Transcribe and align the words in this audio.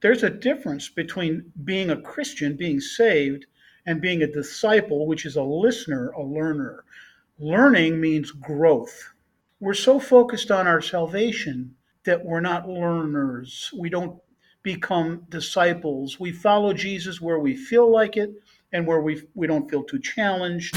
there's 0.00 0.22
a 0.22 0.30
difference 0.30 0.88
between 0.88 1.52
being 1.64 1.90
a 1.90 2.00
Christian, 2.00 2.56
being 2.56 2.80
saved, 2.80 3.46
and 3.86 4.00
being 4.00 4.22
a 4.22 4.32
disciple, 4.32 5.06
which 5.06 5.24
is 5.24 5.36
a 5.36 5.42
listener, 5.42 6.10
a 6.10 6.22
learner. 6.22 6.84
Learning 7.38 8.00
means 8.00 8.30
growth. 8.30 9.12
We're 9.60 9.74
so 9.74 9.98
focused 9.98 10.50
on 10.50 10.66
our 10.66 10.80
salvation 10.80 11.74
that 12.04 12.24
we're 12.24 12.40
not 12.40 12.68
learners. 12.68 13.70
We 13.76 13.90
don't 13.90 14.20
become 14.62 15.26
disciples. 15.30 16.20
We 16.20 16.32
follow 16.32 16.72
Jesus 16.72 17.20
where 17.20 17.38
we 17.38 17.56
feel 17.56 17.90
like 17.90 18.16
it 18.16 18.30
and 18.72 18.86
where 18.86 19.00
we, 19.00 19.22
we 19.34 19.46
don't 19.46 19.70
feel 19.70 19.82
too 19.82 19.98
challenged. 19.98 20.76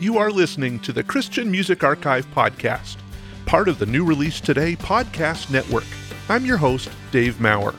You 0.00 0.16
are 0.18 0.30
listening 0.30 0.78
to 0.80 0.92
the 0.92 1.02
Christian 1.02 1.50
Music 1.50 1.82
Archive 1.82 2.24
podcast, 2.32 2.98
part 3.46 3.66
of 3.66 3.80
the 3.80 3.86
New 3.86 4.04
Release 4.04 4.40
Today 4.40 4.76
podcast 4.76 5.50
network. 5.50 5.86
I'm 6.28 6.46
your 6.46 6.56
host, 6.56 6.88
Dave 7.10 7.40
Maurer. 7.40 7.74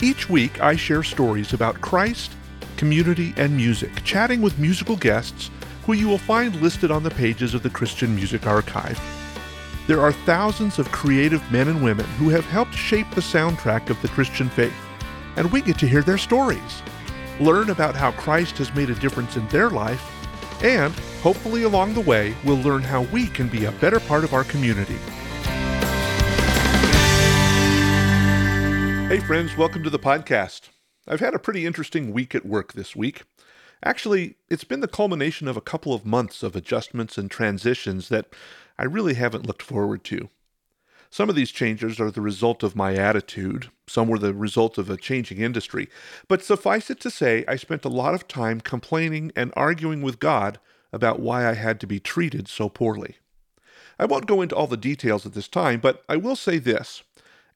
Each 0.00 0.28
week, 0.28 0.60
I 0.60 0.74
share 0.74 1.04
stories 1.04 1.52
about 1.52 1.80
Christ, 1.80 2.32
community, 2.76 3.34
and 3.36 3.56
music, 3.56 4.02
chatting 4.02 4.42
with 4.42 4.58
musical 4.58 4.96
guests 4.96 5.52
who 5.86 5.92
you 5.92 6.08
will 6.08 6.18
find 6.18 6.60
listed 6.60 6.90
on 6.90 7.04
the 7.04 7.10
pages 7.12 7.54
of 7.54 7.62
the 7.62 7.70
Christian 7.70 8.16
Music 8.16 8.48
Archive. 8.48 9.00
There 9.86 10.00
are 10.00 10.12
thousands 10.12 10.80
of 10.80 10.90
creative 10.90 11.52
men 11.52 11.68
and 11.68 11.84
women 11.84 12.06
who 12.18 12.30
have 12.30 12.46
helped 12.46 12.74
shape 12.74 13.08
the 13.12 13.20
soundtrack 13.20 13.90
of 13.90 14.02
the 14.02 14.08
Christian 14.08 14.48
faith, 14.48 14.74
and 15.36 15.52
we 15.52 15.60
get 15.60 15.78
to 15.78 15.88
hear 15.88 16.02
their 16.02 16.18
stories, 16.18 16.82
learn 17.38 17.70
about 17.70 17.94
how 17.94 18.10
Christ 18.10 18.58
has 18.58 18.74
made 18.74 18.90
a 18.90 18.96
difference 18.96 19.36
in 19.36 19.46
their 19.50 19.70
life, 19.70 20.02
and 20.64 20.92
hopefully 21.22 21.62
along 21.62 21.94
the 21.94 22.00
way, 22.00 22.34
we'll 22.44 22.60
learn 22.62 22.82
how 22.82 23.02
we 23.02 23.28
can 23.28 23.46
be 23.46 23.64
a 23.64 23.72
better 23.72 24.00
part 24.00 24.24
of 24.24 24.34
our 24.34 24.42
community. 24.42 24.96
Hey, 29.06 29.20
friends, 29.20 29.56
welcome 29.56 29.84
to 29.84 29.90
the 29.90 30.00
podcast. 30.00 30.70
I've 31.06 31.20
had 31.20 31.34
a 31.34 31.38
pretty 31.38 31.64
interesting 31.64 32.12
week 32.12 32.34
at 32.34 32.44
work 32.44 32.72
this 32.72 32.96
week. 32.96 33.22
Actually, 33.84 34.34
it's 34.48 34.64
been 34.64 34.80
the 34.80 34.88
culmination 34.88 35.46
of 35.46 35.56
a 35.56 35.60
couple 35.60 35.94
of 35.94 36.04
months 36.04 36.42
of 36.42 36.56
adjustments 36.56 37.16
and 37.16 37.30
transitions 37.30 38.08
that 38.08 38.34
I 38.76 38.84
really 38.84 39.14
haven't 39.14 39.46
looked 39.46 39.62
forward 39.62 40.02
to. 40.04 40.28
Some 41.08 41.28
of 41.28 41.36
these 41.36 41.52
changes 41.52 42.00
are 42.00 42.10
the 42.10 42.20
result 42.20 42.64
of 42.64 42.74
my 42.74 42.94
attitude, 42.94 43.70
some 43.86 44.08
were 44.08 44.18
the 44.18 44.34
result 44.34 44.76
of 44.76 44.90
a 44.90 44.96
changing 44.96 45.38
industry, 45.38 45.88
but 46.26 46.42
suffice 46.42 46.90
it 46.90 46.98
to 47.00 47.10
say, 47.10 47.44
I 47.46 47.56
spent 47.56 47.84
a 47.84 47.90
lot 47.90 48.14
of 48.14 48.26
time 48.26 48.60
complaining 48.60 49.30
and 49.36 49.52
arguing 49.54 50.02
with 50.02 50.18
God 50.18 50.58
about 50.92 51.20
why 51.20 51.48
I 51.48 51.54
had 51.54 51.80
to 51.80 51.86
be 51.86 52.00
treated 52.00 52.48
so 52.48 52.68
poorly. 52.68 53.16
I 53.98 54.04
won't 54.04 54.26
go 54.26 54.42
into 54.42 54.54
all 54.54 54.66
the 54.66 54.76
details 54.76 55.26
at 55.26 55.34
this 55.34 55.48
time, 55.48 55.80
but 55.80 56.02
I 56.08 56.16
will 56.16 56.36
say 56.36 56.58
this. 56.58 57.02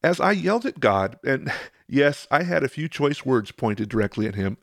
As 0.03 0.21
I 0.21 0.33
yelled 0.33 0.67
at 0.67 0.81
God, 0.81 1.19
and 1.25 1.53
yes, 1.89 2.27
I 2.31 2.43
had 2.43 2.63
a 2.63 2.69
few 2.69 2.89
choice 2.89 3.25
words 3.25 3.51
pointed 3.53 3.89
directly 3.89 4.27
at 4.27 4.35
him, 4.35 4.57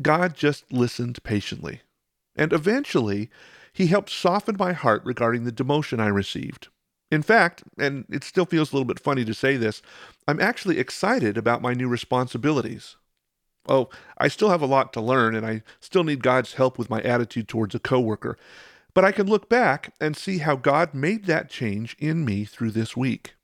God 0.00 0.34
just 0.34 0.72
listened 0.72 1.22
patiently. 1.22 1.80
And 2.36 2.52
eventually, 2.52 3.30
he 3.72 3.86
helped 3.86 4.10
soften 4.10 4.56
my 4.58 4.72
heart 4.72 5.02
regarding 5.04 5.44
the 5.44 5.52
demotion 5.52 6.00
I 6.00 6.08
received. 6.08 6.68
In 7.10 7.22
fact, 7.22 7.62
and 7.78 8.04
it 8.10 8.22
still 8.22 8.44
feels 8.44 8.70
a 8.70 8.76
little 8.76 8.84
bit 8.84 9.00
funny 9.00 9.24
to 9.24 9.34
say 9.34 9.56
this, 9.56 9.80
I'm 10.26 10.40
actually 10.40 10.78
excited 10.78 11.38
about 11.38 11.62
my 11.62 11.72
new 11.72 11.88
responsibilities. 11.88 12.96
Oh, 13.68 13.88
I 14.16 14.28
still 14.28 14.50
have 14.50 14.62
a 14.62 14.66
lot 14.66 14.92
to 14.94 15.00
learn 15.00 15.34
and 15.34 15.46
I 15.46 15.62
still 15.80 16.04
need 16.04 16.22
God's 16.22 16.54
help 16.54 16.78
with 16.78 16.90
my 16.90 17.00
attitude 17.02 17.48
towards 17.48 17.74
a 17.74 17.78
coworker. 17.78 18.38
But 18.94 19.04
I 19.04 19.12
can 19.12 19.26
look 19.26 19.48
back 19.48 19.94
and 20.00 20.16
see 20.16 20.38
how 20.38 20.56
God 20.56 20.94
made 20.94 21.26
that 21.26 21.50
change 21.50 21.96
in 21.98 22.24
me 22.24 22.44
through 22.44 22.72
this 22.72 22.96
week. 22.96 23.34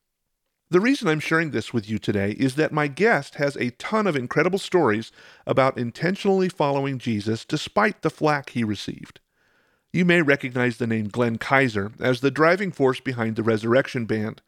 The 0.71 0.81
reason 0.81 1.07
I'm 1.07 1.21
sharing 1.21 1.51
this 1.51 1.73
with 1.73 1.89
you 1.89 1.99
today 1.99 2.33
is 2.33 2.57
that 2.57 2.73
my 2.73 2.89
guest 2.89 3.37
has 3.37 3.55
a 3.57 3.71
ton 3.71 4.07
of 4.07 4.17
incredible 4.17 4.59
stories 4.59 5.13
about 5.47 5.79
intentionally 5.79 6.49
following 6.49 6.99
Jesus 6.99 7.45
despite 7.45 8.03
the 8.03 8.11
flack 8.11 8.51
he 8.51 8.65
received. 8.65 9.21
You 9.93 10.05
may 10.05 10.23
recognize 10.23 10.79
the 10.79 10.89
name 10.89 11.07
Glenn 11.07 11.39
Kaiser 11.39 11.93
as 12.01 12.21
the 12.21 12.33
driving 12.33 12.73
force 12.73 12.99
behind 12.99 13.37
the 13.37 13.45
Resurrection 13.45 14.07
Band. 14.07 14.43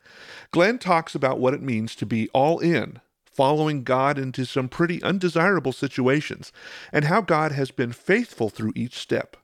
Glenn 0.50 0.78
talks 0.78 1.14
about 1.14 1.38
what 1.38 1.54
it 1.54 1.62
means 1.62 1.94
to 1.94 2.06
be 2.06 2.28
all 2.30 2.58
in, 2.58 3.00
following 3.36 3.84
God 3.84 4.18
into 4.18 4.46
some 4.46 4.68
pretty 4.68 5.02
undesirable 5.02 5.72
situations, 5.72 6.52
and 6.92 7.04
how 7.04 7.20
God 7.20 7.52
has 7.52 7.70
been 7.70 7.92
faithful 7.92 8.48
through 8.48 8.72
each 8.74 8.98
step. 8.98 9.36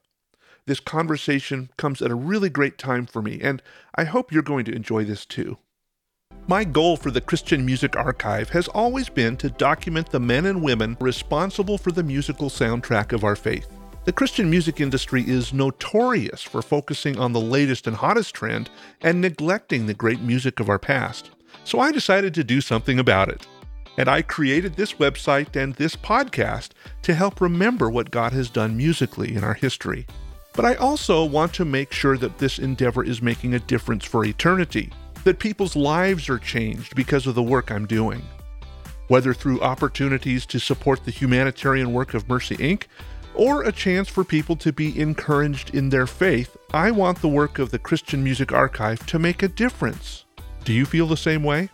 This 0.65 0.79
conversation 0.79 1.69
comes 1.77 2.01
at 2.01 2.09
a 2.09 2.15
really 2.15 2.49
great 2.49 2.77
time 2.77 3.05
for 3.05 3.21
me, 3.21 3.39
and 3.41 3.61
I 3.95 4.05
hope 4.05 4.31
you're 4.31 4.41
going 4.41 4.65
to 4.65 4.75
enjoy 4.75 5.03
this 5.03 5.25
too. 5.25 5.57
My 6.47 6.63
goal 6.63 6.97
for 6.97 7.11
the 7.11 7.21
Christian 7.21 7.65
Music 7.65 7.95
Archive 7.95 8.49
has 8.49 8.67
always 8.67 9.09
been 9.09 9.37
to 9.37 9.49
document 9.49 10.09
the 10.09 10.19
men 10.19 10.45
and 10.45 10.61
women 10.61 10.97
responsible 10.99 11.77
for 11.77 11.91
the 11.91 12.03
musical 12.03 12.49
soundtrack 12.49 13.13
of 13.13 13.23
our 13.23 13.35
faith. 13.35 13.67
The 14.05 14.11
Christian 14.11 14.49
music 14.49 14.81
industry 14.81 15.23
is 15.25 15.53
notorious 15.53 16.41
for 16.41 16.61
focusing 16.61 17.17
on 17.17 17.31
the 17.31 17.39
latest 17.39 17.87
and 17.87 17.95
hottest 17.95 18.33
trend 18.33 18.69
and 19.01 19.21
neglecting 19.21 19.85
the 19.85 19.93
great 19.93 20.19
music 20.19 20.59
of 20.59 20.67
our 20.67 20.79
past. 20.79 21.29
So 21.63 21.79
I 21.79 21.91
decided 21.91 22.33
to 22.33 22.43
do 22.43 22.59
something 22.59 22.99
about 22.99 23.29
it. 23.29 23.47
And 23.97 24.09
I 24.09 24.21
created 24.21 24.75
this 24.75 24.93
website 24.93 25.55
and 25.55 25.75
this 25.75 25.95
podcast 25.95 26.69
to 27.03 27.13
help 27.13 27.39
remember 27.39 27.89
what 27.89 28.11
God 28.11 28.33
has 28.33 28.49
done 28.49 28.75
musically 28.75 29.35
in 29.35 29.43
our 29.43 29.53
history. 29.53 30.07
But 30.53 30.65
I 30.65 30.75
also 30.75 31.23
want 31.25 31.53
to 31.55 31.65
make 31.65 31.91
sure 31.91 32.17
that 32.17 32.37
this 32.37 32.59
endeavor 32.59 33.03
is 33.03 33.21
making 33.21 33.53
a 33.53 33.59
difference 33.59 34.05
for 34.05 34.25
eternity 34.25 34.91
that 35.23 35.39
people's 35.39 35.75
lives 35.75 36.29
are 36.29 36.39
changed 36.39 36.95
because 36.95 37.27
of 37.27 37.35
the 37.35 37.43
work 37.43 37.71
I'm 37.71 37.85
doing. 37.85 38.21
Whether 39.07 39.33
through 39.33 39.61
opportunities 39.61 40.45
to 40.47 40.59
support 40.59 41.05
the 41.05 41.11
humanitarian 41.11 41.93
work 41.93 42.13
of 42.13 42.27
Mercy 42.27 42.57
Inc., 42.57 42.83
or 43.35 43.63
a 43.63 43.71
chance 43.71 44.07
for 44.09 44.23
people 44.23 44.55
to 44.57 44.71
be 44.71 44.99
encouraged 44.99 45.73
in 45.73 45.89
their 45.89 46.05
faith, 46.05 46.55
I 46.71 46.91
want 46.91 47.19
the 47.19 47.27
work 47.27 47.57
of 47.57 47.71
the 47.71 47.79
Christian 47.79 48.23
Music 48.23 48.51
Archive 48.51 49.03
to 49.07 49.17
make 49.17 49.41
a 49.41 49.47
difference. 49.47 50.25
Do 50.65 50.73
you 50.73 50.85
feel 50.85 51.07
the 51.07 51.17
same 51.17 51.43
way? 51.43 51.69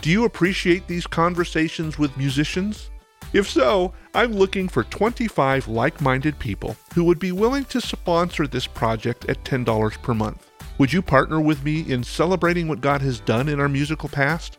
Do 0.00 0.10
you 0.10 0.24
appreciate 0.24 0.86
these 0.86 1.08
conversations 1.08 1.98
with 1.98 2.16
musicians? 2.16 2.90
If 3.32 3.50
so, 3.50 3.92
I'm 4.14 4.32
looking 4.32 4.68
for 4.68 4.84
25 4.84 5.66
like 5.66 6.00
minded 6.00 6.38
people 6.38 6.76
who 6.94 7.02
would 7.04 7.18
be 7.18 7.32
willing 7.32 7.64
to 7.66 7.80
sponsor 7.80 8.46
this 8.46 8.66
project 8.66 9.28
at 9.28 9.42
$10 9.44 10.00
per 10.00 10.14
month. 10.14 10.50
Would 10.78 10.92
you 10.92 11.02
partner 11.02 11.40
with 11.40 11.64
me 11.64 11.80
in 11.92 12.04
celebrating 12.04 12.68
what 12.68 12.80
God 12.80 13.02
has 13.02 13.18
done 13.18 13.48
in 13.48 13.58
our 13.58 13.68
musical 13.68 14.08
past? 14.08 14.58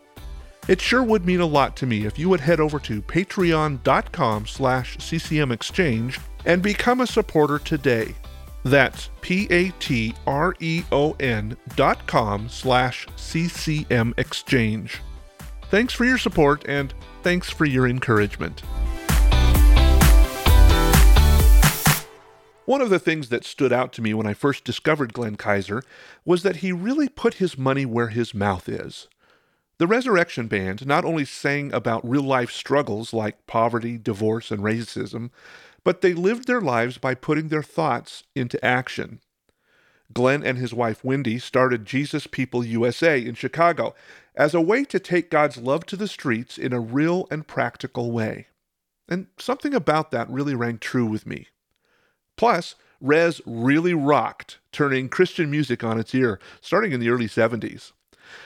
It 0.67 0.81
sure 0.81 1.03
would 1.03 1.25
mean 1.25 1.39
a 1.39 1.45
lot 1.45 1.77
to 1.77 1.87
me 1.87 2.05
if 2.05 2.19
you 2.19 2.27
would 2.29 2.41
head 2.41 2.59
over 2.59 2.77
to 2.79 3.01
patreon.com 3.01 4.45
slash 4.45 4.97
ccmexchange 4.97 6.19
and 6.45 6.61
become 6.61 6.99
a 6.99 7.07
supporter 7.07 7.59
today. 7.59 8.13
That's 8.63 9.09
p-a-t-r-e-o-n 9.21 10.17
dot 11.75 12.07
com 12.07 12.49
slash 12.49 13.07
ccmexchange. 13.07 14.99
Thanks 15.69 15.93
for 15.93 16.03
your 16.03 16.17
support 16.17 16.65
and 16.67 16.95
thanks 17.21 17.51
for 17.51 17.63
your 17.63 17.87
encouragement. 17.87 18.61
One 22.65 22.81
of 22.81 22.89
the 22.89 22.97
things 22.97 23.29
that 23.29 23.45
stood 23.45 23.71
out 23.71 23.93
to 23.93 24.01
me 24.01 24.15
when 24.15 24.25
I 24.25 24.33
first 24.33 24.63
discovered 24.63 25.13
Glenn 25.13 25.35
Kaiser 25.35 25.83
was 26.25 26.41
that 26.41 26.57
he 26.57 26.71
really 26.71 27.07
put 27.07 27.35
his 27.35 27.55
money 27.55 27.85
where 27.85 28.07
his 28.07 28.33
mouth 28.33 28.67
is. 28.67 29.07
The 29.77 29.85
Resurrection 29.85 30.47
Band 30.47 30.87
not 30.87 31.05
only 31.05 31.23
sang 31.23 31.71
about 31.71 32.07
real 32.07 32.23
life 32.23 32.51
struggles 32.51 33.13
like 33.13 33.45
poverty, 33.45 33.99
divorce, 33.99 34.49
and 34.49 34.61
racism, 34.61 35.29
but 35.83 36.01
they 36.01 36.13
lived 36.13 36.47
their 36.47 36.61
lives 36.61 36.97
by 36.97 37.13
putting 37.13 37.49
their 37.49 37.63
thoughts 37.63 38.23
into 38.35 38.63
action. 38.65 39.19
Glenn 40.11 40.43
and 40.43 40.57
his 40.57 40.73
wife 40.73 41.03
Wendy 41.03 41.37
started 41.37 41.85
Jesus 41.85 42.25
People 42.25 42.65
USA 42.65 43.23
in 43.23 43.35
Chicago 43.35 43.93
as 44.35 44.53
a 44.53 44.61
way 44.61 44.83
to 44.85 44.99
take 44.99 45.29
God's 45.29 45.57
love 45.57 45.85
to 45.87 45.95
the 45.95 46.07
streets 46.07 46.57
in 46.57 46.73
a 46.73 46.79
real 46.79 47.27
and 47.31 47.47
practical 47.47 48.11
way. 48.11 48.47
And 49.07 49.27
something 49.37 49.73
about 49.73 50.11
that 50.11 50.29
really 50.29 50.55
rang 50.55 50.77
true 50.77 51.05
with 51.05 51.25
me. 51.25 51.47
Plus, 52.37 52.75
Rez 53.01 53.41
really 53.45 53.93
rocked, 53.93 54.59
turning 54.71 55.07
Christian 55.09 55.49
music 55.49 55.83
on 55.83 55.99
its 55.99 56.13
ear, 56.13 56.39
starting 56.61 56.91
in 56.91 56.99
the 56.99 57.09
early 57.09 57.27
70s. 57.27 57.93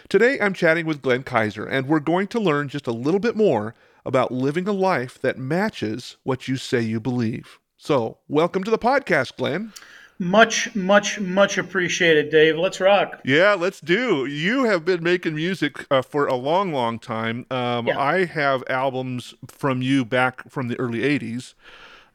Today, 0.10 0.40
I'm 0.40 0.54
chatting 0.54 0.86
with 0.86 1.02
Glenn 1.02 1.24
Kaiser, 1.24 1.66
and 1.66 1.88
we're 1.88 2.00
going 2.00 2.28
to 2.28 2.40
learn 2.40 2.70
just 2.70 2.88
a 2.88 2.92
little 2.92 3.20
bit 3.20 3.36
more 3.36 3.74
about 4.06 4.32
living 4.32 4.68
a 4.68 4.72
life 4.72 5.20
that 5.22 5.38
matches 5.38 6.18
what 6.24 6.48
you 6.48 6.56
say 6.56 6.82
you 6.82 7.00
believe. 7.00 7.60
So, 7.78 8.20
welcome 8.28 8.64
to 8.64 8.72
the 8.72 8.78
podcast, 8.78 9.36
Glenn. 9.36 9.74
Much, 10.20 10.74
much, 10.76 11.20
much 11.20 11.58
appreciated, 11.58 12.30
Dave. 12.30 12.58
Let's 12.58 12.80
rock. 12.80 13.20
Yeah, 13.26 13.56
let's 13.56 13.82
do. 13.82 14.26
You 14.26 14.66
have 14.66 14.86
been 14.86 15.04
making 15.04 15.36
music 15.36 15.86
uh, 15.90 16.02
for 16.02 16.28
a 16.28 16.36
long, 16.36 16.72
long 16.72 17.00
time. 17.00 17.46
Um, 17.50 17.88
yeah. 17.88 18.00
I 18.00 18.26
have 18.26 18.64
albums 18.70 19.34
from 19.48 19.82
you 19.82 20.06
back 20.06 20.50
from 20.50 20.68
the 20.68 20.80
early 20.80 21.00
80s. 21.00 21.56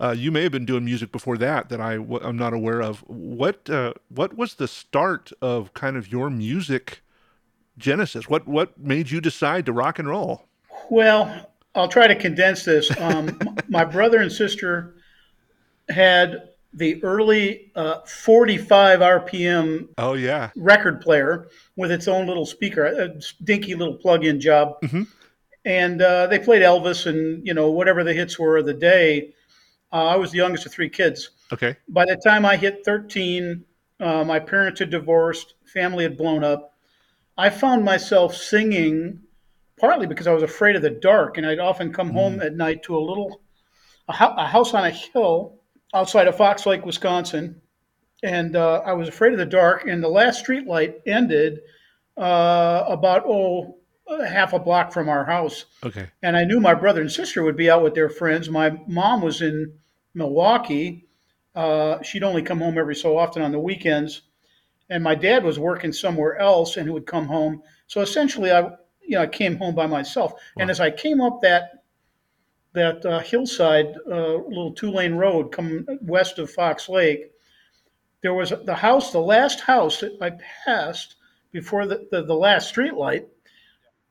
Uh, 0.00 0.14
you 0.16 0.30
may 0.30 0.44
have 0.44 0.52
been 0.52 0.64
doing 0.64 0.84
music 0.84 1.10
before 1.10 1.36
that 1.38 1.68
that 1.70 1.80
I 1.80 1.96
w- 1.96 2.20
I'm 2.22 2.36
not 2.36 2.52
aware 2.52 2.80
of. 2.80 3.00
What 3.08 3.68
uh, 3.68 3.94
what 4.08 4.36
was 4.36 4.54
the 4.54 4.68
start 4.68 5.32
of 5.42 5.74
kind 5.74 5.96
of 5.96 6.12
your 6.12 6.30
music 6.30 7.02
genesis? 7.76 8.28
What 8.28 8.46
what 8.46 8.78
made 8.78 9.10
you 9.10 9.20
decide 9.20 9.66
to 9.66 9.72
rock 9.72 9.98
and 9.98 10.06
roll? 10.06 10.44
Well, 10.88 11.50
I'll 11.74 11.88
try 11.88 12.06
to 12.06 12.14
condense 12.14 12.64
this. 12.64 12.96
Um, 13.00 13.38
my 13.68 13.84
brother 13.84 14.20
and 14.20 14.30
sister 14.30 14.94
had 15.88 16.47
the 16.74 17.02
early 17.02 17.72
uh, 17.74 18.00
45 18.06 19.00
RPM 19.00 19.88
Oh 19.98 20.14
yeah. 20.14 20.50
record 20.56 21.00
player 21.00 21.48
with 21.76 21.90
its 21.90 22.06
own 22.08 22.26
little 22.26 22.46
speaker, 22.46 22.84
a 22.84 23.14
dinky 23.44 23.74
little 23.74 23.94
plug-in 23.94 24.40
job, 24.40 24.80
Mhm. 24.82 25.06
and 25.64 26.02
uh, 26.02 26.26
they 26.26 26.38
played 26.38 26.62
Elvis 26.62 27.06
and 27.06 27.46
you 27.46 27.54
know 27.54 27.70
whatever 27.70 28.04
the 28.04 28.12
hits 28.12 28.38
were 28.38 28.58
of 28.58 28.66
the 28.66 28.74
day. 28.74 29.34
Uh, 29.92 30.06
I 30.08 30.16
was 30.16 30.30
the 30.30 30.36
youngest 30.38 30.66
of 30.66 30.72
three 30.72 30.90
kids. 30.90 31.30
Okay. 31.52 31.76
By 31.88 32.04
the 32.04 32.16
time 32.16 32.44
I 32.44 32.56
hit 32.56 32.84
13, 32.84 33.64
uh, 34.00 34.22
my 34.24 34.38
parents 34.38 34.80
had 34.80 34.90
divorced, 34.90 35.54
family 35.64 36.04
had 36.04 36.18
blown 36.18 36.44
up. 36.44 36.74
I 37.38 37.48
found 37.48 37.84
myself 37.84 38.34
singing 38.36 39.20
partly 39.80 40.06
because 40.06 40.26
I 40.26 40.32
was 40.34 40.42
afraid 40.42 40.76
of 40.76 40.82
the 40.82 40.90
dark, 40.90 41.38
and 41.38 41.46
I'd 41.46 41.58
often 41.60 41.92
come 41.92 42.10
home 42.10 42.40
at 42.42 42.54
night 42.54 42.82
to 42.82 42.96
a 42.96 43.00
little 43.00 43.40
a, 44.08 44.12
hou- 44.12 44.34
a 44.36 44.44
house 44.46 44.74
on 44.74 44.84
a 44.84 44.90
hill 44.90 45.57
outside 45.94 46.28
of 46.28 46.36
Fox 46.36 46.66
Lake, 46.66 46.84
Wisconsin, 46.84 47.60
and 48.22 48.56
uh, 48.56 48.82
I 48.84 48.92
was 48.92 49.08
afraid 49.08 49.32
of 49.32 49.38
the 49.38 49.46
dark. 49.46 49.86
And 49.86 50.02
the 50.02 50.08
last 50.08 50.40
street 50.40 50.66
light 50.66 51.00
ended 51.06 51.60
uh, 52.16 52.84
about 52.88 53.24
oh 53.26 53.76
half 54.26 54.52
a 54.54 54.58
block 54.58 54.92
from 54.92 55.08
our 55.08 55.24
house, 55.24 55.66
Okay. 55.84 56.08
and 56.22 56.36
I 56.36 56.44
knew 56.44 56.60
my 56.60 56.74
brother 56.74 57.00
and 57.02 57.12
sister 57.12 57.42
would 57.42 57.56
be 57.56 57.70
out 57.70 57.82
with 57.82 57.94
their 57.94 58.08
friends. 58.08 58.48
My 58.48 58.70
mom 58.86 59.20
was 59.20 59.42
in 59.42 59.74
Milwaukee. 60.14 61.06
Uh, 61.54 62.02
she'd 62.02 62.22
only 62.22 62.42
come 62.42 62.58
home 62.58 62.78
every 62.78 62.94
so 62.94 63.18
often 63.18 63.42
on 63.42 63.52
the 63.52 63.58
weekends, 63.58 64.22
and 64.88 65.04
my 65.04 65.14
dad 65.14 65.44
was 65.44 65.58
working 65.58 65.92
somewhere 65.92 66.38
else, 66.38 66.76
and 66.76 66.86
he 66.86 66.92
would 66.92 67.06
come 67.06 67.26
home. 67.26 67.62
So 67.86 68.00
essentially, 68.00 68.50
I 68.50 68.70
you 69.02 69.16
know 69.16 69.22
I 69.22 69.26
came 69.26 69.56
home 69.56 69.74
by 69.74 69.86
myself. 69.86 70.32
And 70.58 70.70
as 70.70 70.80
I 70.80 70.90
came 70.90 71.20
up 71.20 71.40
that 71.42 71.77
that 72.72 73.04
uh, 73.04 73.20
hillside, 73.20 73.94
uh, 74.10 74.34
little 74.36 74.72
two 74.72 74.90
lane 74.90 75.14
road, 75.14 75.52
come 75.52 75.86
west 76.02 76.38
of 76.38 76.50
Fox 76.50 76.88
Lake, 76.88 77.32
there 78.22 78.34
was 78.34 78.52
the 78.64 78.74
house, 78.74 79.12
the 79.12 79.20
last 79.20 79.60
house 79.60 80.00
that 80.00 80.16
I 80.20 80.32
passed 80.64 81.16
before 81.52 81.86
the, 81.86 82.06
the, 82.10 82.24
the 82.24 82.34
last 82.34 82.68
street 82.68 82.94
light. 82.94 83.26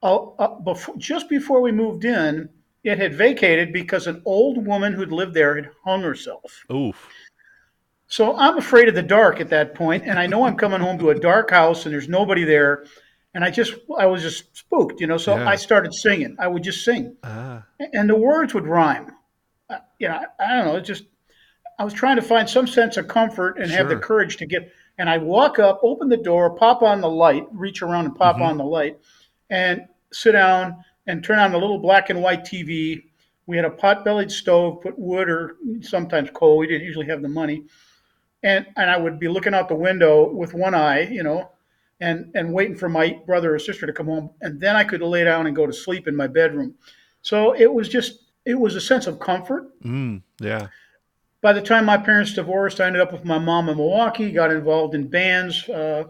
Uh, 0.02 0.30
uh, 0.40 0.60
before, 0.60 0.96
just 0.98 1.28
before 1.30 1.62
we 1.62 1.72
moved 1.72 2.06
in, 2.06 2.50
it 2.84 2.98
had 2.98 3.16
vacated 3.16 3.74
because 3.74 4.08
an 4.08 4.22
old 4.26 4.66
woman 4.66 4.94
who'd 4.94 5.12
lived 5.12 5.34
there 5.34 5.56
had 5.56 5.72
hung 5.84 6.02
herself. 6.02 6.64
Oof. 6.72 7.10
So 8.08 8.38
I'm 8.38 8.58
afraid 8.58 8.88
of 8.88 8.96
the 8.96 9.04
dark 9.04 9.42
at 9.42 9.50
that 9.50 9.76
point, 9.76 10.04
and 10.06 10.18
I 10.18 10.28
know 10.28 10.46
I'm 10.46 10.56
coming 10.56 10.80
home 10.80 10.98
to 11.00 11.10
a 11.10 11.20
dark 11.20 11.52
house 11.52 11.86
and 11.86 11.94
there's 11.94 12.08
nobody 12.08 12.46
there, 12.46 12.86
and 13.34 13.44
I 13.44 13.52
just 13.52 13.74
I 13.98 14.06
was 14.06 14.22
just 14.22 14.56
spooked, 14.56 15.00
you 15.02 15.08
know. 15.08 15.18
So 15.18 15.36
Yeah. 15.36 15.48
I 15.50 15.56
started 15.56 15.94
singing. 15.94 16.36
I 16.40 16.48
would 16.48 16.64
just 16.64 16.84
sing, 16.84 17.16
Ah. 17.24 17.64
and 17.94 18.10
the 18.10 18.16
words 18.16 18.54
would 18.54 18.66
rhyme. 18.66 19.12
Uh, 19.70 19.78
You 20.00 20.08
know, 20.10 20.24
I, 20.40 20.46
I 20.46 20.56
don't 20.58 20.66
know. 20.66 20.76
It 20.78 20.82
just 20.82 21.04
I 21.80 21.84
was 21.84 21.94
trying 21.94 22.16
to 22.16 22.22
find 22.24 22.50
some 22.50 22.66
sense 22.68 22.98
of 22.98 23.08
comfort 23.08 23.60
and 23.60 23.70
have 23.72 23.90
the 23.90 23.98
courage 23.98 24.38
to 24.38 24.46
get. 24.46 24.72
And 24.98 25.08
I'd 25.10 25.22
walk 25.22 25.60
up, 25.60 25.80
open 25.84 26.10
the 26.10 26.18
door, 26.18 26.50
pop 26.56 26.82
on 26.82 27.02
the 27.02 27.10
light, 27.10 27.46
reach 27.52 27.84
around 27.84 28.06
and 28.06 28.16
pop 28.16 28.38
Mhm. 28.38 28.42
on 28.42 28.58
the 28.58 28.64
light, 28.66 28.98
and 29.52 29.88
sit 30.12 30.32
down 30.32 30.84
and 31.06 31.24
turn 31.24 31.38
on 31.38 31.52
the 31.52 31.58
little 31.60 31.78
black 31.78 32.10
and 32.10 32.22
white 32.24 32.44
TV. 32.46 33.04
We 33.46 33.56
had 33.58 33.66
a 33.66 33.70
pot-bellied 33.70 34.32
stove, 34.32 34.82
put 34.82 34.98
wood 34.98 35.30
or 35.30 35.56
sometimes 35.82 36.32
coal. 36.32 36.58
We 36.58 36.66
didn't 36.68 36.86
usually 36.86 37.06
have 37.08 37.22
the 37.22 37.30
money, 37.30 37.64
and 38.44 38.66
and 38.76 38.90
I 38.90 38.98
would 38.98 39.20
be 39.20 39.28
looking 39.28 39.54
out 39.54 39.68
the 39.70 39.76
window 39.76 40.28
with 40.34 40.54
one 40.56 40.74
eye, 40.74 41.02
you 41.02 41.22
know, 41.24 41.50
and 42.00 42.32
and 42.36 42.54
waiting 42.54 42.76
for 42.76 42.90
my 42.90 43.20
brother 43.26 43.56
or 43.56 43.60
sister 43.60 43.86
to 43.86 43.94
come 43.94 44.08
home, 44.08 44.30
and 44.42 44.60
then 44.60 44.76
I 44.76 44.84
could 44.84 45.02
lay 45.02 45.24
down 45.24 45.48
and 45.48 45.56
go 45.56 45.66
to 45.66 45.74
sleep 45.74 46.08
in 46.08 46.16
my 46.16 46.28
bedroom. 46.28 46.76
So 47.22 47.54
it 47.54 47.72
was 47.72 47.90
just 47.90 48.20
it 48.46 48.56
was 48.56 48.76
a 48.76 48.82
sense 48.82 49.08
of 49.08 49.20
comfort. 49.20 49.80
Mm. 49.82 50.22
Yeah. 50.40 50.68
By 51.42 51.54
the 51.54 51.62
time 51.62 51.86
my 51.86 51.98
parents 51.98 52.34
divorced, 52.34 52.80
I 52.82 52.88
ended 52.88 53.02
up 53.02 53.12
with 53.12 53.26
my 53.26 53.38
mom 53.38 53.70
in 53.70 53.78
Milwaukee, 53.78 54.32
got 54.32 54.52
involved 54.52 54.96
in 54.96 55.08
bands, 55.08 55.68
uh, 55.70 56.06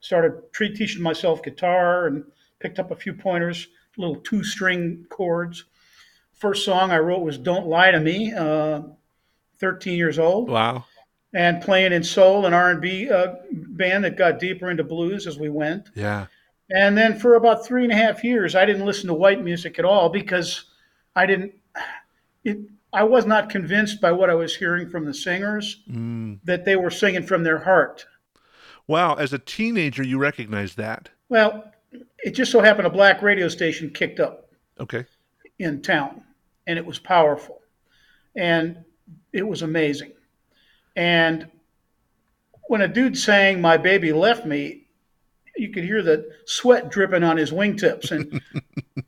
started 0.00 0.42
teaching 0.54 1.02
myself 1.02 1.42
guitar, 1.42 2.06
and 2.06 2.24
picked 2.58 2.78
up 2.78 2.90
a 2.90 2.96
few 2.96 3.14
pointers, 3.14 3.68
little 3.96 4.16
two 4.16 4.44
string 4.44 5.06
chords. 5.08 5.64
First 6.34 6.64
song 6.64 6.90
I 6.90 6.98
wrote 6.98 7.22
was 7.22 7.38
Don't 7.38 7.66
Lie 7.66 7.92
to 7.92 8.00
Me, 8.00 8.32
uh, 8.34 8.82
13 9.58 9.96
years 9.96 10.18
old, 10.18 10.50
Wow. 10.50 10.84
And 11.36 11.60
playing 11.60 11.92
in 11.92 12.02
soul 12.02 12.46
and 12.46 12.54
R&B 12.54 13.10
uh, 13.10 13.34
band 13.52 14.04
that 14.04 14.16
got 14.16 14.38
deeper 14.38 14.70
into 14.70 14.82
blues 14.82 15.26
as 15.26 15.38
we 15.38 15.50
went. 15.50 15.90
Yeah. 15.94 16.26
And 16.70 16.96
then 16.96 17.18
for 17.18 17.34
about 17.34 17.64
three 17.66 17.84
and 17.84 17.92
a 17.92 17.96
half 17.96 18.24
years, 18.24 18.54
I 18.56 18.64
didn't 18.64 18.86
listen 18.86 19.06
to 19.08 19.14
white 19.14 19.44
music 19.44 19.78
at 19.78 19.84
all 19.84 20.08
because 20.08 20.64
I 21.14 21.26
didn't. 21.26 21.52
It, 22.42 22.58
I 22.90 23.02
was 23.02 23.26
not 23.26 23.50
convinced 23.50 24.00
by 24.00 24.12
what 24.12 24.30
I 24.30 24.34
was 24.34 24.56
hearing 24.56 24.88
from 24.88 25.04
the 25.04 25.12
singers 25.12 25.82
Mm. 25.90 26.38
that 26.44 26.64
they 26.64 26.74
were 26.76 26.90
singing 26.90 27.22
from 27.22 27.42
their 27.44 27.58
heart. 27.58 28.06
Wow. 28.86 29.14
As 29.16 29.34
a 29.34 29.38
teenager, 29.38 30.02
you 30.02 30.16
recognized 30.18 30.78
that. 30.78 31.10
Well, 31.28 31.70
it 32.24 32.30
just 32.30 32.50
so 32.50 32.60
happened 32.62 32.86
a 32.86 32.90
black 32.90 33.20
radio 33.20 33.48
station 33.48 33.90
kicked 33.90 34.20
up 34.20 34.48
Okay. 34.80 35.04
in 35.58 35.82
town, 35.82 36.22
and 36.66 36.78
it 36.78 36.86
was 36.86 36.98
powerful, 36.98 37.60
and 38.34 38.78
it 39.34 39.46
was 39.46 39.60
amazing. 39.62 40.12
And 40.96 41.48
when 42.68 42.80
a 42.80 42.88
dude 42.88 43.16
sang 43.16 43.60
"My 43.60 43.76
Baby 43.76 44.12
Left 44.12 44.44
Me," 44.46 44.86
you 45.56 45.70
could 45.70 45.84
hear 45.84 46.02
the 46.02 46.28
sweat 46.46 46.90
dripping 46.90 47.22
on 47.22 47.36
his 47.36 47.50
wingtips, 47.52 48.10
and 48.10 48.40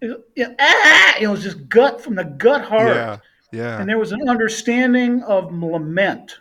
it, 0.37 0.57
ah, 0.61 1.17
it 1.21 1.27
was 1.29 1.43
just 1.43 1.69
gut 1.69 2.01
from 2.01 2.15
the 2.15 2.25
gut 2.25 2.65
heart. 2.65 2.95
Yeah. 2.95 3.19
Yeah. 3.51 3.81
And 3.81 3.89
there 3.89 3.99
was 3.99 4.13
an 4.13 4.29
understanding 4.29 5.23
of 5.23 5.51
lament, 5.53 6.37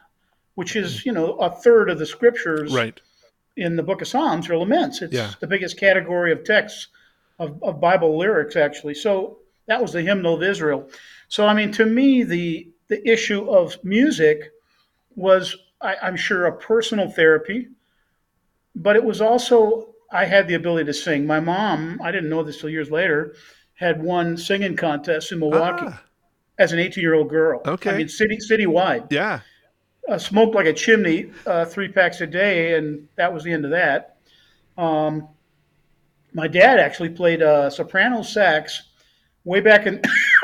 which 0.56 0.76
is, 0.76 1.06
you 1.06 1.14
know, 1.14 1.36
a 1.38 1.50
third 1.50 1.90
of 1.90 2.00
the 2.00 2.06
scriptures 2.06 2.74
Right. 2.74 3.00
in 3.56 3.78
the 3.78 3.84
book 3.84 4.02
of 4.02 4.10
Psalms 4.10 4.50
are 4.50 4.58
laments. 4.58 5.02
It's 5.02 5.14
Yeah. 5.14 5.32
the 5.40 5.48
biggest 5.48 5.80
category 5.80 6.34
of 6.34 6.44
texts 6.44 6.88
of, 7.40 7.64
of 7.64 7.80
Bible 7.80 8.18
lyrics, 8.18 8.58
actually. 8.58 8.94
So 8.94 9.38
that 9.68 9.82
was 9.82 9.94
the 9.94 10.02
hymnal 10.02 10.36
of 10.36 10.44
Israel. 10.44 10.90
So, 11.30 11.46
I 11.48 11.54
mean, 11.54 11.72
to 11.74 11.86
me, 11.86 12.24
the, 12.24 12.68
the 12.90 13.08
issue 13.10 13.50
of 13.50 13.82
music 13.86 14.52
was, 15.18 15.54
I, 15.82 15.96
I'm 16.02 16.16
sure, 16.16 16.46
a 16.46 16.56
personal 16.58 17.10
therapy, 17.10 17.68
but 18.76 18.96
it 18.96 19.04
was 19.04 19.20
also, 19.20 19.94
I 20.12 20.24
had 20.26 20.48
the 20.48 20.54
ability 20.54 20.86
to 20.86 20.94
sing. 20.94 21.26
My 21.28 21.42
mom, 21.42 22.00
I 22.02 22.12
didn't 22.12 22.30
know 22.30 22.44
this 22.44 22.62
till 22.62 22.70
years 22.70 22.90
later, 22.90 23.36
had 23.74 24.02
won 24.02 24.38
singing 24.38 24.78
contests 24.78 25.32
in 25.34 25.40
Milwaukee 25.40 25.88
Ah, 25.88 26.02
as 26.60 26.72
an 26.72 26.80
18 26.80 27.02
year 27.02 27.16
old 27.16 27.30
girl. 27.30 27.62
Okay. 27.66 27.90
I 27.92 27.98
mean, 27.98 28.08
city 28.08 28.38
citywide. 28.38 29.12
yeah. 29.12 29.42
Uh, 30.08 30.18
smoked 30.18 30.56
like 30.56 30.68
a 30.68 30.72
chimney, 30.74 31.32
uh, 31.46 31.66
three 31.66 31.90
packs 31.90 32.22
a 32.22 32.28
day, 32.28 32.76
and 32.78 33.10
that 33.18 33.34
was 33.34 33.44
the 33.44 33.52
end 33.52 33.66
of 33.66 33.72
that. 33.72 34.16
Um, 34.78 35.28
my 36.34 36.48
dad 36.48 36.80
actually 36.80 37.10
played 37.10 37.42
uh, 37.42 37.70
soprano 37.70 38.22
sax 38.22 38.84
way 39.44 39.60
back 39.60 39.86
in 39.86 40.02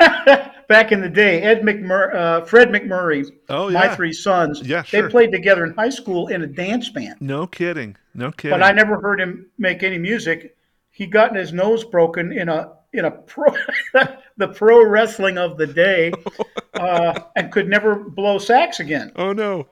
back 0.68 0.92
in 0.92 1.00
the 1.00 1.08
day. 1.08 1.42
Ed 1.42 1.62
McMur- 1.62 2.14
uh, 2.14 2.40
Fred 2.44 2.68
MacMurray, 2.70 3.24
Oh, 3.48 3.70
my 3.70 3.94
three 3.94 4.12
sons. 4.12 4.60
Yeah, 4.62 4.82
They 4.90 5.08
played 5.08 5.32
together 5.32 5.64
in 5.64 5.74
high 5.74 5.90
school 5.90 6.28
in 6.28 6.42
a 6.42 6.46
dance 6.46 6.88
band, 6.90 7.16
No 7.20 7.46
kidding. 7.46 7.96
No 8.14 8.30
kidding. 8.30 8.58
but 8.58 8.62
I 8.64 8.72
never 8.72 9.00
heard 9.00 9.20
him 9.20 9.46
make 9.58 9.82
any 9.82 9.98
music. 9.98 10.56
He 10.90 11.06
gotten 11.06 11.36
his 11.36 11.52
nose 11.52 11.84
broken 11.84 12.32
in 12.32 12.48
a 12.48 12.72
in 12.92 13.04
a 13.04 13.10
pro 13.10 13.52
the 14.36 14.48
pro 14.54 14.86
wrestling 14.86 15.36
of 15.38 15.56
the 15.58 15.66
day, 15.66 16.12
uh, 16.74 17.18
and 17.34 17.50
could 17.50 17.68
never 17.68 17.96
blow 17.96 18.38
sax 18.38 18.78
again. 18.80 19.10
oh 19.16 19.32
no. 19.32 19.66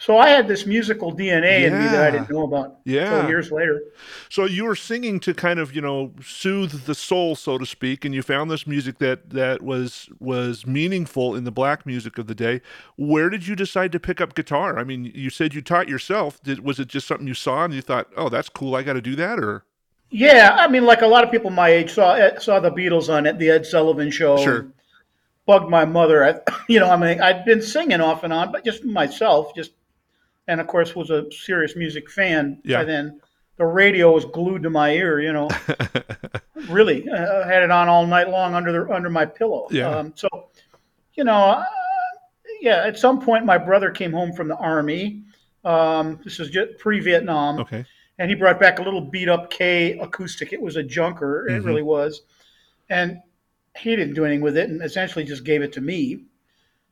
So 0.00 0.16
I 0.16 0.30
had 0.30 0.48
this 0.48 0.64
musical 0.64 1.14
DNA 1.14 1.64
in 1.66 1.74
me 1.74 1.84
that 1.84 2.06
I 2.06 2.10
didn't 2.10 2.30
know 2.30 2.44
about 2.44 2.78
Yeah. 2.86 3.16
until 3.16 3.28
years 3.28 3.52
later. 3.52 3.82
So 4.30 4.46
you 4.46 4.64
were 4.64 4.74
singing 4.74 5.20
to 5.20 5.34
kind 5.34 5.60
of, 5.60 5.74
you 5.74 5.82
know, 5.82 6.14
soothe 6.24 6.86
the 6.86 6.94
soul, 6.94 7.36
so 7.36 7.58
to 7.58 7.66
speak, 7.66 8.06
and 8.06 8.14
you 8.14 8.22
found 8.22 8.50
this 8.50 8.66
music 8.66 8.96
that 9.00 9.28
that 9.28 9.60
was 9.60 10.08
was 10.18 10.66
meaningful 10.66 11.36
in 11.36 11.44
the 11.44 11.50
black 11.50 11.84
music 11.84 12.16
of 12.16 12.28
the 12.28 12.34
day. 12.34 12.62
Where 12.96 13.28
did 13.28 13.46
you 13.46 13.54
decide 13.54 13.92
to 13.92 14.00
pick 14.00 14.22
up 14.22 14.34
guitar? 14.34 14.78
I 14.78 14.84
mean, 14.84 15.12
you 15.14 15.28
said 15.28 15.52
you 15.52 15.60
taught 15.60 15.86
yourself. 15.86 16.42
Did 16.42 16.64
was 16.64 16.80
it 16.80 16.88
just 16.88 17.06
something 17.06 17.26
you 17.28 17.34
saw 17.34 17.64
and 17.66 17.74
you 17.74 17.82
thought, 17.82 18.08
"Oh, 18.16 18.30
that's 18.30 18.48
cool. 18.48 18.74
I 18.74 18.82
got 18.82 18.94
to 18.94 19.02
do 19.02 19.14
that," 19.16 19.38
or 19.38 19.64
Yeah, 20.08 20.56
I 20.58 20.66
mean, 20.66 20.86
like 20.86 21.02
a 21.02 21.06
lot 21.06 21.24
of 21.24 21.30
people 21.30 21.50
my 21.50 21.68
age 21.68 21.92
saw 21.92 22.14
eh, 22.14 22.38
saw 22.38 22.58
the 22.58 22.70
Beatles 22.70 23.12
on 23.12 23.26
it, 23.26 23.38
the 23.38 23.50
Ed 23.50 23.66
Sullivan 23.66 24.10
Show. 24.10 24.38
Sure. 24.38 24.66
Bugged 25.44 25.68
my 25.68 25.84
mother. 25.84 26.24
I, 26.24 26.40
you 26.70 26.80
know, 26.80 26.88
I 26.88 26.96
mean, 26.96 27.20
I'd 27.20 27.44
been 27.44 27.60
singing 27.60 28.00
off 28.00 28.24
and 28.24 28.32
on, 28.32 28.50
but 28.50 28.64
just 28.64 28.82
myself, 28.86 29.54
just 29.54 29.72
and 30.48 30.60
of 30.60 30.66
course 30.66 30.94
was 30.96 31.10
a 31.10 31.30
serious 31.32 31.76
music 31.76 32.10
fan 32.10 32.60
Yeah. 32.64 32.78
by 32.78 32.84
then. 32.84 33.20
The 33.56 33.66
radio 33.66 34.10
was 34.12 34.24
glued 34.24 34.62
to 34.62 34.70
my 34.70 34.90
ear. 34.92 35.20
You 35.20 35.32
know, 35.32 35.48
really 36.68 37.08
uh, 37.08 37.44
had 37.46 37.62
it 37.62 37.70
on 37.70 37.88
all 37.88 38.06
night 38.06 38.28
long 38.30 38.54
under 38.54 38.72
the 38.72 38.92
under 38.92 39.10
my 39.10 39.26
pillow. 39.26 39.66
Yeah. 39.70 39.88
Um, 39.90 40.12
so, 40.16 40.28
you 41.14 41.24
know, 41.24 41.34
uh, 41.34 41.64
yeah, 42.60 42.84
at 42.84 42.98
some 42.98 43.20
point, 43.20 43.44
my 43.44 43.58
brother 43.58 43.90
came 43.90 44.12
home 44.12 44.32
from 44.32 44.48
the 44.48 44.56
army. 44.56 45.24
Um, 45.64 46.20
this 46.24 46.40
is 46.40 46.48
just 46.50 46.78
pre-Vietnam, 46.78 47.58
Okay. 47.60 47.84
and 48.18 48.30
he 48.30 48.34
brought 48.34 48.58
back 48.58 48.78
a 48.78 48.82
little 48.82 49.02
beat-up 49.02 49.50
Kay 49.50 49.98
acoustic. 49.98 50.54
It 50.54 50.60
was 50.60 50.76
a 50.76 50.82
junker, 50.82 51.46
it 51.48 51.62
Mhm. 51.62 51.66
really 51.66 51.82
was, 51.82 52.22
and 52.88 53.18
he 53.76 53.94
didn't 53.94 54.14
do 54.14 54.24
anything 54.24 54.40
with 54.40 54.56
it, 54.56 54.70
and 54.70 54.82
essentially 54.82 55.22
just 55.22 55.44
gave 55.44 55.60
it 55.60 55.70
to 55.74 55.82
me. 55.82 56.24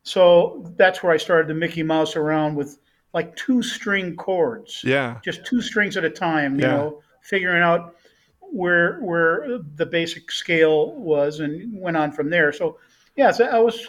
So 0.02 0.70
that's 0.76 1.02
where 1.02 1.12
I 1.12 1.16
started 1.16 1.48
to 1.48 1.54
Mickey 1.54 1.82
Mouse 1.82 2.14
around 2.14 2.56
with 2.56 2.78
like 3.12 3.34
two 3.36 3.62
string 3.62 4.16
chords, 4.16 4.82
Yeah. 4.84 5.18
just 5.24 5.44
two 5.46 5.60
strings 5.60 5.96
at 5.96 6.04
a 6.04 6.10
time. 6.10 6.56
You 6.56 6.66
Yeah. 6.66 6.72
know, 6.72 7.02
figuring 7.22 7.62
out 7.62 7.96
where 8.40 8.98
where 9.00 9.58
the 9.76 9.86
basic 9.86 10.30
scale 10.30 10.94
was, 10.94 11.40
and 11.40 11.80
went 11.80 11.96
on 11.96 12.12
from 12.12 12.30
there. 12.30 12.52
So, 12.52 12.78
yeah, 13.16 13.30
so 13.30 13.44
I 13.44 13.58
was 13.58 13.88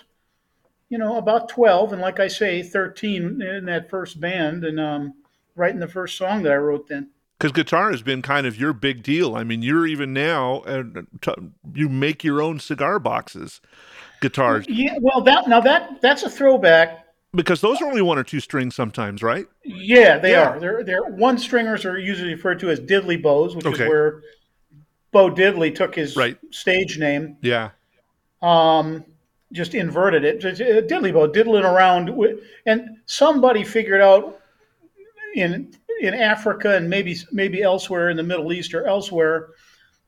you 0.90 0.98
know, 0.98 1.18
about 1.18 1.50
12, 1.50 1.94
and 1.94 2.02
like 2.02 2.20
I 2.20 2.28
say, 2.28 2.64
13 2.64 3.42
in 3.44 3.66
that 3.66 3.90
first 3.92 4.20
band, 4.20 4.66
and 4.66 4.80
um, 4.80 5.14
writing 5.56 5.80
the 5.80 5.88
first 5.88 6.18
song 6.18 6.42
that 6.42 6.52
I 6.52 6.56
wrote 6.56 6.88
then. 6.88 7.10
Because 7.38 7.52
guitar 7.52 7.92
has 7.92 8.02
been 8.02 8.24
kind 8.24 8.48
of 8.48 8.60
your 8.60 8.74
big 8.74 9.04
deal. 9.04 9.36
I 9.36 9.44
mean, 9.44 9.62
you're 9.62 9.86
even 9.86 10.14
now, 10.14 10.62
uh, 10.62 10.84
t- 11.22 11.32
you 11.76 11.90
make 11.90 12.24
your 12.24 12.42
own 12.42 12.60
cigar 12.60 12.98
boxes, 12.98 13.62
guitars, 14.20 14.66
Yeah, 14.68 14.98
well, 15.00 15.22
that 15.22 15.48
now 15.48 15.62
that 15.62 16.02
that's 16.02 16.24
a 16.24 16.30
throwback. 16.30 17.06
Because 17.34 17.62
those 17.62 17.80
are 17.82 17.86
only 17.86 18.02
one 18.02 18.18
or 18.18 18.24
two 18.24 18.40
strings 18.40 18.76
sometimes, 18.76 19.22
right? 19.22 19.46
Yeah, 19.64 20.18
they 20.18 20.32
Yeah. 20.32 20.50
are. 20.50 20.60
They're 20.60 20.84
they're 20.84 21.04
one 21.04 21.38
stringers 21.38 21.86
are 21.86 21.98
usually 22.00 22.34
referred 22.34 22.60
to 22.62 22.72
as 22.72 22.80
diddley 22.80 23.22
bows, 23.22 23.56
which 23.56 23.68
Okay. 23.68 23.84
is 23.84 23.90
where 23.90 24.22
Bo 25.12 25.30
Diddley 25.30 25.74
took 25.74 25.94
his 25.96 26.16
Right. 26.16 26.38
stage 26.52 26.98
name. 27.00 27.38
Yeah. 27.42 27.70
um, 28.42 29.04
just 29.52 29.76
inverted 29.76 30.24
it. 30.24 30.46
Uh, 30.46 30.82
diddley 30.88 31.12
bow, 31.12 31.28
diddling 31.28 31.66
around, 31.66 32.06
wi- 32.06 32.38
and 32.66 32.98
somebody 33.06 33.64
figured 33.66 34.00
out 34.00 34.40
in 35.36 35.74
in 36.02 36.14
Africa 36.14 36.76
and 36.78 36.90
maybe 36.90 37.18
maybe 37.34 37.62
elsewhere 37.62 38.10
in 38.10 38.16
the 38.16 38.24
Middle 38.24 38.54
East 38.54 38.74
or 38.74 38.86
elsewhere 38.88 39.50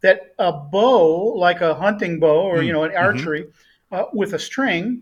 that 0.01 0.33
a 0.39 0.53
bow, 0.53 1.33
like 1.35 1.59
a 1.59 1.73
hunting 1.73 2.19
bow 2.21 2.41
or 2.43 2.63
you 2.63 2.71
know 2.71 2.83
an 2.85 2.95
archery, 2.95 3.47
uh, 3.91 4.05
with 4.13 4.31
a 4.33 4.39
string, 4.39 5.01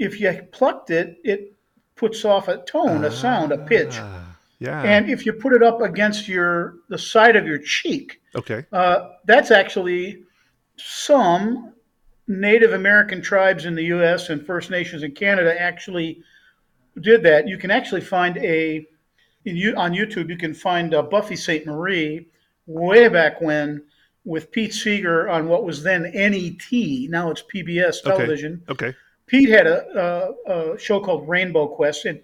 if 0.00 0.18
you 0.18 0.32
plucked 0.50 0.90
it, 0.90 1.18
it 1.22 1.54
puts 1.94 2.24
off 2.24 2.48
a 2.48 2.56
tone, 2.64 3.04
a 3.04 3.10
sound, 3.10 3.52
a 3.52 3.58
pitch. 3.58 3.92
Ah, 3.92 4.36
Yeah. 4.58 4.82
And 4.82 5.10
if 5.10 5.26
you 5.26 5.34
put 5.34 5.52
it 5.52 5.62
up 5.62 5.80
against 5.82 6.26
your 6.26 6.76
the 6.88 6.98
side 6.98 7.36
of 7.36 7.46
your 7.46 7.58
cheek, 7.58 8.20
okay. 8.34 8.64
uh, 8.72 9.10
that's 9.26 9.50
actually 9.50 10.24
some 10.76 11.74
Native 12.26 12.72
American 12.72 13.20
tribes 13.20 13.66
in 13.66 13.74
the 13.74 13.84
U.S. 13.96 14.30
and 14.30 14.44
First 14.44 14.70
Nations 14.70 15.02
in 15.02 15.12
Canada 15.12 15.60
actually 15.60 16.22
did 17.00 17.22
that. 17.24 17.46
You 17.46 17.58
can 17.58 17.70
actually 17.70 18.00
find 18.00 18.38
a 18.38 18.86
in 19.44 19.56
you 19.56 19.74
on 19.76 19.92
YouTube. 19.92 20.30
You 20.30 20.38
can 20.38 20.54
find 20.54 20.94
uh, 20.94 21.02
Buffy 21.02 21.36
Sainte-Marie 21.36 22.26
way 22.66 23.08
back 23.08 23.40
when 23.40 23.82
with 24.24 24.50
Pete 24.50 24.72
Seeger 24.72 25.28
on 25.28 25.48
what 25.48 25.64
was 25.64 25.82
then 25.82 26.02
NET. 26.14 27.10
Now 27.10 27.30
it's 27.30 27.42
PBS 27.42 28.02
television. 28.02 28.62
Okay. 28.68 28.94
Pete 29.30 29.48
had 29.48 29.66
a, 29.68 30.34
a, 30.46 30.74
a 30.74 30.78
show 30.78 30.98
called 31.00 31.28
Rainbow 31.28 31.68
Quest, 31.68 32.04
and 32.06 32.20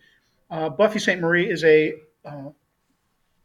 uh, 0.51 0.69
Buffy 0.69 0.99
Sainte-Marie 0.99 1.49
is 1.49 1.63
a 1.65 1.95
uh, 2.25 2.51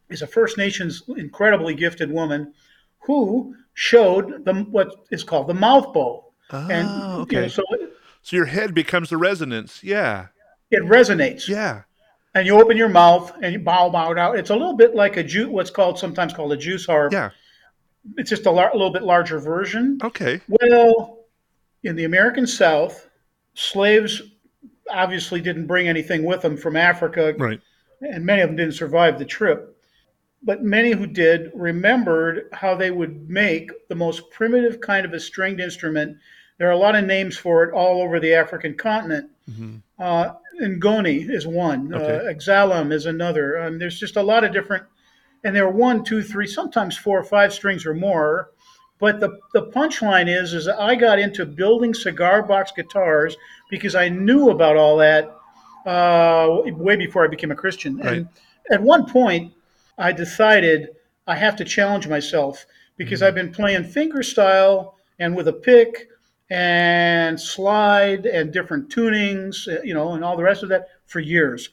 is 0.10 0.24
a 0.24 0.28
First 0.28 0.58
Nations 0.58 1.04
incredibly 1.16 1.76
gifted 1.76 2.12
woman 2.12 2.54
who 3.00 3.56
showed 3.76 4.44
the 4.46 4.54
what 4.72 5.06
is 5.12 5.24
called 5.24 5.48
the 5.48 5.54
mouth 5.54 5.94
bow, 5.94 6.26
Oh, 6.52 6.68
and 6.70 6.88
you 6.90 6.98
know, 6.98 7.20
okay. 7.22 7.48
so 7.48 7.64
it, 7.72 7.94
So 8.24 8.36
your 8.36 8.46
head 8.46 8.74
becomes 8.74 9.10
the 9.10 9.18
resonance. 9.18 9.84
Yeah. 9.84 10.28
it 10.72 10.82
resonates, 10.84 11.48
Yeah. 11.48 11.84
and 12.34 12.48
you 12.48 12.60
open 12.60 12.78
your 12.78 12.90
mouth 12.90 13.32
and 13.44 13.54
you 13.54 13.60
bow 13.60 13.90
bow 13.92 14.18
out. 14.18 14.38
It's 14.40 14.50
a 14.50 14.56
little 14.56 14.76
bit 14.76 14.96
like 14.96 15.18
a 15.18 15.24
ju- 15.24 15.50
what's 15.52 15.70
called 15.70 16.00
sometimes 16.00 16.34
called 16.34 16.52
a 16.52 16.58
juice 16.58 16.86
harp. 16.88 17.14
Yeah. 17.14 17.30
It's 18.18 18.32
just 18.32 18.48
a, 18.48 18.52
lar- 18.52 18.72
a 18.72 18.76
little 18.76 18.92
bit 18.92 19.04
larger 19.04 19.38
version. 19.40 20.00
Okay. 20.04 20.42
Well, 20.48 21.20
in 21.84 21.96
the 21.96 22.06
American 22.06 22.48
South, 22.48 23.08
slaves 23.62 24.22
obviously 24.90 25.40
didn't 25.42 25.68
bring 25.68 25.88
anything 25.88 26.24
with 26.24 26.42
them 26.42 26.58
from 26.58 26.76
Africa, 26.76 27.34
Right. 27.38 27.62
and 28.02 28.26
many 28.26 28.42
of 28.42 28.50
them 28.50 28.56
didn't 28.58 28.74
survive 28.74 29.20
the 29.20 29.26
trip. 29.26 29.78
But 30.44 30.64
many 30.64 30.92
who 30.92 31.06
did 31.06 31.52
remembered 31.54 32.50
how 32.52 32.76
they 32.76 32.90
would 32.90 33.30
make 33.30 33.70
the 33.90 33.96
most 33.96 34.32
primitive 34.32 34.82
kind 34.82 35.06
of 35.06 35.14
a 35.14 35.20
stringed 35.20 35.60
instrument. 35.60 36.18
There 36.58 36.68
are 36.68 36.72
a 36.72 36.78
lot 36.78 36.96
of 36.96 37.06
names 37.06 37.38
for 37.38 37.64
it 37.64 37.74
all 37.74 38.02
over 38.02 38.20
the 38.20 38.34
African 38.34 38.76
continent. 38.76 39.30
hmm 39.46 39.78
Uh, 40.00 40.34
Ngoni 40.60 41.30
is 41.30 41.46
one. 41.46 41.94
Okay. 41.94 42.28
Uh, 42.28 42.34
Exalum 42.34 42.92
is 42.92 43.06
another. 43.06 43.60
Um, 43.60 43.78
there's 43.78 44.00
just 44.00 44.16
a 44.16 44.24
lot 44.24 44.44
of 44.44 44.52
different, 44.52 44.84
and 45.44 45.56
there 45.56 45.66
are 45.66 45.72
one, 45.72 46.04
two, 46.04 46.24
three, 46.24 46.48
sometimes 46.48 46.98
four 46.98 47.20
or 47.20 47.24
five 47.24 47.54
strings 47.54 47.86
or 47.86 47.94
more. 47.94 48.50
But 49.02 49.20
the, 49.20 49.40
the 49.52 49.64
punchline 49.64 50.30
is, 50.30 50.54
is 50.54 50.68
I 50.68 50.94
got 50.94 51.18
into 51.18 51.44
building 51.46 51.94
cigar 51.94 52.44
box 52.44 52.72
guitars 52.72 53.36
because 53.70 53.96
I 53.96 54.08
knew 54.10 54.52
about 54.52 54.78
all 54.78 54.96
that 54.98 55.36
uh, 55.88 56.62
way 56.68 56.96
before 56.96 57.26
I 57.26 57.28
became 57.28 57.50
a 57.50 57.56
Christian. 57.56 58.00
And 58.00 58.30
at 58.72 58.82
one 58.82 59.08
point, 59.08 59.54
I 59.98 60.12
decided 60.12 60.90
I 61.26 61.36
have 61.36 61.56
to 61.56 61.66
challenge 61.66 62.08
myself 62.08 62.66
because 62.96 63.24
I've 63.24 63.34
been 63.34 63.52
playing 63.52 63.86
fingerstyle 63.86 64.94
and 65.18 65.36
with 65.36 65.48
a 65.48 65.54
pick 65.54 66.08
and 66.52 67.40
slide 67.40 68.28
and 68.28 68.54
different 68.54 68.90
tunings, 68.90 69.68
uh, 69.68 69.82
you 69.82 69.96
know, 69.96 70.14
and 70.14 70.24
all 70.24 70.38
the 70.38 70.44
rest 70.44 70.62
of 70.62 70.70
that 70.70 70.90
for 71.08 71.20
years. 71.22 71.70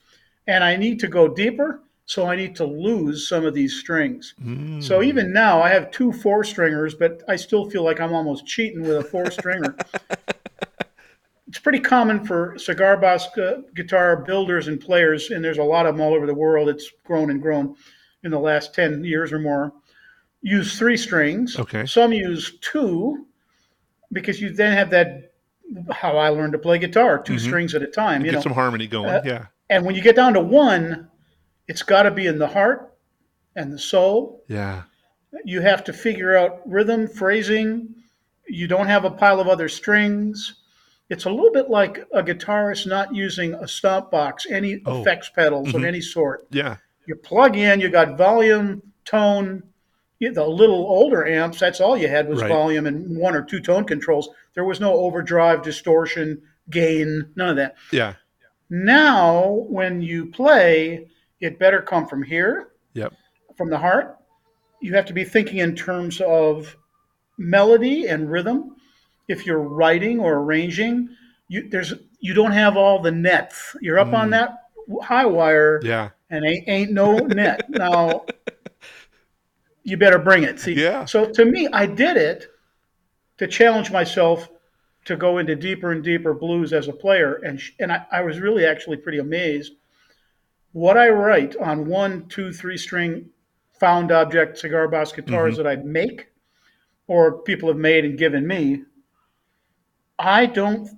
And 0.46 0.64
I 0.64 0.76
need 0.76 0.98
to 1.00 1.08
go 1.08 1.28
deeper, 1.28 1.82
so 2.08 2.26
I 2.26 2.36
need 2.36 2.56
to 2.56 2.64
lose 2.64 3.28
some 3.28 3.44
of 3.44 3.52
these 3.52 3.78
strings. 3.78 4.34
Mm. 4.42 4.82
So 4.82 5.02
even 5.02 5.30
now, 5.30 5.60
I 5.60 5.68
have 5.68 5.90
two 5.90 6.10
four 6.10 6.42
stringers, 6.42 6.94
but 6.94 7.22
I 7.28 7.36
still 7.36 7.68
feel 7.68 7.84
like 7.84 8.00
I'm 8.00 8.14
almost 8.14 8.46
cheating 8.46 8.80
with 8.80 8.96
a 8.96 9.04
four 9.04 9.30
stringer. 9.30 9.76
it's 11.46 11.58
pretty 11.58 11.80
common 11.80 12.24
for 12.24 12.56
cigar 12.58 12.96
box 12.96 13.26
uh, 13.36 13.60
guitar 13.74 14.16
builders 14.16 14.68
and 14.68 14.80
players, 14.80 15.30
and 15.30 15.44
there's 15.44 15.58
a 15.58 15.62
lot 15.62 15.84
of 15.84 15.96
them 15.96 16.00
all 16.00 16.14
over 16.14 16.24
the 16.24 16.32
world. 16.32 16.70
It's 16.70 16.90
grown 17.04 17.30
and 17.30 17.42
grown 17.42 17.76
in 18.24 18.30
the 18.30 18.40
last 18.40 18.74
10 18.74 19.04
years 19.04 19.30
or 19.30 19.38
more. 19.38 19.74
Use 20.40 20.78
three 20.78 20.96
strings. 20.96 21.58
Okay. 21.58 21.84
Some 21.84 22.14
use 22.14 22.56
two 22.62 23.26
because 24.12 24.40
you 24.40 24.48
then 24.48 24.74
have 24.74 24.88
that, 24.90 25.34
how 25.92 26.16
I 26.16 26.30
learned 26.30 26.52
to 26.54 26.58
play 26.58 26.78
guitar, 26.78 27.18
2 27.22 27.34
Mhm. 27.34 27.40
strings 27.40 27.74
at 27.74 27.82
a 27.82 27.86
time. 27.86 28.22
You 28.22 28.30
Get 28.30 28.36
know, 28.38 28.40
some 28.44 28.54
harmony 28.54 28.86
going. 28.86 29.10
Uh, 29.10 29.20
yeah. 29.26 29.46
and 29.68 29.84
when 29.84 29.94
you 29.94 30.00
get 30.00 30.16
down 30.16 30.32
to 30.32 30.40
one, 30.40 31.07
it's 31.68 31.82
got 31.82 32.02
to 32.04 32.10
be 32.10 32.26
in 32.26 32.38
the 32.38 32.46
heart 32.48 32.92
and 33.54 33.72
the 33.72 33.78
soul 33.78 34.42
Yeah. 34.48 34.82
you 35.44 35.60
have 35.60 35.84
to 35.84 35.92
figure 35.92 36.36
out 36.36 36.60
rhythm, 36.66 37.06
phrasing. 37.06 37.94
You 38.48 38.66
don't 38.66 38.86
have 38.86 39.04
a 39.04 39.10
pile 39.10 39.40
of 39.40 39.46
other 39.48 39.68
strings. 39.68 40.54
It's 41.10 41.24
a 41.26 41.30
little 41.30 41.52
bit 41.52 41.70
like 41.70 42.04
a 42.12 42.22
guitarist 42.22 42.86
not 42.86 43.14
using 43.14 43.54
a 43.54 43.68
stomp 43.68 44.10
box, 44.10 44.46
any 44.50 44.80
Oh. 44.86 45.00
effects 45.02 45.28
pedals 45.30 45.68
of 45.74 45.82
Mhm. 45.82 45.86
any 45.86 46.00
sort. 46.00 46.46
Yeah. 46.50 46.76
You 47.06 47.14
plug 47.16 47.56
in, 47.56 47.80
you 47.80 47.88
got 47.90 48.18
volume, 48.18 48.82
tone. 49.04 49.62
You- 50.18 50.32
The 50.32 50.46
little 50.46 50.84
older 50.86 51.26
amps, 51.26 51.60
that's 51.60 51.80
all 51.80 51.96
you 51.96 52.08
had 52.08 52.28
was 52.28 52.40
Right. 52.42 52.48
volume 52.48 52.86
and 52.86 53.16
one 53.16 53.34
or 53.34 53.42
two 53.42 53.60
tone 53.60 53.84
controls. 53.84 54.28
There 54.54 54.64
was 54.64 54.80
no 54.80 54.92
overdrive, 54.94 55.62
distortion, 55.62 56.42
gain, 56.70 57.30
none 57.36 57.50
of 57.50 57.56
that. 57.56 57.76
Yeah. 57.92 58.14
Now, 58.68 59.64
when 59.68 60.02
you 60.02 60.26
play, 60.26 61.06
it 61.40 61.58
better 61.58 61.80
come 61.82 62.06
from 62.06 62.22
here, 62.22 62.68
Yep. 62.94 63.12
from 63.56 63.70
the 63.70 63.78
heart. 63.78 64.16
You 64.80 64.94
have 64.94 65.06
to 65.06 65.12
be 65.12 65.24
thinking 65.24 65.58
in 65.58 65.74
terms 65.74 66.20
of 66.20 66.76
melody 67.38 68.06
and 68.08 68.30
rhythm. 68.30 68.76
If 69.28 69.44
you're 69.46 69.60
writing 69.60 70.20
or 70.20 70.34
arranging, 70.38 71.08
you 71.48 71.68
there's 71.68 71.94
you 72.20 72.34
don't 72.34 72.52
have 72.52 72.76
all 72.76 73.00
the 73.00 73.10
nets. 73.12 73.76
You're 73.80 73.98
up 73.98 74.12
on 74.12 74.28
Mm. 74.28 74.30
that 74.32 74.58
high 75.02 75.26
wire, 75.26 75.80
Yeah. 75.84 76.10
and 76.30 76.44
ain't, 76.44 76.68
ain't 76.68 76.92
no 76.92 77.16
net. 77.18 77.68
Now, 77.70 78.24
you 79.84 79.96
better 79.96 80.18
bring 80.18 80.42
it. 80.42 80.58
See, 80.60 80.72
Yeah. 80.74 81.04
so 81.04 81.30
to 81.30 81.44
me, 81.44 81.68
I 81.72 81.86
did 81.86 82.16
it 82.16 82.48
to 83.38 83.46
challenge 83.46 83.90
myself 83.92 84.48
to 85.04 85.16
go 85.16 85.38
into 85.38 85.54
deeper 85.54 85.92
and 85.92 86.02
deeper 86.02 86.34
blues 86.34 86.72
as 86.72 86.88
a 86.88 86.92
player, 86.92 87.34
and 87.44 87.60
sh- 87.60 87.72
and 87.80 87.92
I, 87.92 88.04
I 88.10 88.20
was 88.22 88.40
really 88.40 88.66
actually 88.66 88.96
pretty 88.98 89.18
amazed. 89.18 89.74
What 90.72 90.96
I 90.96 91.08
write 91.08 91.56
on 91.56 91.86
one, 91.86 92.28
two, 92.28 92.52
three 92.52 92.76
string 92.76 93.30
found 93.78 94.12
object 94.12 94.58
cigar 94.58 94.88
box 94.88 95.12
guitars 95.12 95.54
mm-hmm. 95.54 95.62
that 95.64 95.70
I 95.70 95.76
make, 95.82 96.28
or 97.06 97.42
people 97.42 97.68
have 97.68 97.78
made 97.78 98.04
and 98.04 98.18
given 98.18 98.46
me, 98.46 98.82
I 100.18 100.46
don't 100.46 100.90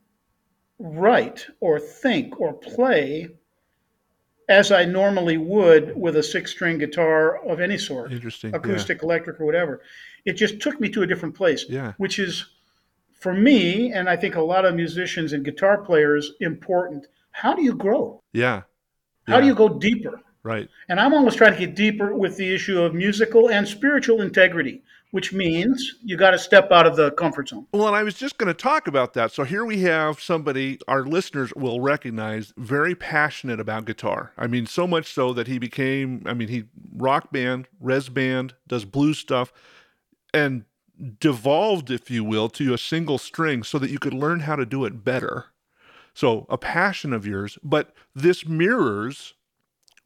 write 0.78 1.46
or 1.60 1.78
think 1.78 2.40
or 2.40 2.54
play 2.54 3.28
as 4.48 4.72
I 4.72 4.84
normally 4.84 5.36
would 5.36 5.96
with 5.96 6.16
a 6.16 6.22
six 6.22 6.50
string 6.50 6.78
guitar 6.78 7.38
of 7.46 7.60
any 7.60 7.78
sort 7.78 8.12
Interesting. 8.12 8.52
acoustic, 8.54 9.02
electric, 9.02 9.40
or 9.40 9.46
whatever. 9.46 9.82
It 10.24 10.32
just 10.32 10.60
took 10.60 10.80
me 10.80 10.88
to 10.90 11.02
a 11.02 11.06
different 11.06 11.36
place, 11.36 11.66
Yeah. 11.68 11.92
which 11.98 12.18
is 12.18 12.46
for 13.20 13.32
me, 13.32 13.92
and 13.92 14.08
I 14.08 14.16
think 14.16 14.34
a 14.34 14.40
lot 14.42 14.64
of 14.64 14.74
musicians 14.74 15.32
and 15.32 15.44
guitar 15.44 15.78
players, 15.78 16.32
important. 16.40 17.06
how 17.32 17.54
do 17.54 17.62
you 17.62 17.74
grow? 17.74 18.20
Yeah. 18.32 18.62
How 19.30 19.40
do 19.40 19.46
you 19.46 19.54
go 19.54 19.68
deeper? 19.68 20.20
Right. 20.42 20.68
And 20.88 20.98
I'm 20.98 21.12
almost 21.12 21.36
trying 21.38 21.52
to 21.52 21.58
get 21.58 21.74
deeper 21.74 22.14
with 22.14 22.36
the 22.36 22.54
issue 22.54 22.80
of 22.80 22.94
musical 22.94 23.50
and 23.50 23.68
spiritual 23.68 24.22
integrity, 24.22 24.82
which 25.10 25.32
means 25.34 25.96
you 26.02 26.16
got 26.16 26.30
to 26.30 26.38
step 26.38 26.70
out 26.72 26.86
of 26.86 26.96
the 26.96 27.10
comfort 27.12 27.50
zone. 27.50 27.66
Well, 27.72 27.88
and 27.88 27.96
I 27.96 28.02
was 28.02 28.14
just 28.14 28.38
going 28.38 28.46
to 28.46 28.54
talk 28.54 28.88
about 28.88 29.12
that. 29.14 29.32
So 29.32 29.44
here 29.44 29.66
we 29.66 29.82
have 29.82 30.20
somebody 30.20 30.78
our 30.88 31.04
listeners 31.04 31.52
will 31.54 31.80
recognize 31.80 32.54
very 32.56 32.94
passionate 32.94 33.60
about 33.60 33.84
guitar. 33.84 34.32
I 34.38 34.46
mean, 34.46 34.64
so 34.64 34.86
much 34.86 35.12
so 35.12 35.34
that 35.34 35.46
he 35.46 35.58
became, 35.58 36.22
I 36.24 36.32
mean, 36.32 36.48
he 36.48 36.64
rock 36.96 37.30
band, 37.30 37.68
rez 37.78 38.08
band, 38.08 38.54
does 38.66 38.86
blues 38.86 39.18
stuff, 39.18 39.52
and 40.32 40.64
devolved, 41.18 41.90
if 41.90 42.10
you 42.10 42.24
will, 42.24 42.48
to 42.50 42.72
a 42.72 42.78
single 42.78 43.18
string 43.18 43.62
so 43.62 43.78
that 43.78 43.90
you 43.90 43.98
could 43.98 44.14
learn 44.14 44.40
how 44.40 44.56
to 44.56 44.64
do 44.64 44.84
it 44.86 45.04
better. 45.04 45.46
So 46.14 46.46
a 46.48 46.58
passion 46.58 47.12
of 47.12 47.26
yours, 47.26 47.58
but 47.62 47.94
this 48.14 48.46
mirrors 48.46 49.34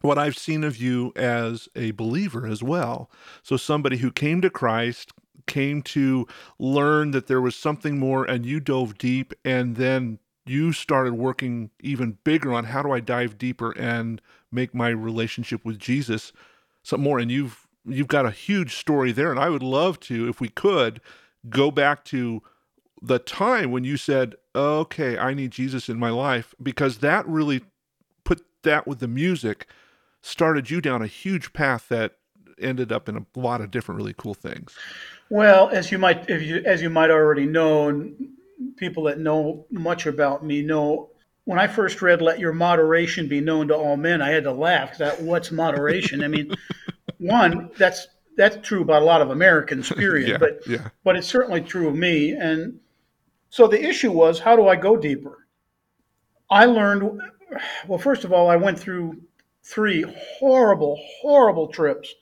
what 0.01 0.19
I've 0.19 0.37
seen 0.37 0.65
of 0.65 0.77
you 0.77 1.13
as 1.17 1.69
a 1.75 1.93
believer 1.93 2.47
as 2.47 2.63
well. 2.63 3.11
So 3.43 3.57
somebody 3.57 3.97
who 3.97 4.13
came 4.13 4.43
to 4.43 4.51
Christ, 4.51 5.13
came 5.47 5.83
to 5.83 6.27
learn 6.59 7.11
that 7.13 7.27
there 7.27 7.41
was 7.41 7.57
something 7.57 7.99
more, 7.99 8.25
and 8.25 8.45
you 8.45 8.61
dove 8.61 8.99
deep, 8.99 9.33
and 9.45 9.77
then 9.77 10.19
you 10.47 10.73
started 10.73 11.15
working 11.15 11.71
even 11.81 12.19
bigger 12.23 12.53
on 12.53 12.65
how 12.65 12.83
do 12.83 12.93
I 12.93 13.01
dive 13.01 13.39
deeper 13.39 13.73
and 13.73 14.21
make 14.53 14.75
my 14.75 14.89
relationship 14.89 15.65
with 15.65 15.79
Jesus 15.79 16.33
something 16.83 17.05
more. 17.05 17.19
And 17.19 17.31
you've 17.31 17.67
you've 17.87 18.09
got 18.09 18.27
a 18.27 18.31
huge 18.31 18.77
story 18.77 19.13
there, 19.13 19.31
and 19.31 19.41
I 19.41 19.49
would 19.49 19.63
love 19.63 20.01
to, 20.01 20.29
if 20.29 20.41
we 20.41 20.49
could, 20.49 21.01
go 21.49 21.71
back 21.71 22.05
to 22.07 22.43
the 23.07 23.19
time 23.19 23.71
when 23.71 23.85
you 23.85 23.97
said, 23.97 24.35
"Okay, 24.55 25.19
I 25.19 25.35
need 25.35 25.51
Jesus 25.51 25.89
in 25.89 25.99
my 25.99 26.11
life," 26.11 26.55
because 26.63 26.99
that 26.99 27.27
really 27.27 27.63
put 28.25 28.45
that 28.63 28.87
with 28.87 29.01
the 29.01 29.09
music 29.09 29.67
started 30.23 30.71
you 30.71 30.81
down 30.81 31.03
a 31.03 31.07
huge 31.07 31.53
path 31.53 31.89
that 31.91 32.17
ended 32.59 32.91
up 32.91 33.09
in 33.09 33.17
a 33.17 33.39
lot 33.39 33.61
of 33.61 33.71
different 33.71 33.99
really 33.99 34.15
cool 34.17 34.33
things. 34.33 34.75
Well, 35.29 35.69
as 35.69 35.93
you 35.93 35.99
might, 35.99 36.29
if 36.31 36.43
you, 36.43 36.63
as 36.65 36.81
you 36.81 36.89
might 36.89 37.11
already 37.11 37.47
know, 37.47 37.89
and 37.89 38.15
people 38.77 39.05
that 39.05 39.19
know 39.19 39.67
much 39.71 40.07
about 40.07 40.45
me 40.45 40.63
know, 40.63 41.11
when 41.45 41.59
I 41.59 41.67
first 41.67 42.01
read 42.01 42.23
"Let 42.23 42.39
your 42.39 42.53
moderation 42.53 43.29
be 43.29 43.41
known 43.41 43.69
to 43.69 43.77
all 43.77 43.97
men," 43.97 44.23
I 44.23 44.31
had 44.31 44.45
to 44.45 44.53
laugh. 44.53 44.99
That 44.99 45.21
what's 45.21 45.51
moderation? 45.51 46.25
I 46.25 46.29
mean, 46.29 46.55
one 47.19 47.71
that's 47.77 48.07
that's 48.37 48.67
true 48.67 48.83
about 48.83 49.03
a 49.03 49.05
lot 49.05 49.21
of 49.21 49.31
Americans, 49.31 49.91
period. 49.91 50.29
Yeah, 50.31 50.39
But 50.39 50.67
yeah, 50.67 50.89
but 51.05 51.17
it's 51.17 51.27
certainly 51.27 51.61
true 51.61 51.89
of 51.89 51.95
me. 51.95 52.33
And 52.33 52.81
so 53.55 53.69
the 53.69 53.81
issue 53.81 54.11
was, 54.11 54.41
how 54.41 54.57
do 54.57 54.67
I 54.67 54.75
go 54.75 54.97
deeper? 54.97 55.47
I 56.51 56.65
learned, 56.65 57.21
well, 57.87 58.01
first 58.01 58.25
of 58.25 58.33
all, 58.33 58.51
I 58.51 58.57
went 58.57 58.77
through 58.77 59.21
three 59.63 60.05
horrible, 60.41 61.01
horrible 61.21 61.69
trips. 61.69 62.13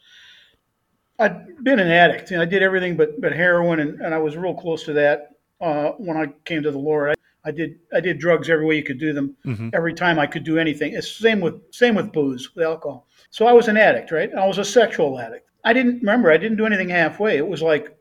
I'd 1.19 1.65
been 1.65 1.79
an 1.79 1.89
addict 1.89 2.33
and 2.33 2.43
I 2.43 2.45
did 2.45 2.63
everything 2.63 2.99
but, 2.99 3.19
but 3.19 3.33
heroin, 3.33 3.81
and, 3.81 3.99
and 4.03 4.13
I 4.13 4.19
was 4.19 4.37
real 4.37 4.53
close 4.53 4.85
to 4.85 4.93
that 4.93 5.31
uh, 5.63 5.93
when 5.93 6.19
I 6.19 6.27
came 6.45 6.63
to 6.65 6.71
the 6.71 6.79
Lord. 6.79 7.13
I, 7.13 7.49
I 7.49 7.51
did 7.51 7.79
I 7.95 8.01
did 8.01 8.19
drugs 8.19 8.51
every 8.51 8.67
way 8.67 8.77
you 8.77 8.85
could 8.85 9.01
do 9.01 9.15
them, 9.15 9.35
hmm 9.43 9.71
every 9.73 9.95
time 9.95 10.19
I 10.19 10.27
could 10.27 10.45
do 10.45 10.59
anything. 10.59 10.93
It's 10.93 11.11
same 11.17 11.41
with 11.41 11.55
same 11.71 11.95
with 11.95 12.13
booze, 12.13 12.55
with 12.55 12.65
alcohol. 12.67 13.07
So 13.31 13.47
I 13.47 13.53
was 13.53 13.69
an 13.69 13.79
addict, 13.79 14.13
right? 14.13 14.31
I 14.35 14.47
was 14.47 14.59
a 14.59 14.65
sexual 14.65 15.19
addict. 15.19 15.49
I 15.65 15.73
didn't 15.73 16.01
remember. 16.01 16.31
I 16.31 16.37
didn't 16.37 16.59
do 16.59 16.67
anything 16.67 16.91
halfway. 16.91 17.39
It 17.39 17.47
was 17.47 17.63
like, 17.63 17.97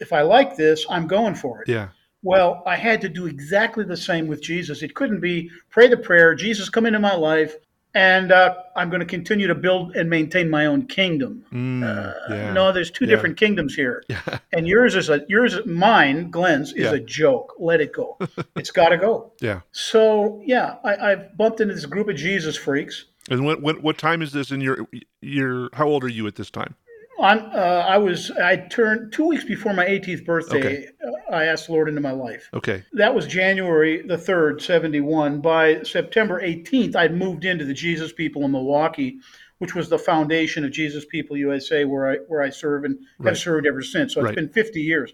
if 0.00 0.12
I 0.12 0.22
like 0.22 0.56
this, 0.56 0.84
I'm 0.90 1.06
going 1.06 1.36
for 1.36 1.62
it. 1.62 1.68
yeah, 1.68 1.88
Well, 2.22 2.62
I 2.66 2.76
had 2.76 3.00
to 3.02 3.08
do 3.08 3.26
exactly 3.26 3.84
the 3.84 3.96
same 3.96 4.26
with 4.26 4.42
Jesus. 4.42 4.82
It 4.82 4.94
couldn't 4.94 5.20
be 5.20 5.50
pray 5.70 5.88
the 5.88 5.96
prayer, 5.96 6.34
Jesus, 6.34 6.68
come 6.68 6.84
into 6.86 6.98
my 6.98 7.14
life, 7.14 7.54
and 7.94 8.32
uh, 8.32 8.54
I'm 8.76 8.90
going 8.90 9.00
to 9.00 9.06
continue 9.06 9.46
to 9.46 9.54
build 9.54 9.96
and 9.96 10.10
maintain 10.10 10.50
my 10.50 10.66
own 10.66 10.86
kingdom. 10.86 11.44
mm, 11.52 12.14
yeah, 12.28 12.52
No, 12.52 12.72
there's 12.72 12.90
two 12.90 13.04
yeah. 13.04 13.10
different 13.10 13.36
kingdoms 13.36 13.74
here, 13.74 14.02
yeah, 14.08 14.38
and 14.52 14.66
yours 14.66 14.94
is 14.94 15.08
a 15.10 15.24
yours, 15.28 15.58
mine, 15.64 16.30
Glenn's, 16.30 16.72
is 16.72 16.90
a 16.92 17.00
joke. 17.00 17.54
Let 17.58 17.80
it 17.80 17.92
go. 17.92 18.18
it's 18.56 18.70
got 18.72 18.88
to 18.90 18.98
go. 18.98 19.32
yeah. 19.40 19.60
So 19.72 20.42
yeah, 20.44 20.76
I, 20.84 21.12
I've 21.12 21.36
bumped 21.36 21.60
into 21.60 21.74
this 21.74 21.86
group 21.86 22.08
of 22.08 22.16
Jesus 22.16 22.56
freaks. 22.56 23.04
And 23.30 23.44
what 23.44 23.62
what 23.62 23.82
what 23.82 23.96
time 23.98 24.22
is 24.22 24.32
this 24.32 24.50
in 24.50 24.60
your 24.60 24.88
your? 25.20 25.68
How 25.72 25.86
old 25.86 26.02
are 26.02 26.08
you 26.08 26.26
at 26.26 26.34
this 26.34 26.50
time? 26.50 26.74
I'm, 27.20 27.38
uh, 27.52 27.84
I 27.86 27.98
was 27.98 28.30
I 28.30 28.56
turned 28.56 29.12
two 29.12 29.26
weeks 29.26 29.44
before 29.44 29.74
my 29.74 29.84
18th 29.86 30.24
birthday. 30.24 30.58
Okay. 30.58 30.86
uh, 31.06 31.34
I 31.34 31.44
asked 31.46 31.66
the 31.66 31.72
Lord 31.72 31.88
into 31.88 32.00
my 32.00 32.12
life. 32.12 32.48
Okay, 32.54 32.84
That 32.92 33.14
was 33.14 33.26
January 33.26 34.02
the 34.02 34.16
3rd, 34.16 34.60
71. 34.62 35.40
By 35.40 35.82
September 35.82 36.40
18th, 36.40 36.94
I'd 36.96 37.14
moved 37.16 37.44
into 37.44 37.64
the 37.64 37.74
Jesus 37.74 38.12
People 38.12 38.44
in 38.44 38.52
Milwaukee, 38.52 39.18
which 39.58 39.74
was 39.74 39.88
the 39.88 39.98
foundation 39.98 40.64
of 40.64 40.70
Jesus 40.70 41.04
People 41.06 41.36
USA, 41.36 41.84
where 41.84 42.10
I 42.10 42.16
where 42.28 42.42
I 42.42 42.50
serve 42.50 42.84
and 42.84 42.98
Right. 43.18 43.30
have 43.30 43.38
served 43.38 43.66
ever 43.66 43.82
since. 43.82 44.14
So 44.14 44.20
it's 44.20 44.26
Right. 44.26 44.36
been 44.36 44.48
50 44.48 44.80
years. 44.80 45.12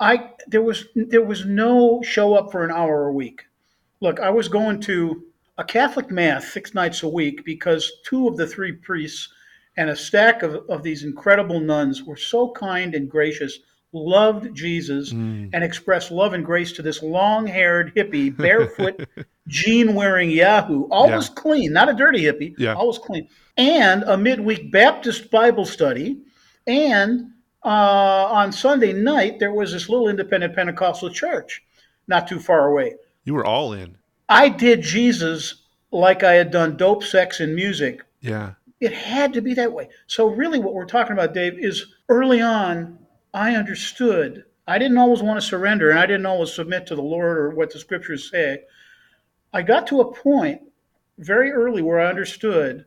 I 0.00 0.30
there 0.48 0.62
was 0.62 0.86
there 0.96 1.22
was 1.22 1.44
no 1.46 2.02
show 2.02 2.34
up 2.34 2.50
for 2.50 2.64
an 2.64 2.72
hour 2.72 3.06
a 3.06 3.12
week. 3.12 3.44
Look, 4.00 4.18
I 4.18 4.30
was 4.30 4.48
going 4.48 4.80
to 4.80 5.22
a 5.58 5.62
Catholic 5.64 6.10
mass 6.10 6.48
six 6.52 6.74
nights 6.74 7.04
a 7.04 7.08
week 7.08 7.44
because 7.44 7.92
two 8.04 8.26
of 8.26 8.36
the 8.36 8.46
three 8.46 8.72
priests 8.72 9.28
and 9.76 9.88
a 9.90 9.96
stack 9.96 10.42
of, 10.42 10.64
of 10.68 10.82
these 10.82 11.04
incredible 11.04 11.60
nuns 11.60 12.02
were 12.02 12.16
so 12.16 12.50
kind 12.52 12.94
and 12.94 13.10
gracious, 13.10 13.58
loved 13.92 14.54
Jesus, 14.54 15.12
Mm, 15.12 15.50
and 15.52 15.62
expressed 15.64 16.10
love 16.10 16.32
and 16.34 16.44
grace 16.44 16.72
to 16.72 16.82
this 16.82 17.02
long 17.02 17.46
haired 17.46 17.94
hippie, 17.94 18.34
barefoot, 18.36 19.06
jean 19.48 19.94
wearing 19.94 20.30
Yahoo, 20.30 20.84
always 20.90 21.28
clean, 21.28 21.72
not 21.72 21.88
a 21.88 21.94
dirty 21.94 22.22
hippie, 22.22 22.54
Yeah. 22.58 22.74
always 22.74 22.98
clean, 22.98 23.28
and 23.56 24.02
a 24.04 24.16
midweek 24.16 24.70
Baptist 24.72 25.30
Bible 25.30 25.64
study. 25.66 26.18
And 26.66 27.32
uh, 27.64 27.68
on 27.68 28.52
Sunday 28.52 28.92
night, 28.92 29.38
there 29.38 29.52
was 29.52 29.72
this 29.72 29.88
little 29.88 30.08
independent 30.08 30.54
Pentecostal 30.54 31.10
church 31.10 31.62
not 32.08 32.26
too 32.26 32.40
far 32.40 32.68
away. 32.68 32.94
you 33.24 33.34
were 33.34 33.44
all 33.46 33.72
in. 33.72 33.96
I 34.28 34.48
did 34.48 34.80
Jesus 34.82 35.62
like 35.90 36.22
I 36.24 36.32
had 36.32 36.50
done 36.50 36.76
dope, 36.76 37.04
sex, 37.04 37.40
and 37.40 37.54
music. 37.54 38.02
Yeah, 38.20 38.52
It 38.82 38.92
had 38.92 39.32
to 39.34 39.40
be 39.40 39.54
that 39.54 39.72
way. 39.72 39.88
So, 40.08 40.26
really, 40.26 40.58
what 40.58 40.74
we're 40.74 40.86
talking 40.86 41.12
about, 41.12 41.34
Dave, 41.34 41.58
is 41.58 41.86
early 42.08 42.40
on, 42.40 42.98
I 43.32 43.54
understood. 43.54 44.44
I 44.66 44.78
didn't 44.78 44.98
always 44.98 45.22
want 45.22 45.40
to 45.40 45.46
surrender 45.46 45.90
and 45.90 45.98
I 45.98 46.06
didn't 46.06 46.26
always 46.26 46.52
submit 46.52 46.86
to 46.86 46.94
the 46.94 47.02
Lord 47.02 47.38
or 47.38 47.50
what 47.50 47.72
the 47.72 47.78
scriptures 47.78 48.30
say. 48.30 48.62
I 49.52 49.62
got 49.62 49.86
to 49.88 50.00
a 50.00 50.12
point 50.12 50.62
very 51.18 51.50
early 51.50 51.82
where 51.82 52.00
I 52.00 52.08
understood 52.08 52.84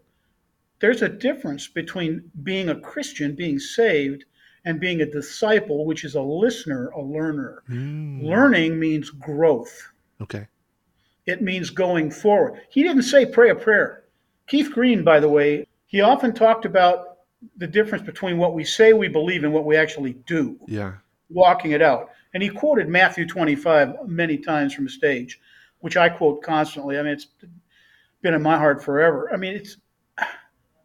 there's 0.79 1.01
a 1.01 1.10
difference 1.10 1.67
between 1.67 2.31
being 2.43 2.69
a 2.69 2.79
Christian, 2.79 3.36
being 3.36 3.60
saved, 3.60 4.25
and 4.65 4.79
being 4.79 5.01
a 5.01 5.05
disciple, 5.05 5.86
which 5.86 6.03
is 6.03 6.15
a 6.15 6.21
listener, 6.21 6.89
a 6.89 7.01
learner. 7.01 7.63
Mm, 7.69 8.23
Learning 8.23 8.79
means 8.79 9.10
growth. 9.12 9.91
Okay, 10.21 10.47
It 11.25 11.41
means 11.41 11.69
going 11.69 12.12
forward. 12.12 12.62
He 12.69 12.84
didn't 12.84 13.03
say 13.03 13.25
pray 13.25 13.49
a 13.49 13.55
prayer. 13.55 14.03
Keith 14.47 14.71
Green, 14.71 15.03
by 15.03 15.19
the 15.19 15.29
way, 15.29 15.67
he 15.95 16.01
often 16.01 16.34
talked 16.34 16.65
about 16.65 17.19
the 17.55 17.67
difference 17.67 18.03
between 18.03 18.38
what 18.38 18.53
we 18.53 18.65
say 18.65 18.91
we 18.91 19.08
believe 19.08 19.45
and 19.45 19.53
what 19.53 19.63
we 19.63 19.77
actually 19.77 20.12
do, 20.27 20.60
yeah, 20.67 20.91
walking 21.29 21.71
it 21.71 21.81
out. 21.81 22.10
And 22.34 22.43
he 22.43 22.49
quoted 22.49 22.89
Matthew 22.89 23.25
25 23.25 24.05
many 24.05 24.38
times 24.38 24.73
from 24.73 24.84
the 24.84 24.89
stage, 24.91 25.39
which 25.79 25.95
I 25.95 26.10
quote 26.10 26.43
constantly. 26.43 26.99
I 26.99 27.03
mean, 27.03 27.13
it's 27.13 27.27
been 28.21 28.34
in 28.34 28.41
my 28.41 28.58
heart 28.58 28.84
forever. 28.84 29.29
I 29.34 29.38
mean, 29.38 29.53
it's 29.53 29.77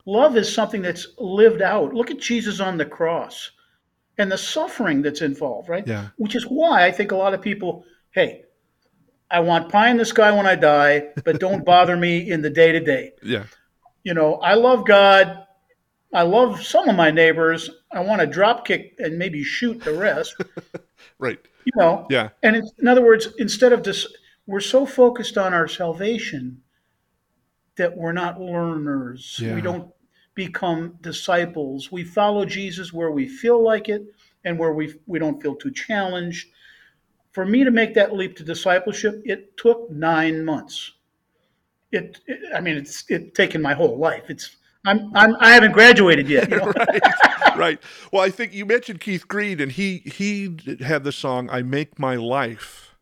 love 0.06 0.36
is 0.36 0.52
something 0.52 0.80
that's 0.80 1.08
lived 1.18 1.60
out. 1.60 1.92
Look 1.92 2.12
at 2.12 2.20
Jesus 2.20 2.60
on 2.60 2.76
the 2.76 2.84
cross 2.86 3.50
and 4.16 4.30
the 4.30 4.38
suffering 4.38 5.02
that's 5.02 5.22
involved, 5.22 5.68
right? 5.68 5.84
yeah, 5.88 6.06
Which 6.18 6.36
is 6.36 6.44
why 6.44 6.86
I 6.86 6.92
think 6.92 7.10
a 7.10 7.16
lot 7.16 7.34
of 7.34 7.42
people, 7.42 7.84
hey, 8.12 8.44
I 9.28 9.40
want 9.40 9.72
pie 9.72 9.90
in 9.90 9.96
the 9.96 10.04
sky 10.04 10.30
when 10.30 10.46
I 10.46 10.54
die, 10.54 11.08
but 11.24 11.40
don't 11.40 11.64
bother 11.72 11.96
me 11.96 12.30
in 12.30 12.42
the 12.42 12.50
day 12.50 12.70
to 12.70 12.80
day. 12.80 13.12
yeah, 13.24 13.44
You 14.02 14.14
know, 14.14 14.34
I 14.36 14.54
love 14.54 14.86
God. 14.86 15.46
I 16.12 16.22
love 16.22 16.62
some 16.62 16.88
of 16.88 16.96
my 16.96 17.10
neighbors. 17.10 17.70
I 17.92 18.00
want 18.00 18.20
to 18.20 18.26
drop 18.26 18.66
kick 18.66 18.94
and 18.98 19.18
maybe 19.18 19.44
shoot 19.44 19.80
the 19.82 19.94
rest. 19.94 20.34
right. 21.18 21.38
You 21.64 21.72
know, 21.76 22.06
Yeah, 22.10 22.30
and 22.42 22.56
it's, 22.56 22.72
in 22.78 22.88
other 22.88 23.02
words, 23.02 23.28
instead 23.38 23.72
of 23.72 23.82
just, 23.82 24.08
we're 24.46 24.60
so 24.60 24.86
focused 24.86 25.38
on 25.38 25.54
our 25.54 25.68
salvation 25.68 26.62
that 27.76 27.96
we're 27.96 28.12
not 28.12 28.40
learners. 28.40 29.38
Yeah. 29.40 29.54
We 29.54 29.60
don't 29.60 29.92
become 30.34 30.98
disciples. 31.00 31.92
We 31.92 32.04
follow 32.04 32.44
Jesus 32.44 32.92
where 32.92 33.10
we 33.10 33.28
feel 33.28 33.62
like 33.62 33.88
it 33.88 34.04
and 34.44 34.58
where 34.58 34.72
we 34.72 34.94
we 35.06 35.18
don't 35.18 35.40
feel 35.40 35.54
too 35.54 35.70
challenged. 35.70 36.48
For 37.32 37.44
me 37.44 37.64
to 37.64 37.70
make 37.70 37.94
that 37.94 38.12
leap 38.12 38.36
to 38.36 38.44
discipleship, 38.44 39.22
it 39.24 39.56
took 39.56 39.90
nine 39.90 40.44
months. 40.44 40.92
It, 41.92 42.20
it 42.26 42.40
I 42.54 42.60
mean, 42.60 42.76
it's 42.76 43.04
it 43.08 43.34
taken 43.34 43.62
my 43.62 43.74
whole 43.74 43.98
life. 43.98 44.24
It's 44.28 44.56
I'm, 44.84 45.14
I'm 45.14 45.36
I 45.40 45.52
haven't 45.52 45.72
graduated 45.72 46.28
yet. 46.28 46.50
You 46.50 46.56
know? 46.56 46.66
right, 46.76 47.56
right. 47.56 47.82
Well, 48.12 48.22
I 48.22 48.30
think 48.30 48.54
you 48.54 48.64
mentioned 48.64 49.00
Keith 49.00 49.28
Green, 49.28 49.60
and 49.60 49.72
he 49.72 49.98
he 49.98 50.56
had 50.80 51.04
the 51.04 51.12
song 51.12 51.50
"I 51.50 51.62
Make 51.62 51.98
My 51.98 52.16
Life 52.16 52.94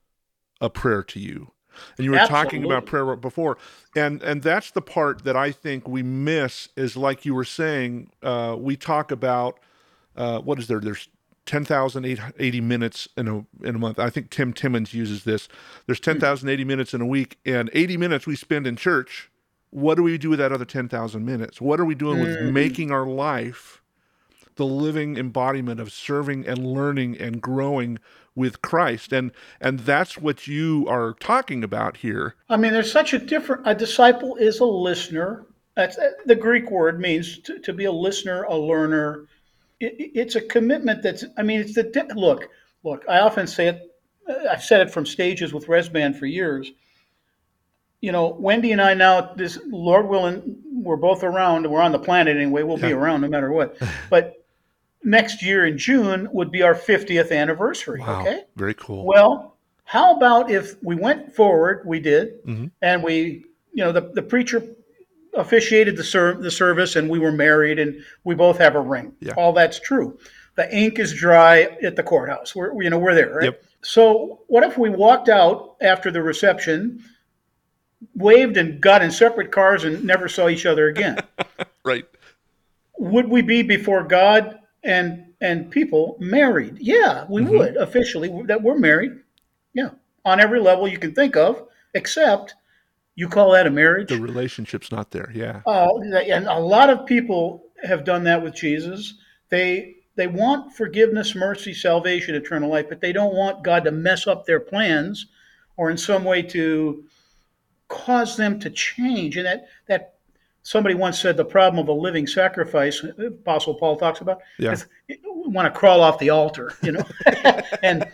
a 0.60 0.70
Prayer 0.70 1.02
to 1.04 1.20
You." 1.20 1.52
And 1.96 2.04
you 2.04 2.10
were 2.10 2.26
talking 2.26 2.64
about 2.64 2.86
prayer 2.86 3.14
before, 3.14 3.58
and 3.94 4.22
and 4.22 4.42
that's 4.42 4.72
the 4.72 4.82
part 4.82 5.24
that 5.24 5.36
I 5.36 5.52
think 5.52 5.86
we 5.86 6.02
miss. 6.02 6.68
Is 6.76 6.96
like 6.96 7.24
you 7.24 7.34
were 7.34 7.44
saying, 7.44 8.10
uh, 8.22 8.56
we 8.58 8.76
talk 8.76 9.12
about 9.12 9.60
uh, 10.16 10.40
what 10.40 10.58
is 10.58 10.66
there? 10.66 10.80
There's 10.80 11.08
10,080 11.48 12.60
minutes 12.60 13.08
in 13.16 13.26
a 13.26 13.66
in 13.66 13.74
a 13.74 13.78
month. 13.78 13.98
I 13.98 14.10
think 14.10 14.30
Tim 14.30 14.52
Timmons 14.52 14.92
uses 14.92 15.24
this. 15.24 15.48
There's 15.86 15.98
hmm. 15.98 16.18
10,080 16.18 16.64
minutes 16.64 16.94
in 16.94 17.00
a 17.00 17.06
week, 17.06 17.38
and 17.44 17.70
80 17.72 17.96
minutes 17.96 18.26
we 18.26 18.36
spend 18.36 18.66
in 18.66 18.76
church. 18.76 19.30
What 19.70 19.96
do 19.96 20.02
we 20.02 20.16
do 20.18 20.30
with 20.30 20.38
that 20.38 20.52
other 20.52 20.64
10,000 20.64 21.24
minutes? 21.24 21.60
What 21.60 21.80
are 21.80 21.84
we 21.84 21.94
doing 21.94 22.20
with 22.20 22.38
hmm. 22.38 22.52
making 22.52 22.90
our 22.90 23.06
life 23.06 23.82
the 24.56 24.66
living 24.66 25.16
embodiment 25.16 25.80
of 25.80 25.92
serving 25.92 26.46
and 26.46 26.66
learning 26.66 27.16
and 27.18 27.40
growing 27.40 27.98
with 28.34 28.60
Christ? 28.60 29.12
And 29.12 29.32
and 29.58 29.80
that's 29.80 30.18
what 30.18 30.46
you 30.46 30.86
are 30.86 31.14
talking 31.14 31.64
about 31.64 31.96
here. 31.98 32.34
I 32.50 32.58
mean, 32.58 32.74
there's 32.74 32.92
such 32.92 33.14
a 33.14 33.18
different. 33.18 33.66
A 33.66 33.74
disciple 33.74 34.36
is 34.36 34.60
a 34.60 34.66
listener. 34.66 35.46
That's 35.76 35.98
the 36.26 36.34
Greek 36.34 36.70
word 36.70 37.00
means 37.00 37.38
to, 37.38 37.58
to 37.60 37.72
be 37.72 37.86
a 37.86 37.92
listener, 37.92 38.42
a 38.42 38.56
learner. 38.56 39.26
It, 39.80 39.94
it's 40.14 40.34
a 40.36 40.40
commitment 40.40 41.02
that's. 41.02 41.24
I 41.36 41.42
mean, 41.42 41.60
it's 41.60 41.74
the 41.74 42.12
look. 42.14 42.48
Look, 42.84 43.04
I 43.08 43.20
often 43.20 43.46
say 43.46 43.68
it. 43.68 43.84
I've 44.50 44.62
said 44.62 44.80
it 44.82 44.90
from 44.90 45.06
stages 45.06 45.52
with 45.54 45.66
Rezband 45.66 46.18
for 46.18 46.26
years. 46.26 46.70
You 48.00 48.12
know, 48.12 48.28
Wendy 48.28 48.72
and 48.72 48.80
I 48.80 48.94
now, 48.94 49.32
this 49.34 49.58
Lord 49.66 50.06
willing, 50.06 50.56
we're 50.72 50.96
both 50.96 51.24
around. 51.24 51.68
We're 51.68 51.80
on 51.82 51.92
the 51.92 51.98
planet 51.98 52.36
anyway. 52.36 52.62
We'll 52.62 52.76
be 52.76 52.92
around 52.92 53.22
no 53.22 53.28
matter 53.28 53.50
what. 53.50 53.76
But 54.10 54.44
next 55.02 55.42
year 55.42 55.66
in 55.66 55.78
June 55.78 56.28
would 56.32 56.50
be 56.52 56.62
our 56.62 56.74
50th 56.74 57.32
anniversary. 57.32 58.00
Wow, 58.00 58.20
Okay. 58.22 58.42
very 58.56 58.74
cool. 58.74 59.04
Well, 59.04 59.56
how 59.84 60.16
about 60.16 60.50
if 60.50 60.80
we 60.82 60.94
went 60.94 61.34
forward, 61.34 61.82
we 61.86 61.98
did, 61.98 62.44
Mhm. 62.44 62.70
and 62.82 63.02
we, 63.02 63.44
you 63.72 63.84
know, 63.84 63.90
the, 63.92 64.02
the 64.14 64.22
preacher 64.22 64.62
officiated 65.34 65.96
the, 65.96 66.04
ser- 66.04 66.40
the 66.40 66.50
service 66.50 66.96
and 66.96 67.08
we 67.08 67.18
were 67.18 67.32
married 67.32 67.78
and 67.78 68.02
we 68.24 68.34
both 68.34 68.58
have 68.58 68.74
a 68.74 68.80
ring. 68.80 69.12
Yeah. 69.20 69.34
All 69.36 69.52
that's 69.52 69.78
true. 69.80 70.18
The 70.56 70.74
ink 70.76 70.98
is 70.98 71.14
dry 71.14 71.62
at 71.82 71.94
the 71.96 72.02
courthouse. 72.02 72.54
We're, 72.54 72.82
you 72.82 72.90
know, 72.90 72.98
we're 72.98 73.14
there, 73.14 73.34
right? 73.36 73.44
Yep. 73.44 73.64
So 73.82 74.40
what 74.48 74.64
if 74.64 74.76
we 74.76 74.90
walked 74.90 75.28
out 75.28 75.76
after 75.80 76.10
the 76.10 76.20
reception, 76.22 77.04
waved 78.14 78.56
and 78.56 78.80
got 78.80 79.02
in 79.02 79.10
separate 79.10 79.52
cars 79.52 79.84
and 79.84 80.02
never 80.04 80.28
saw 80.28 80.48
each 80.48 80.66
other 80.66 80.88
again? 80.88 81.18
right. 81.84 82.04
would 82.98 83.28
we 83.28 83.42
be 83.42 83.62
before 83.62 84.02
God 84.04 84.58
and 84.82 85.24
and 85.40 85.70
people 85.70 86.16
married? 86.18 86.78
Yeah, 86.80 87.24
we 87.28 87.42
Mhm. 87.42 87.50
would 87.58 87.76
officially 87.76 88.42
that 88.46 88.60
we're 88.60 88.78
married. 88.78 89.12
Yeah, 89.74 89.90
on 90.24 90.40
every 90.40 90.58
level 90.58 90.88
you 90.88 90.98
can 90.98 91.14
think 91.14 91.36
of, 91.36 91.62
except 91.94 92.54
you 93.18 93.28
call 93.28 93.50
that 93.50 93.66
a 93.66 93.70
marriage. 93.70 94.10
The 94.10 94.20
relationship's 94.20 94.92
not 94.92 95.10
there. 95.10 95.32
Yeah. 95.34 95.62
Uh, 95.66 95.88
and 95.98 96.46
a 96.46 96.56
lot 96.60 96.88
of 96.88 97.04
people 97.04 97.64
have 97.82 98.04
done 98.04 98.22
that 98.24 98.40
with 98.40 98.54
Jesus. 98.54 99.14
They 99.48 99.96
they 100.14 100.28
want 100.28 100.72
forgiveness, 100.72 101.34
mercy, 101.34 101.74
salvation, 101.74 102.36
eternal 102.36 102.70
life, 102.70 102.86
but 102.88 103.00
they 103.00 103.12
don't 103.12 103.34
want 103.34 103.64
God 103.64 103.82
to 103.84 103.90
mess 103.90 104.28
up 104.28 104.46
their 104.46 104.60
plans 104.60 105.26
or 105.76 105.90
in 105.90 105.96
some 105.96 106.22
way 106.22 106.42
to 106.42 107.02
cause 107.88 108.36
them 108.36 108.60
to 108.60 108.70
change. 108.70 109.36
And 109.36 109.46
that 109.46 109.66
that 109.86 110.14
somebody 110.62 110.94
once 110.94 111.18
said 111.18 111.36
the 111.36 111.44
problem 111.44 111.82
of 111.82 111.88
a 111.88 111.92
living 111.92 112.28
sacrifice, 112.28 113.02
Apostle 113.02 113.74
Paul 113.74 113.96
talks 113.96 114.20
about, 114.20 114.42
Yeah. 114.60 114.76
Want 115.52 115.72
to 115.72 115.78
crawl 115.78 116.00
off 116.00 116.18
the 116.18 116.30
altar, 116.30 116.72
you 116.82 116.92
know. 116.92 117.04
and 117.82 118.06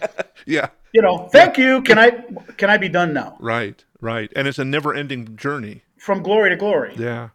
Yeah. 0.46 0.68
you 0.92 1.02
know, 1.02 1.28
thank 1.32 1.58
you. 1.58 1.82
Can 1.82 1.98
I 1.98 2.10
can 2.56 2.70
I 2.70 2.76
be 2.76 2.88
done 2.88 3.12
now? 3.12 3.36
Right. 3.40 3.84
Right. 4.00 4.30
And 4.36 4.46
it's 4.48 4.58
a 4.58 4.64
never-ending 4.64 5.36
journey. 5.36 5.82
From 5.98 6.22
glory 6.22 6.50
to 6.50 6.56
glory. 6.56 6.94
Yeah. 6.98 7.30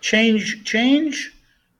change 0.00 0.64
change 0.64 1.32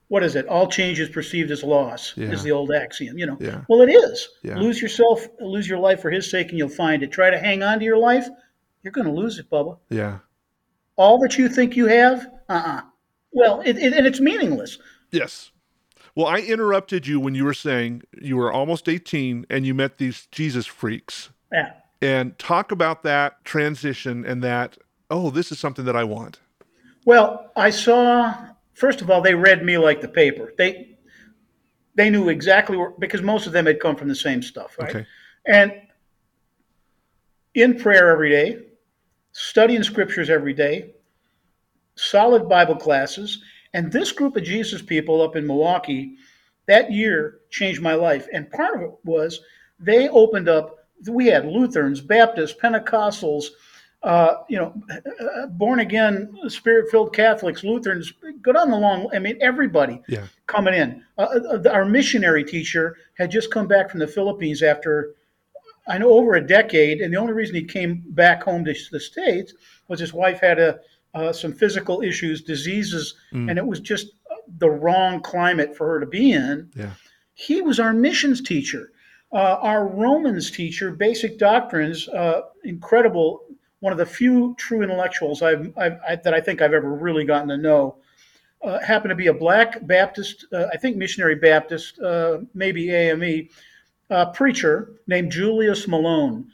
what 0.09 0.23
is 0.23 0.35
it 0.35 0.45
all 0.47 0.67
change 0.67 0.99
is 0.99 1.09
perceived 1.09 1.49
as 1.51 1.63
loss 1.63 2.13
Yeah. 2.17 2.31
is 2.31 2.43
the 2.43 2.51
old 2.51 2.71
axiom 2.71 3.17
you 3.17 3.25
know 3.25 3.37
Yeah. 3.39 3.61
well 3.69 3.81
it 3.81 3.89
is 3.89 4.27
Yeah. 4.43 4.57
lose 4.59 4.79
yourself 4.81 5.25
lose 5.39 5.67
your 5.67 5.79
life 5.79 6.01
for 6.01 6.11
his 6.11 6.29
sake 6.29 6.49
and 6.49 6.57
you'll 6.59 6.69
find 6.69 7.01
it 7.01 7.11
try 7.11 7.29
to 7.31 7.39
hang 7.39 7.63
on 7.63 7.79
to 7.79 7.85
your 7.85 7.97
life 7.97 8.27
you're 8.83 8.91
going 8.91 9.07
to 9.07 9.13
lose 9.13 9.39
it 9.39 9.49
bubba 9.49 9.77
Yeah. 9.89 10.19
all 10.97 11.17
that 11.19 11.37
you 11.39 11.49
think 11.49 11.75
you 11.75 11.87
have 11.87 12.27
uh-uh 12.47 12.81
well 13.31 13.61
it, 13.61 13.77
it, 13.77 13.93
and 13.93 14.05
it's 14.05 14.19
meaningless 14.19 14.77
Yes. 15.11 15.49
Well, 16.15 16.27
I 16.27 16.39
interrupted 16.39 17.07
you 17.07 17.19
when 17.19 17.35
you 17.35 17.45
were 17.45 17.53
saying 17.53 18.03
you 18.21 18.35
were 18.37 18.51
almost 18.51 18.89
18 18.89 19.45
and 19.49 19.65
you 19.65 19.73
met 19.73 19.97
these 19.97 20.27
Jesus 20.31 20.65
freaks. 20.65 21.29
yeah 21.51 21.73
And 22.01 22.37
talk 22.39 22.71
about 22.71 23.03
that 23.03 23.43
transition 23.45 24.25
and 24.25 24.43
that, 24.43 24.77
oh, 25.09 25.29
this 25.29 25.51
is 25.51 25.59
something 25.59 25.85
that 25.85 25.95
I 25.95 26.03
want. 26.03 26.39
well 27.05 27.51
i 27.55 27.69
saw 27.71 28.33
first 28.73 29.01
of 29.01 29.09
all 29.09 29.21
they 29.21 29.33
read 29.35 29.63
me 29.65 29.77
like 29.77 29.99
the 30.01 30.07
paper 30.07 30.53
they 30.57 30.95
they 31.95 32.09
knew 32.09 32.29
exactly 32.29 32.77
where 32.77 32.91
because 32.99 33.21
most 33.21 33.47
of 33.47 33.53
them 33.53 33.65
had 33.65 33.79
come 33.79 33.95
from 33.95 34.07
the 34.07 34.15
same 34.15 34.41
stuff 34.41 34.77
right 34.79 34.89
Okay. 34.95 35.05
And 35.47 35.71
in 37.55 37.77
prayer 37.79 38.09
every 38.11 38.29
day, 38.29 38.59
studying 39.31 39.83
scriptures 39.83 40.29
every 40.29 40.53
day, 40.53 40.93
solid 41.95 42.47
Bible 42.47 42.75
classes. 42.75 43.41
And 43.73 43.91
this 43.91 44.11
group 44.11 44.35
of 44.35 44.43
Jesus 44.43 44.81
people 44.81 45.21
up 45.21 45.35
in 45.35 45.47
Milwaukee 45.47 46.15
that 46.67 46.91
year 46.91 47.39
changed 47.49 47.81
my 47.81 47.93
life. 47.93 48.27
And 48.33 48.49
part 48.49 48.75
of 48.75 48.81
it 48.81 48.91
was 49.03 49.41
they 49.79 50.09
opened 50.09 50.47
up, 50.49 50.77
we 51.09 51.27
had 51.27 51.45
Lutherans, 51.45 52.01
Baptists, 52.01 52.55
Pentecostals, 52.61 53.45
uh, 54.03 54.37
you 54.49 54.57
know, 54.57 54.73
born 55.51 55.79
again, 55.79 56.35
spirit 56.47 56.89
filled 56.89 57.15
Catholics, 57.15 57.63
Lutherans, 57.63 58.11
go 58.41 58.51
down 58.51 58.71
the 58.71 58.77
long, 58.77 59.09
I 59.13 59.19
mean, 59.19 59.37
everybody 59.41 60.01
Yeah. 60.07 60.25
coming 60.47 60.73
in. 60.73 61.03
Uh, 61.17 61.39
uh, 61.65 61.69
our 61.69 61.85
missionary 61.85 62.43
teacher 62.43 62.97
had 63.17 63.29
just 63.31 63.51
come 63.51 63.67
back 63.67 63.89
from 63.89 63.99
the 63.99 64.07
Philippines 64.07 64.63
after, 64.63 65.13
I 65.87 65.97
know, 65.99 66.09
over 66.13 66.35
a 66.35 66.45
decade, 66.45 67.01
and 67.01 67.13
the 67.13 67.17
only 67.19 67.33
reason 67.33 67.55
he 67.55 67.63
came 67.63 68.03
back 68.07 68.43
home 68.43 68.65
to 68.65 68.73
the 68.91 68.99
states 68.99 69.53
was 69.87 69.99
his 69.99 70.13
wife 70.13 70.39
had 70.39 70.59
a 70.59 70.79
uh, 71.13 71.33
some 71.33 71.53
physical 71.53 72.01
issues, 72.01 72.41
diseases, 72.41 73.15
Mm. 73.33 73.49
and 73.49 73.57
it 73.57 73.65
was 73.65 73.79
just 73.79 74.13
the 74.57 74.69
wrong 74.69 75.21
climate 75.21 75.75
for 75.75 75.87
her 75.87 75.99
to 75.99 76.05
be 76.05 76.31
in. 76.31 76.69
Yeah. 76.75 76.91
He 77.33 77.61
was 77.61 77.79
our 77.79 77.93
missions 77.93 78.41
teacher, 78.41 78.91
uh, 79.33 79.57
our 79.61 79.87
Romans 79.87 80.51
teacher, 80.51 80.91
basic 80.91 81.37
doctrines, 81.37 82.07
uh, 82.09 82.41
incredible. 82.63 83.43
One 83.79 83.91
of 83.93 83.97
the 83.97 84.05
few 84.05 84.53
true 84.57 84.83
intellectuals 84.83 85.41
I've, 85.41 85.73
I've, 85.77 85.97
I, 86.07 86.15
that 86.17 86.33
I 86.33 86.41
think 86.41 86.61
I've 86.61 86.73
ever 86.73 86.93
really 86.93 87.25
gotten 87.25 87.47
to 87.49 87.57
know 87.57 87.95
uh, 88.63 88.79
happened 88.79 89.09
to 89.09 89.15
be 89.15 89.27
a 89.27 89.33
black 89.33 89.85
Baptist, 89.87 90.45
uh, 90.53 90.67
I 90.71 90.77
think 90.77 90.95
missionary 90.95 91.35
Baptist, 91.35 91.99
uh, 91.99 92.39
maybe 92.53 92.91
AME, 92.91 93.49
uh, 94.11 94.25
preacher 94.31 94.91
named 95.07 95.31
Julius 95.31 95.87
Malone. 95.87 96.47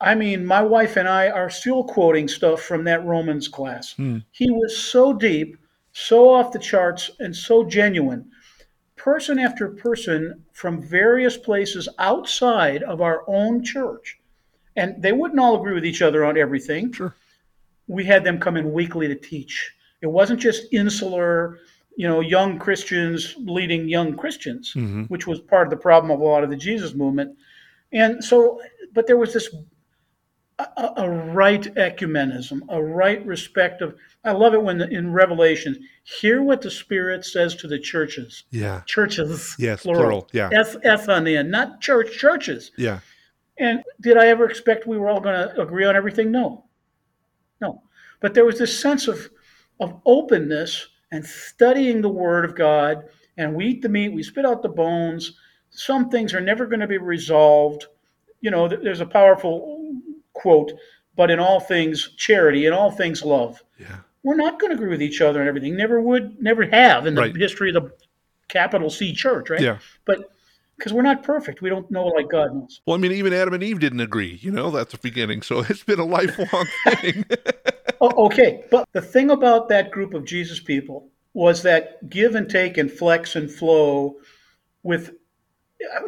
I 0.00 0.14
mean, 0.14 0.44
my 0.44 0.62
wife 0.62 0.96
and 0.96 1.08
I 1.08 1.30
are 1.30 1.48
still 1.48 1.84
quoting 1.84 2.28
stuff 2.28 2.62
from 2.62 2.84
that 2.84 3.04
Romans 3.04 3.48
class. 3.48 3.92
Hmm. 3.94 4.18
He 4.30 4.50
was 4.50 4.76
so 4.76 5.12
deep, 5.12 5.56
so 5.92 6.28
off 6.28 6.52
the 6.52 6.58
charts, 6.58 7.10
and 7.18 7.34
so 7.34 7.64
genuine. 7.64 8.30
Person 8.96 9.38
after 9.38 9.68
person 9.68 10.44
from 10.52 10.82
various 10.82 11.36
places 11.36 11.88
outside 11.98 12.82
of 12.82 13.00
our 13.00 13.22
own 13.26 13.62
church, 13.62 14.18
and 14.74 15.00
they 15.02 15.12
wouldn't 15.12 15.40
all 15.40 15.58
agree 15.58 15.74
with 15.74 15.86
each 15.86 16.02
other 16.02 16.24
on 16.24 16.36
everything 16.36 16.92
Sure. 16.92 17.14
we 17.86 18.04
had 18.04 18.24
them 18.24 18.38
come 18.38 18.56
in 18.56 18.72
weekly 18.72 19.08
to 19.08 19.14
teach. 19.14 19.72
It 20.02 20.08
wasn't 20.08 20.40
just 20.40 20.66
insular, 20.72 21.58
you 21.96 22.06
know, 22.06 22.20
young 22.20 22.58
Christians 22.58 23.34
leading 23.38 23.88
young 23.88 24.14
Christians, 24.16 24.72
hmm 24.72 25.04
which 25.04 25.26
was 25.26 25.40
part 25.40 25.66
of 25.66 25.70
the 25.70 25.76
problem 25.76 26.10
of 26.10 26.20
a 26.20 26.24
lot 26.24 26.44
of 26.44 26.50
the 26.50 26.56
Jesus 26.56 26.94
movement. 26.94 27.36
And 27.92 28.22
so, 28.22 28.60
but 28.92 29.06
there 29.06 29.16
was 29.16 29.32
this 29.32 29.54
a, 30.58 30.92
a 30.96 31.10
right 31.10 31.62
ecumenism, 31.74 32.62
a 32.68 32.82
right 32.82 33.24
respect 33.26 33.82
of. 33.82 33.94
I 34.24 34.32
love 34.32 34.54
it 34.54 34.62
when 34.62 34.78
the, 34.78 34.88
in 34.88 35.12
Revelation, 35.12 35.78
hear 36.02 36.42
what 36.42 36.60
the 36.60 36.70
Spirit 36.70 37.24
says 37.24 37.54
to 37.56 37.68
the 37.68 37.78
churches. 37.78 38.44
Yeah. 38.50 38.82
Churches, 38.86 39.54
Yes. 39.58 39.82
Plural. 39.82 40.28
Yeah. 40.32 40.50
F 40.52 40.76
F 40.82 41.08
on 41.08 41.24
the 41.24 41.36
end, 41.36 41.50
not 41.50 41.80
church, 41.80 42.18
churches. 42.18 42.72
Yeah. 42.76 43.00
And 43.58 43.82
did 44.00 44.16
I 44.16 44.26
ever 44.28 44.48
expect 44.48 44.86
we 44.86 44.98
were 44.98 45.08
all 45.08 45.20
going 45.20 45.36
to 45.36 45.60
agree 45.60 45.84
on 45.84 45.96
everything? 45.96 46.30
No, 46.30 46.64
no. 47.60 47.82
But 48.20 48.34
there 48.34 48.44
was 48.44 48.58
this 48.58 48.78
sense 48.78 49.08
of 49.08 49.30
of 49.80 50.00
openness 50.06 50.88
and 51.12 51.24
studying 51.24 52.00
the 52.00 52.08
Word 52.08 52.44
of 52.44 52.54
God. 52.56 53.04
And 53.36 53.54
we 53.54 53.66
eat 53.66 53.82
the 53.82 53.88
meat, 53.88 54.08
we 54.08 54.22
spit 54.22 54.46
out 54.46 54.62
the 54.62 54.68
bones. 54.68 55.38
Some 55.70 56.08
things 56.08 56.32
are 56.34 56.40
never 56.40 56.66
going 56.66 56.80
to 56.80 56.86
be 56.86 56.98
resolved. 56.98 57.86
You 58.40 58.50
know, 58.50 58.66
there's 58.68 59.00
a 59.00 59.06
powerful 59.06 59.95
quote, 60.36 60.72
but 61.16 61.30
in 61.30 61.38
all 61.38 61.60
things, 61.60 62.10
charity, 62.16 62.66
in 62.66 62.72
all 62.72 62.90
things, 62.90 63.24
love. 63.24 63.62
Yeah. 63.78 63.96
We're 64.22 64.36
not 64.36 64.58
going 64.60 64.70
to 64.70 64.76
agree 64.76 64.90
with 64.90 65.02
each 65.02 65.20
other 65.20 65.40
and 65.40 65.48
everything. 65.48 65.76
Never 65.76 66.00
would, 66.00 66.40
never 66.42 66.64
have 66.66 67.06
in 67.06 67.14
the 67.14 67.22
Right. 67.22 67.36
history 67.36 67.68
of 67.70 67.74
the 67.74 67.92
capital 68.48 68.90
C 68.90 69.12
church, 69.12 69.50
right? 69.50 69.60
Yeah. 69.60 69.78
But 70.04 70.30
because 70.76 70.92
we're 70.92 71.02
not 71.02 71.22
perfect. 71.22 71.62
We 71.62 71.70
don't 71.70 71.90
know 71.90 72.06
like 72.06 72.28
God 72.28 72.54
knows. 72.54 72.80
Well, 72.86 72.96
I 72.96 72.98
mean, 72.98 73.12
even 73.12 73.32
Adam 73.32 73.54
and 73.54 73.62
Eve 73.62 73.80
didn't 73.80 74.00
agree, 74.00 74.38
you 74.42 74.50
know, 74.50 74.70
that's 74.70 74.92
the 74.92 74.98
beginning. 74.98 75.42
So 75.42 75.60
it's 75.60 75.82
been 75.82 76.00
a 76.00 76.04
lifelong 76.04 76.66
thing. 76.96 77.24
oh, 78.00 78.26
okay. 78.26 78.64
But 78.70 78.86
the 78.92 79.00
thing 79.00 79.30
about 79.30 79.68
that 79.70 79.90
group 79.90 80.12
of 80.12 80.24
Jesus 80.24 80.60
people 80.60 81.08
was 81.32 81.62
that 81.62 82.08
give 82.10 82.34
and 82.34 82.48
take 82.48 82.76
and 82.78 82.90
flex 82.90 83.36
and 83.36 83.50
flow 83.50 84.16
with 84.82 85.14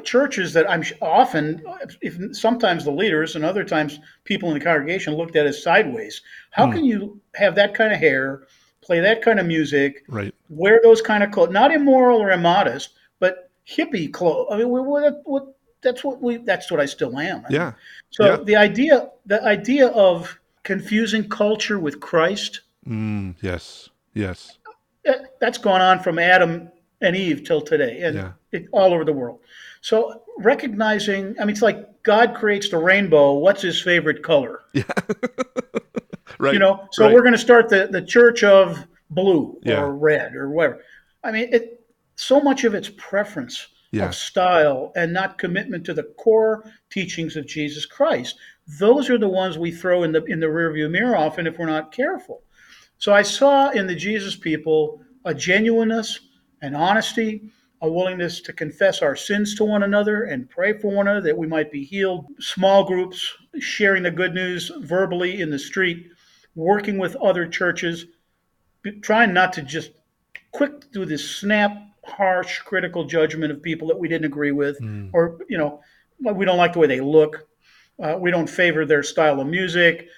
churches 0.03 0.53
that 0.55 0.69
I'm 0.71 0.83
often, 1.01 1.63
if 2.01 2.19
sometimes 2.37 2.85
the 2.85 2.91
leaders 2.91 3.37
and 3.37 3.45
other 3.45 3.65
times 3.65 4.01
people 4.25 4.49
in 4.51 4.59
the 4.59 4.65
congregation 4.65 5.15
looked 5.15 5.37
at 5.37 5.47
as 5.47 5.63
sideways. 5.63 6.23
How 6.51 6.67
hmm. 6.67 6.73
can 6.73 6.85
you 6.85 7.21
have 7.35 7.55
that 7.57 7.75
kind 7.75 7.93
of 7.93 7.99
hair, 7.99 8.47
play 8.81 9.01
that 9.01 9.23
kind 9.23 9.39
of 9.39 9.47
music, 9.47 10.05
right? 10.09 10.35
Wear 10.49 10.81
those 10.83 11.03
kind 11.03 11.23
of 11.23 11.31
clothes, 11.31 11.51
not 11.51 11.73
immoral 11.73 12.21
or 12.21 12.31
immodest, 12.31 12.95
but 13.19 13.51
hippie 13.69 14.13
clothes. 14.13 14.49
I 14.51 14.59
mean, 14.59 14.69
what, 14.69 15.21
what, 15.25 15.55
that's 15.83 16.03
what 16.03 16.21
we. 16.21 16.39
That's 16.39 16.71
what 16.71 16.81
I 16.81 16.87
still 16.87 17.19
am. 17.19 17.45
I 17.49 17.53
yeah. 17.53 17.65
Mean. 17.65 17.75
So 18.11 18.25
yeah. 18.25 18.37
the 18.45 18.57
idea, 18.57 19.11
the 19.27 19.43
idea 19.45 19.89
of 19.89 20.39
confusing 20.65 21.29
culture 21.29 21.79
with 21.79 22.01
Christ. 22.01 22.63
Mm, 22.87 23.37
yes. 23.41 23.89
Yes. 24.15 24.59
That's 25.41 25.59
gone 25.59 25.81
on 25.81 26.01
from 26.01 26.19
Adam 26.19 26.71
and 27.01 27.17
Eve 27.17 27.45
till 27.45 27.61
today, 27.61 28.03
and 28.03 28.17
yeah. 28.17 28.33
It, 28.53 28.67
all 28.73 28.93
over 28.93 29.05
the 29.05 29.13
world. 29.13 29.41
So 29.81 30.23
recognizing, 30.39 31.37
I 31.41 31.45
mean, 31.45 31.51
it's 31.51 31.63
like 31.63 32.03
God 32.03 32.35
creates 32.35 32.69
the 32.69 32.79
rainbow. 32.79 33.35
What's 33.35 33.63
his 33.63 33.81
favorite 33.81 34.23
color? 34.23 34.61
Yeah. 34.75 34.85
right. 36.39 36.53
You 36.53 36.61
know, 36.61 36.87
so 36.93 37.05
right. 37.05 37.15
we're 37.15 37.23
going 37.23 37.33
to 37.33 37.39
start 37.39 37.69
the, 37.69 37.89
the 37.91 38.03
church 38.03 38.45
of 38.45 38.87
blue 39.11 39.59
yeah. 39.65 39.81
or 39.81 39.93
red 39.93 40.37
or 40.37 40.51
whatever. 40.51 40.83
I 41.25 41.33
mean, 41.33 41.49
it, 41.53 41.85
so 42.15 42.41
much 42.41 42.63
of 42.63 42.75
it's 42.75 42.91
preference 42.97 43.67
yeah. 43.91 44.07
of 44.07 44.15
style 44.15 44.93
and 44.95 45.13
not 45.13 45.39
commitment 45.39 45.85
to 45.87 45.95
the 45.95 46.05
core 46.19 46.71
teachings 46.91 47.37
of 47.37 47.47
Jesus 47.47 47.87
Christ. 47.87 48.37
Those 48.79 49.09
are 49.11 49.19
the 49.19 49.29
ones 49.29 49.59
we 49.59 49.71
throw 49.71 50.03
in 50.03 50.13
the 50.13 50.23
in 50.25 50.41
the 50.41 50.47
rearview 50.47 50.91
mirror 50.91 51.17
often 51.17 51.47
if 51.47 51.59
we're 51.59 51.67
not 51.67 51.93
careful. 51.93 52.43
So 52.99 53.13
I 53.13 53.23
saw 53.23 53.71
in 53.71 53.87
the 53.87 53.95
Jesus 53.95 54.37
people 54.37 55.01
a 55.25 55.33
genuineness, 55.33 56.21
an 56.63 56.75
honesty, 56.75 57.51
a 57.81 57.91
willingness 57.91 58.41
to 58.41 58.53
confess 58.53 59.03
our 59.03 59.15
sins 59.15 59.55
to 59.55 59.65
one 59.65 59.83
another 59.83 60.25
and 60.25 60.51
pray 60.51 60.77
for 60.77 60.91
one 60.91 61.07
another 61.07 61.21
that 61.21 61.39
we 61.39 61.47
might 61.47 61.71
be 61.71 61.85
healed. 61.85 62.27
Small 62.41 62.85
groups 62.85 63.33
sharing 63.61 64.03
the 64.03 64.11
good 64.11 64.35
news 64.35 64.71
verbally 64.81 65.41
in 65.41 65.51
the 65.51 65.59
street, 65.59 66.09
working 66.55 66.99
with 66.99 67.15
other 67.17 67.47
churches, 67.47 68.07
trying 69.01 69.33
not 69.33 69.53
to 69.53 69.63
just 69.63 69.93
quick 70.51 70.91
do 70.93 71.05
this 71.05 71.29
snap, 71.29 71.73
harsh, 72.05 72.61
critical 72.61 73.05
judgment 73.05 73.53
of 73.53 73.63
people 73.63 73.87
that 73.89 73.99
we 73.99 74.09
didn't 74.09 74.27
agree 74.27 74.53
with, 74.53 74.81
mm. 74.81 75.11
or 75.13 75.39
you 75.49 75.59
know, 75.59 75.81
we 76.21 76.45
don't 76.45 76.59
like 76.59 76.73
the 76.73 76.79
way 76.81 76.87
they 76.87 77.01
look. 77.01 77.49
Uh, 78.03 78.17
we 78.19 78.31
don't 78.31 78.49
favor 78.49 78.85
their 78.85 79.03
style 79.03 79.41
of 79.41 79.47
music, 79.47 80.09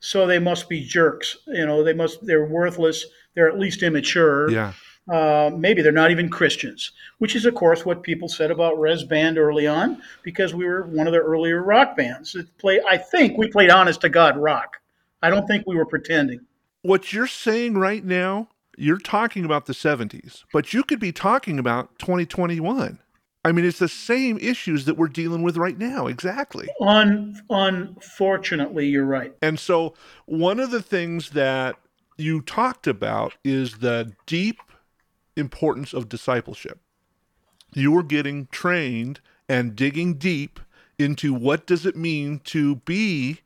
so 0.00 0.26
they 0.26 0.38
must 0.38 0.68
be 0.68 0.84
jerks. 0.84 1.36
You 1.46 1.66
know, 1.66 1.84
they 1.84 1.92
must 1.92 2.24
they're 2.26 2.46
worthless. 2.46 3.06
They're 3.34 3.48
at 3.48 3.58
least 3.58 3.82
immature. 3.82 4.50
Yeah 4.50 4.72
uh, 5.12 5.50
maybe 5.54 5.82
they're 5.82 5.92
not 5.92 6.10
even 6.10 6.30
Christians, 6.30 6.92
which 7.18 7.36
is, 7.36 7.44
of 7.44 7.54
course, 7.54 7.84
what 7.84 8.02
people 8.02 8.28
said 8.28 8.50
about 8.50 8.78
Rez 8.78 9.04
Band 9.04 9.36
early 9.36 9.66
on, 9.66 10.02
because 10.22 10.54
we 10.54 10.64
were 10.64 10.86
one 10.86 11.06
of 11.06 11.12
the 11.12 11.18
earlier 11.18 11.62
rock 11.62 11.96
bands 11.96 12.32
that 12.32 12.56
play. 12.58 12.80
I 12.88 12.96
think 12.96 13.36
we 13.36 13.48
played 13.48 13.70
honest 13.70 14.00
to 14.02 14.08
God 14.08 14.36
rock. 14.36 14.78
I 15.22 15.30
don't 15.30 15.46
think 15.46 15.66
we 15.66 15.76
were 15.76 15.86
pretending. 15.86 16.40
What 16.82 17.12
you're 17.12 17.26
saying 17.26 17.74
right 17.74 18.04
now, 18.04 18.48
you're 18.76 18.98
talking 18.98 19.44
about 19.44 19.66
the 19.66 19.72
70s, 19.72 20.44
but 20.52 20.72
you 20.72 20.82
could 20.82 21.00
be 21.00 21.12
talking 21.12 21.58
about 21.58 21.98
2021. 21.98 22.98
I 23.46 23.52
mean, 23.52 23.64
it's 23.66 23.78
the 23.78 23.88
same 23.88 24.38
issues 24.38 24.86
that 24.86 24.96
we're 24.96 25.08
dealing 25.08 25.42
with 25.42 25.58
right 25.58 25.78
now. 25.78 26.06
Exactly. 26.06 26.66
Un- 26.80 27.42
unfortunately, 27.50 28.86
you're 28.86 29.04
right. 29.04 29.34
And 29.42 29.60
so, 29.60 29.94
one 30.24 30.58
of 30.58 30.70
the 30.70 30.80
things 30.80 31.30
that 31.30 31.76
you 32.16 32.40
talked 32.40 32.86
about 32.86 33.34
is 33.44 33.78
the 33.78 34.12
deep 34.26 34.60
importance 35.36 35.92
of 35.92 36.08
discipleship. 36.08 36.80
You 37.74 37.96
are 37.98 38.02
getting 38.02 38.46
trained 38.52 39.20
and 39.48 39.76
digging 39.76 40.14
deep 40.14 40.60
into 40.98 41.34
what 41.34 41.66
does 41.66 41.84
it 41.84 41.96
mean 41.96 42.40
to 42.44 42.76
be 42.76 43.40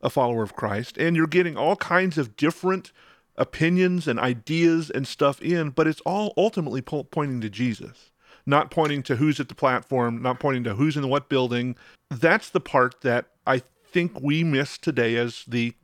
a 0.00 0.10
follower 0.10 0.42
of 0.42 0.54
Christ 0.54 0.96
and 0.96 1.16
you're 1.16 1.26
getting 1.26 1.56
all 1.56 1.76
kinds 1.76 2.18
of 2.18 2.36
different 2.36 2.92
opinions 3.36 4.06
and 4.06 4.18
ideas 4.18 4.90
and 4.90 5.06
stuff 5.06 5.40
in 5.40 5.70
but 5.70 5.86
it's 5.86 6.00
all 6.02 6.34
ultimately 6.36 6.82
po- 6.82 7.04
pointing 7.04 7.40
to 7.40 7.50
Jesus 7.50 8.10
not 8.46 8.70
pointing 8.70 9.02
to 9.04 9.16
who's 9.16 9.40
at 9.40 9.48
the 9.48 9.54
platform 9.54 10.22
not 10.22 10.38
pointing 10.38 10.64
to 10.64 10.74
who's 10.74 10.96
in 10.96 11.08
what 11.08 11.28
building 11.28 11.74
that's 12.10 12.50
the 12.50 12.60
part 12.60 13.00
that 13.00 13.26
I 13.46 13.62
think 13.90 14.20
we 14.20 14.44
miss 14.44 14.78
today 14.78 15.16
as 15.16 15.44
the 15.48 15.74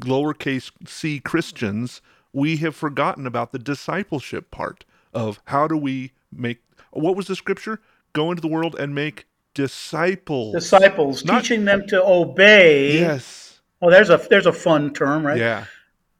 lowercase 0.00 0.70
c 0.86 1.20
Christians 1.20 2.02
we 2.36 2.58
have 2.58 2.76
forgotten 2.76 3.26
about 3.26 3.50
the 3.50 3.58
discipleship 3.58 4.50
part 4.50 4.84
of 5.14 5.40
how 5.46 5.66
do 5.66 5.74
we 5.74 6.12
make 6.30 6.58
what 6.90 7.16
was 7.16 7.28
the 7.28 7.34
scripture? 7.34 7.80
Go 8.12 8.30
into 8.30 8.42
the 8.42 8.48
world 8.48 8.76
and 8.78 8.94
make 8.94 9.26
disciples. 9.54 10.52
Disciples, 10.54 11.24
Not, 11.24 11.42
teaching 11.42 11.64
them 11.64 11.86
to 11.88 12.04
obey. 12.04 13.00
Yes. 13.00 13.60
Oh, 13.80 13.90
there's 13.90 14.10
a 14.10 14.18
there's 14.28 14.44
a 14.44 14.52
fun 14.52 14.92
term, 14.92 15.26
right? 15.26 15.38
Yeah. 15.38 15.64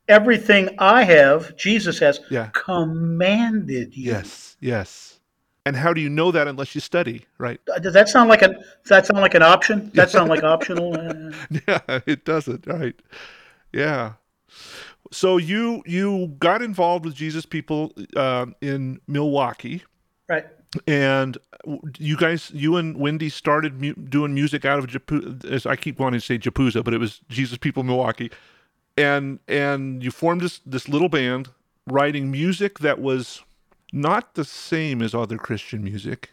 Everything 0.09 0.71
I 0.79 1.03
have, 1.03 1.55
Jesus 1.57 1.99
has 1.99 2.21
yeah. 2.31 2.49
commanded 2.55 3.95
you. 3.95 4.13
Yes, 4.13 4.57
yes. 4.59 5.21
And 5.67 5.77
how 5.77 5.93
do 5.93 6.01
you 6.01 6.09
know 6.09 6.31
that 6.31 6.49
unless 6.49 6.75
you 6.75 6.81
study, 6.81 7.27
right? 7.37 7.61
Uh, 7.75 7.79
does 7.79 7.93
that 7.93 8.09
sound 8.09 8.31
like 8.31 8.41
a 8.41 8.49
does 8.49 8.89
that 8.89 9.05
sound 9.05 9.21
like 9.21 9.35
an 9.35 9.43
option? 9.43 9.91
That 9.93 10.09
sound 10.15 10.31
like 10.31 10.43
optional? 10.43 10.97
yeah, 11.69 12.01
it 12.07 12.25
doesn't, 12.25 12.67
right? 12.67 12.95
Yeah. 13.71 14.13
So 15.13 15.37
you 15.37 15.83
you 15.87 16.35
got 16.39 16.63
involved 16.63 17.05
with 17.05 17.15
Jesus 17.15 17.47
people 17.47 17.93
uh, 18.17 18.47
in 18.61 19.01
Milwaukee, 19.07 19.83
right? 20.29 20.47
And 20.87 21.39
you 21.99 22.17
guys, 22.17 22.51
you 22.53 22.77
and 22.77 22.97
Wendy 22.99 23.29
started 23.29 23.81
mu- 23.81 23.95
doing 23.95 24.35
music 24.35 24.65
out 24.65 24.79
of 24.79 24.87
Japu- 24.87 25.45
as 25.45 25.65
I 25.65 25.77
keep 25.77 25.99
wanting 25.99 26.21
to 26.21 26.27
say 26.27 26.39
Japuza, 26.39 26.85
but 26.85 26.93
it 26.93 26.99
was 26.99 27.21
Jesus 27.29 27.57
People 27.59 27.83
Milwaukee, 27.83 28.31
and 28.97 29.39
and 29.49 30.03
you 30.03 30.11
formed 30.11 30.41
this 30.41 30.61
this 30.67 30.89
little 30.89 31.09
band, 31.09 31.51
writing 31.87 32.31
music 32.31 32.81
that 32.81 33.01
was 33.01 33.43
not 33.93 34.35
the 34.35 34.45
same 34.45 35.03
as 35.03 35.15
other 35.15 35.39
Christian 35.39 35.83
music. 35.83 36.31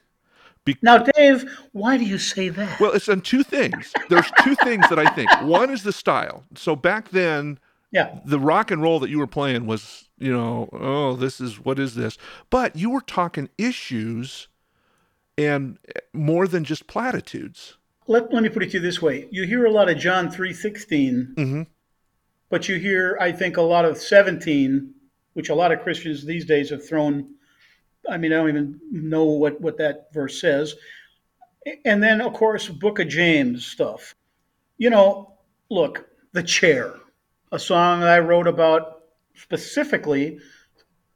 Be- 0.65 0.77
now, 0.81 0.97
Dave, 0.97 1.45
why 1.73 1.97
do 1.97 2.05
you 2.05 2.17
say 2.17 2.49
that? 2.49 2.79
Well, 2.79 2.91
it's 2.93 3.09
on 3.09 3.21
two 3.21 3.43
things. 3.43 3.91
There's 4.09 4.31
two 4.43 4.55
things 4.55 4.87
that 4.89 4.97
I 4.97 5.13
think. 5.13 5.29
One 5.41 5.69
is 5.69 5.83
the 5.83 5.91
style. 5.91 6.45
So 6.55 6.75
back 6.75 7.09
then, 7.09 7.59
yeah. 7.93 8.19
The 8.25 8.39
rock 8.39 8.71
and 8.71 8.81
roll 8.81 8.99
that 8.99 9.11
you 9.11 9.19
were 9.19 9.27
playing 9.27 9.67
was, 9.67 10.09
you 10.17 10.33
know, 10.33 10.67
oh, 10.73 11.15
this 11.15 11.39
is 11.39 11.63
what 11.63 11.77
is 11.77 11.93
this? 11.93 12.17
But 12.49 12.75
you 12.75 12.89
were 12.89 13.01
talking 13.01 13.49
issues 13.57 14.47
and 15.37 15.77
more 16.11 16.47
than 16.47 16.63
just 16.63 16.87
platitudes. 16.87 17.77
Let, 18.07 18.33
let 18.33 18.41
me 18.41 18.49
put 18.49 18.63
it 18.63 18.71
to 18.71 18.77
you 18.77 18.79
this 18.79 19.01
way. 19.01 19.27
You 19.29 19.45
hear 19.45 19.65
a 19.65 19.71
lot 19.71 19.89
of 19.89 19.97
John 19.99 20.29
3:16. 20.29 21.35
Mm-hmm. 21.35 21.61
But 22.49 22.67
you 22.67 22.77
hear 22.77 23.15
I 23.21 23.31
think 23.31 23.57
a 23.57 23.61
lot 23.61 23.85
of 23.85 23.99
17, 23.99 24.91
which 25.33 25.49
a 25.49 25.55
lot 25.55 25.71
of 25.71 25.81
Christians 25.81 26.25
these 26.25 26.45
days 26.45 26.71
have 26.71 26.85
thrown 26.85 27.35
I 28.09 28.17
mean, 28.17 28.33
I 28.33 28.37
don't 28.37 28.49
even 28.49 28.81
know 28.91 29.25
what 29.25 29.61
what 29.61 29.77
that 29.77 30.11
verse 30.11 30.41
says. 30.41 30.75
And 31.85 32.01
then 32.01 32.21
of 32.21 32.33
course 32.33 32.69
Book 32.69 32.97
of 32.97 33.07
James 33.07 33.67
stuff. 33.67 34.15
You 34.79 34.89
know, 34.89 35.35
look, 35.69 36.09
the 36.31 36.41
chair 36.41 36.95
a 37.53 37.59
song 37.59 38.01
I 38.01 38.17
wrote 38.17 38.47
about 38.47 39.03
specifically 39.35 40.39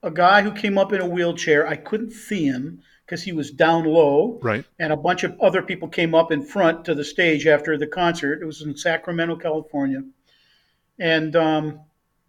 a 0.04 0.12
guy 0.12 0.43
who 0.43 0.52
came 0.52 0.78
up 0.78 0.93
in 0.93 1.02
a 1.02 1.08
wheelchair. 1.08 1.67
I 1.67 1.76
couldn't 1.76 2.12
see 2.12 2.45
him 2.45 2.84
because 3.06 3.23
he 3.23 3.32
was 3.32 3.50
down 3.50 3.86
low. 3.86 4.39
Right. 4.43 4.63
And 4.78 4.93
a 4.93 4.97
bunch 4.97 5.23
of 5.23 5.36
other 5.41 5.63
people 5.63 5.88
came 5.88 6.13
up 6.13 6.32
in 6.32 6.43
front 6.43 6.86
to 6.86 6.93
the 6.93 7.04
stage 7.04 7.47
after 7.47 7.76
the 7.76 7.88
concert. 7.88 8.43
It 8.43 8.45
was 8.45 8.62
in 8.62 8.78
Sacramento, 8.78 9.38
California. 9.38 10.04
And 11.00 11.36
um, 11.36 11.80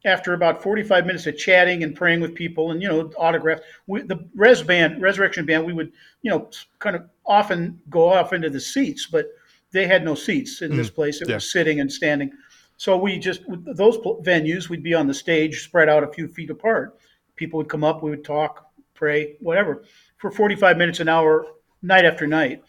after 0.06 0.32
about 0.32 0.62
45 0.62 1.04
minutes 1.04 1.26
of 1.26 1.36
chatting 1.36 1.82
and 1.82 1.94
praying 1.94 2.20
with 2.20 2.34
people 2.34 2.70
and, 2.70 2.80
you 2.80 2.88
know, 2.88 3.10
autographs, 3.18 3.60
we, 3.86 4.00
the 4.02 4.26
Rez 4.34 4.62
Band, 4.62 5.02
Resurrection 5.02 5.44
Band, 5.44 5.66
we 5.66 5.74
would, 5.74 5.92
you 6.22 6.30
know, 6.30 6.48
kind 6.78 6.96
of 6.96 7.10
often 7.26 7.78
go 7.90 8.10
off 8.10 8.32
into 8.32 8.48
the 8.48 8.60
seats, 8.60 9.06
but 9.06 9.26
they 9.72 9.86
had 9.86 10.02
no 10.02 10.14
seats 10.14 10.62
in 10.62 10.72
mm. 10.72 10.76
this 10.76 10.88
place. 10.88 11.20
It 11.20 11.28
yeah. 11.28 11.34
was 11.34 11.52
sitting 11.52 11.80
and 11.80 11.92
standing. 11.92 12.32
So 12.78 12.96
we 12.96 13.18
just 13.18 13.42
those 13.48 13.98
venues 13.98 14.68
we'd 14.68 14.84
be 14.84 14.94
on 14.94 15.08
the 15.08 15.14
stage 15.14 15.64
spread 15.64 15.88
out 15.88 16.04
a 16.04 16.12
few 16.12 16.28
feet 16.28 16.48
apart. 16.48 16.96
People 17.34 17.58
would 17.58 17.68
come 17.68 17.84
up, 17.84 18.02
we 18.02 18.10
would 18.10 18.24
talk, 18.24 18.70
pray, 18.94 19.36
whatever, 19.40 19.84
for 20.16 20.30
45 20.30 20.76
minutes 20.76 21.00
an 21.00 21.08
hour, 21.08 21.46
night 21.82 22.04
after 22.04 22.26
night. 22.26 22.62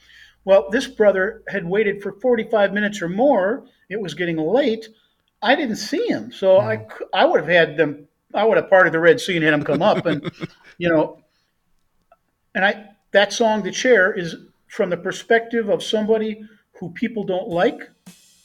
Well, 0.45 0.67
this 0.71 0.87
brother 0.87 1.43
had 1.47 1.63
waited 1.63 2.01
for 2.01 2.13
45 2.13 2.73
minutes 2.73 3.03
or 3.03 3.07
more. 3.07 3.65
It 3.87 4.01
was 4.01 4.15
getting 4.15 4.37
late. 4.37 4.87
I 5.43 5.55
didn't 5.55 5.75
see 5.75 6.07
him, 6.07 6.31
so 6.31 6.57
mm. 6.57 6.87
I 7.13 7.21
I 7.21 7.25
would 7.25 7.41
have 7.41 7.49
had 7.49 7.77
them. 7.77 8.07
I 8.33 8.43
would 8.45 8.57
have 8.57 8.69
parted 8.69 8.93
the 8.93 8.99
Red 8.99 9.21
Sea 9.21 9.35
and 9.35 9.45
had 9.45 9.53
him 9.53 9.63
come 9.63 9.83
up, 9.83 10.07
and 10.07 10.29
you 10.79 10.89
know, 10.89 11.19
and 12.55 12.65
I 12.65 12.89
that 13.11 13.31
song, 13.31 13.61
"The 13.61 13.71
Chair," 13.71 14.11
is 14.11 14.35
from 14.67 14.89
the 14.89 14.97
perspective 14.97 15.69
of 15.69 15.83
somebody 15.83 16.41
who 16.79 16.89
people 16.91 17.23
don't 17.23 17.47
like, 17.47 17.89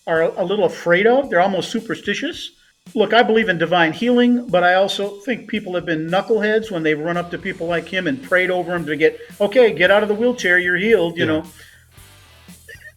are 0.07 0.23
a 0.23 0.45
little 0.45 0.67
afraid 0.67 1.07
of. 1.07 1.31
They're 1.31 1.41
almost 1.41 1.71
superstitious. 1.71 2.53
Look, 2.95 3.15
I 3.15 3.23
believe 3.23 3.49
in 3.49 3.57
divine 3.57 3.93
healing, 3.95 4.47
but 4.47 4.63
I 4.63 4.75
also 4.75 5.19
think 5.21 5.49
people 5.49 5.75
have 5.75 5.87
been 5.87 6.07
knuckleheads 6.09 6.71
when 6.71 6.83
they've 6.83 6.99
run 6.99 7.17
up 7.17 7.31
to 7.31 7.39
people 7.39 7.67
like 7.67 7.89
him 7.89 8.07
and 8.07 8.23
prayed 8.23 8.51
over 8.51 8.75
him 8.75 8.85
to 8.87 8.97
get, 8.97 9.19
okay, 9.41 9.73
get 9.73 9.91
out 9.91 10.03
of 10.03 10.09
the 10.11 10.15
wheelchair, 10.15 10.59
you're 10.59 10.77
healed, 10.77 11.17
you 11.17 11.25
Yeah. 11.25 11.33
know. 11.33 11.45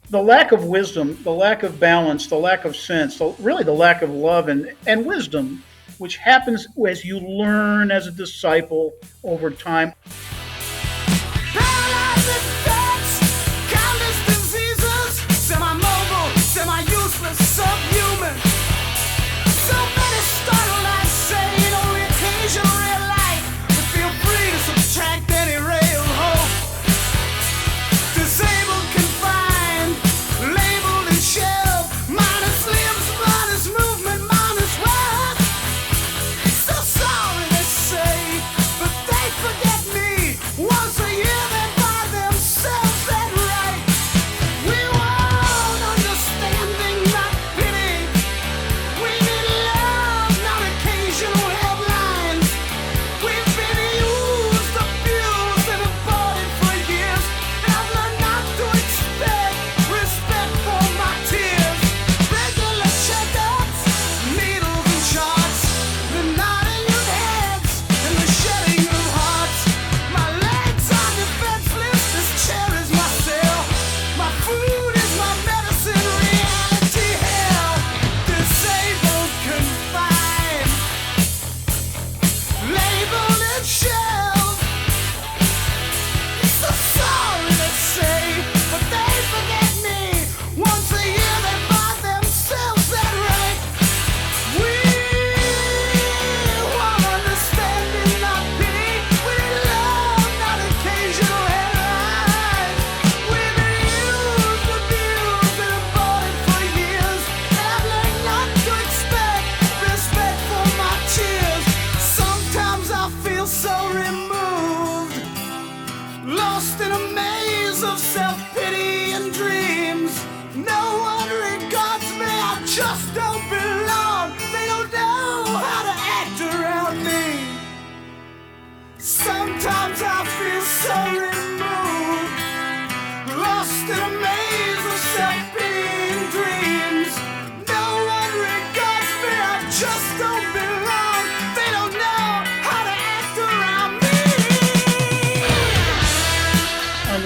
The 0.10 0.22
lack 0.22 0.52
of 0.52 0.66
wisdom, 0.66 1.18
the 1.24 1.32
lack 1.32 1.64
of 1.64 1.80
balance, 1.80 2.28
the 2.28 2.36
lack 2.38 2.66
of 2.66 2.76
sense, 2.76 3.18
the, 3.20 3.34
really 3.40 3.64
the 3.64 3.74
lack 3.74 4.02
of 4.02 4.10
love 4.10 4.50
and, 4.50 4.74
and 4.86 5.06
wisdom, 5.06 5.64
which 5.98 6.18
happens 6.18 6.68
as 6.86 7.04
you 7.06 7.20
learn 7.20 7.92
as 7.92 8.08
a 8.08 8.12
disciple 8.12 8.94
over 9.24 9.50
time. 9.50 9.94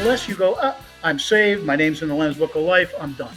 Unless 0.02 0.28
you 0.28 0.36
go, 0.36 0.58
ah, 0.60 0.76
I'm 1.04 1.20
saved, 1.20 1.64
my 1.64 1.76
name's 1.76 2.02
in 2.02 2.10
the 2.10 2.16
Lamb's 2.16 2.36
Book 2.36 2.56
of 2.56 2.64
Life, 2.64 2.92
I'm 3.00 3.14
done. 3.14 3.36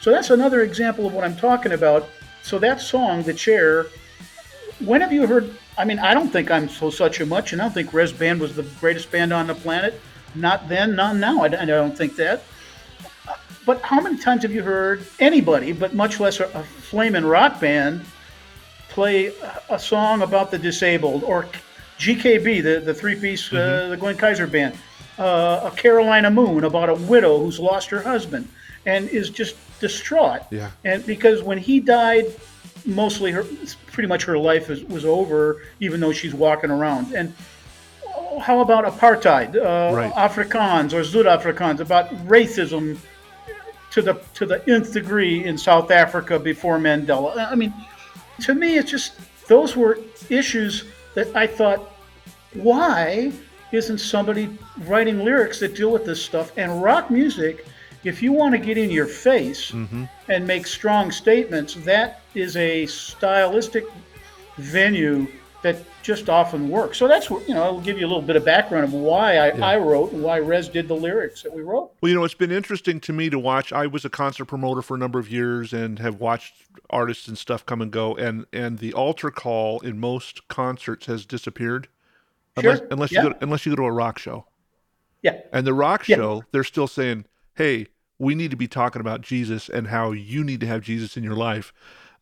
So 0.00 0.10
that's 0.10 0.30
another 0.30 0.62
example 0.62 1.06
of 1.06 1.12
what 1.12 1.22
I'm 1.22 1.36
talking 1.36 1.70
about. 1.70 2.08
So 2.42 2.58
that 2.58 2.80
song, 2.80 3.22
The 3.22 3.32
Chair, 3.32 3.86
when 4.84 5.00
have 5.02 5.12
you 5.12 5.24
heard? 5.24 5.56
I 5.78 5.84
mean, 5.84 6.00
I 6.00 6.12
don't 6.12 6.30
think 6.30 6.50
I'm 6.50 6.68
so 6.68 6.90
such 6.90 7.20
a 7.20 7.26
much, 7.26 7.52
and 7.52 7.62
I 7.62 7.66
don't 7.66 7.72
think 7.72 7.92
Rez 7.92 8.12
Band 8.12 8.40
was 8.40 8.56
the 8.56 8.64
greatest 8.80 9.12
band 9.12 9.32
on 9.32 9.46
the 9.46 9.54
planet. 9.54 10.00
Not 10.34 10.68
then, 10.68 10.96
not 10.96 11.14
now. 11.14 11.42
I, 11.42 11.46
I 11.46 11.64
don't 11.64 11.96
think 11.96 12.16
that. 12.16 12.42
But 13.64 13.80
how 13.82 14.00
many 14.00 14.18
times 14.18 14.42
have 14.42 14.52
you 14.52 14.64
heard 14.64 15.06
anybody, 15.20 15.70
but 15.70 15.94
much 15.94 16.18
less 16.18 16.40
a, 16.40 16.46
a 16.46 16.64
flaming 16.64 17.24
rock 17.24 17.60
band, 17.60 18.04
play 18.88 19.32
a- 19.70 19.78
song 19.78 20.22
about 20.22 20.50
the 20.50 20.58
disabled 20.58 21.22
or 21.22 21.46
GKB, 22.00 22.64
the, 22.64 22.80
the 22.80 22.92
three 22.92 23.14
piece, 23.14 23.52
uh, 23.52 23.86
the 23.90 23.96
Glenn 23.96 24.16
Kaiser 24.16 24.48
band, 24.48 24.76
uh, 25.18 25.70
a 25.72 25.76
Carolina 25.76 26.30
Moon 26.30 26.64
about 26.64 26.88
a 26.88 26.94
widow 26.94 27.38
who's 27.38 27.60
lost 27.60 27.90
her 27.90 28.00
husband 28.02 28.48
and 28.86 29.08
is 29.08 29.30
just 29.30 29.56
distraught. 29.80 30.42
Yeah. 30.50 30.70
And 30.84 31.04
because 31.06 31.42
when 31.42 31.58
he 31.58 31.80
died, 31.80 32.26
mostly 32.84 33.30
her, 33.32 33.44
pretty 33.92 34.08
much 34.08 34.24
her 34.24 34.38
life 34.38 34.70
is, 34.70 34.84
was 34.84 35.04
over, 35.04 35.62
even 35.80 36.00
though 36.00 36.12
she's 36.12 36.34
walking 36.34 36.70
around. 36.70 37.14
And 37.14 37.34
oh, 38.06 38.38
how 38.38 38.60
about 38.60 38.84
apartheid, 38.84 39.56
uh, 39.56 39.94
Right. 39.94 40.12
Afrikaans 40.12 40.92
or 40.92 41.02
Zuid-Afrikaans, 41.02 41.80
about 41.80 42.10
racism 42.26 42.98
to 43.92 44.02
the 44.02 44.20
to 44.34 44.44
the 44.44 44.68
nth 44.68 44.92
degree 44.92 45.44
in 45.44 45.56
South 45.56 45.92
Africa 45.92 46.38
before 46.38 46.78
Mandela. 46.78 47.50
I 47.50 47.54
mean, 47.54 47.72
to 48.40 48.54
me, 48.54 48.76
it's 48.76 48.90
just 48.90 49.12
those 49.46 49.76
were 49.76 49.98
issues 50.28 50.84
that 51.14 51.34
I 51.36 51.46
thought, 51.46 51.92
why 52.54 53.32
isn't 53.74 53.98
somebody 53.98 54.56
writing 54.80 55.24
lyrics 55.24 55.60
that 55.60 55.74
deal 55.74 55.90
with 55.90 56.04
this 56.04 56.22
stuff? 56.22 56.52
And 56.56 56.82
rock 56.82 57.10
music, 57.10 57.66
if 58.04 58.22
you 58.22 58.32
want 58.32 58.52
to 58.52 58.58
get 58.58 58.78
in 58.78 58.90
your 58.90 59.06
face 59.06 59.70
mm-hmm. 59.70 60.04
and 60.28 60.46
make 60.46 60.66
strong 60.66 61.10
statements, 61.10 61.74
that 61.74 62.22
is 62.34 62.56
a 62.56 62.86
stylistic 62.86 63.84
venue 64.56 65.26
that 65.64 65.76
just 66.02 66.28
often 66.28 66.68
works. 66.68 66.98
So 66.98 67.08
that's 67.08 67.30
what 67.30 67.48
you 67.48 67.54
know. 67.54 67.62
I'll 67.62 67.80
give 67.80 67.98
you 67.98 68.04
a 68.04 68.06
little 68.06 68.22
bit 68.22 68.36
of 68.36 68.44
background 68.44 68.84
of 68.84 68.92
why 68.92 69.38
I, 69.38 69.48
I 69.48 69.78
wrote 69.78 70.12
and 70.12 70.22
why 70.22 70.38
Rez 70.38 70.68
did 70.68 70.88
the 70.88 70.94
lyrics 70.94 71.42
that 71.42 71.54
we 71.54 71.62
wrote. 71.62 71.90
Well, 72.02 72.10
you 72.10 72.14
know, 72.14 72.22
it's 72.22 72.34
been 72.34 72.52
interesting 72.52 73.00
to 73.00 73.14
me 73.14 73.30
to 73.30 73.38
watch. 73.38 73.72
I 73.72 73.86
was 73.86 74.04
a 74.04 74.10
concert 74.10 74.44
promoter 74.44 74.82
for 74.82 74.94
a 74.94 74.98
number 74.98 75.18
of 75.18 75.30
years 75.30 75.72
and 75.72 75.98
have 76.00 76.20
watched 76.20 76.54
artists 76.90 77.28
and 77.28 77.38
stuff 77.38 77.64
come 77.64 77.80
and 77.80 77.90
go, 77.90 78.14
and 78.14 78.44
and 78.52 78.78
the 78.78 78.92
altar 78.92 79.30
call 79.30 79.80
in 79.80 79.98
most 79.98 80.46
concerts 80.48 81.06
has 81.06 81.24
disappeared, 81.24 81.88
unless 82.56 82.78
Sure, 82.78 82.88
unless 82.90 83.12
yeah. 83.12 83.22
you 83.24 83.30
go 83.30 83.36
unless 83.40 83.66
you 83.66 83.72
go 83.72 83.76
to 83.76 83.86
a 83.88 83.92
rock 83.92 84.18
show. 84.18 84.46
Yeah. 85.22 85.40
And 85.52 85.66
the 85.66 85.74
rock 85.74 86.08
Yeah. 86.08 86.16
show, 86.16 86.44
they're 86.52 86.64
still 86.64 86.86
saying, 86.86 87.24
"Hey, 87.54 87.88
we 88.18 88.34
need 88.34 88.50
to 88.50 88.56
be 88.56 88.68
talking 88.68 89.00
about 89.00 89.22
Jesus 89.22 89.68
and 89.68 89.88
how 89.88 90.12
you 90.12 90.44
need 90.44 90.60
to 90.60 90.66
have 90.66 90.82
Jesus 90.82 91.16
in 91.16 91.24
your 91.24 91.34
life." 91.36 91.72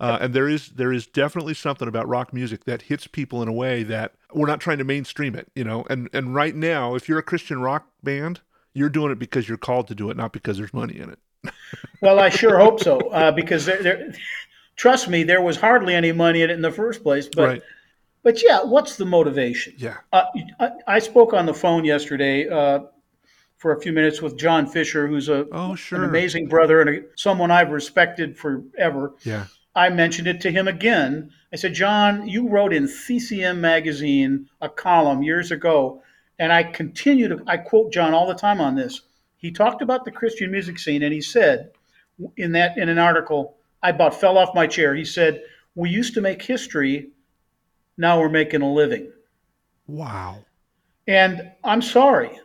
Uh, 0.00 0.18
and 0.20 0.34
there 0.34 0.48
is 0.48 0.70
there 0.70 0.92
is 0.92 1.06
definitely 1.06 1.54
something 1.54 1.86
about 1.86 2.08
rock 2.08 2.32
music 2.32 2.64
that 2.64 2.82
hits 2.82 3.06
people 3.06 3.40
in 3.42 3.48
a 3.48 3.52
way 3.52 3.82
that 3.84 4.14
we're 4.34 4.48
not 4.48 4.60
trying 4.60 4.78
to 4.78 4.84
mainstream 4.84 5.34
it, 5.36 5.48
you 5.54 5.62
know. 5.64 5.84
And 5.90 6.08
and 6.12 6.34
right 6.34 6.54
now, 6.56 6.94
if 6.94 7.08
you're 7.08 7.18
a 7.18 7.22
Christian 7.22 7.60
rock 7.60 7.86
band, 8.02 8.40
you're 8.74 8.88
doing 8.88 9.12
it 9.12 9.18
because 9.18 9.48
you're 9.48 9.58
called 9.58 9.86
to 9.88 9.94
do 9.94 10.10
it, 10.10 10.16
not 10.16 10.32
because 10.32 10.58
there's 10.58 10.72
money 10.74 10.98
in 10.98 11.10
it. 11.10 11.18
Well, 12.00 12.18
I 12.18 12.30
sure 12.30 12.58
hope 12.58 12.80
so, 12.80 12.98
uh, 13.10 13.30
because 13.30 13.64
there, 13.64 13.80
there, 13.80 14.12
trust 14.76 15.08
me, 15.08 15.22
there 15.22 15.40
was 15.40 15.56
hardly 15.56 15.94
any 15.94 16.10
money 16.10 16.42
in 16.42 16.50
it 16.50 16.54
in 16.54 16.62
the 16.62 16.70
first 16.72 17.04
place. 17.04 17.28
But, 17.28 17.48
right? 17.48 17.62
But 18.22 18.42
yeah, 18.42 18.62
what's 18.62 18.96
the 18.96 19.04
motivation? 19.04 19.74
Yeah. 19.76 19.96
Uh, 20.12 20.24
I, 20.60 20.70
I 20.86 20.98
spoke 20.98 21.32
on 21.32 21.46
the 21.46 21.54
phone 21.54 21.84
yesterday 21.84 22.48
uh, 22.48 22.80
for 23.56 23.72
a 23.72 23.80
few 23.80 23.92
minutes 23.92 24.22
with 24.22 24.36
John 24.38 24.66
Fischer, 24.66 25.06
who's 25.08 25.28
a 25.28 25.46
Oh, 25.52 25.70
an 25.72 25.76
sure. 25.76 26.04
amazing 26.04 26.46
brother 26.48 26.80
and 26.80 26.90
a, 26.90 27.00
someone 27.16 27.50
I've 27.50 27.70
respected 27.70 28.36
forever. 28.38 29.14
Yeah. 29.24 29.46
I 29.74 29.88
mentioned 29.88 30.28
it 30.28 30.40
to 30.42 30.50
him 30.52 30.68
again. 30.68 31.30
I 31.52 31.56
said, 31.56 31.74
John, 31.74 32.28
you 32.28 32.48
wrote 32.48 32.72
in 32.72 32.86
CCM 32.86 33.60
magazine 33.60 34.48
a 34.60 34.68
column 34.68 35.22
years 35.22 35.50
ago, 35.50 36.02
and 36.38 36.52
I 36.52 36.62
continue 36.62 37.28
to 37.28 37.42
I 37.46 37.56
quote 37.56 37.92
John 37.92 38.14
all 38.14 38.26
the 38.28 38.34
time 38.34 38.60
on 38.60 38.74
this. 38.76 39.00
He 39.36 39.50
talked 39.50 39.82
about 39.82 40.04
the 40.04 40.10
Christian 40.12 40.50
music 40.50 40.78
scene, 40.78 41.02
and 41.02 41.12
he 41.12 41.20
said 41.20 41.70
in 42.36 42.52
that 42.52 42.76
in 42.78 42.88
an 42.88 42.98
article, 42.98 43.56
I 43.82 43.90
about 43.90 44.14
fell 44.20 44.38
off 44.38 44.54
my 44.54 44.66
chair. 44.66 44.94
He 44.94 45.04
said, 45.04 45.42
"We 45.74 45.88
used 45.90 46.14
to 46.14 46.20
make 46.20 46.42
history, 46.42 47.08
now 48.02 48.20
we're 48.20 48.28
making 48.28 48.60
a 48.60 48.70
living." 48.72 49.10
Wow. 49.86 50.44
And 51.08 51.50
I'm 51.64 51.80
sorry, 51.82 52.38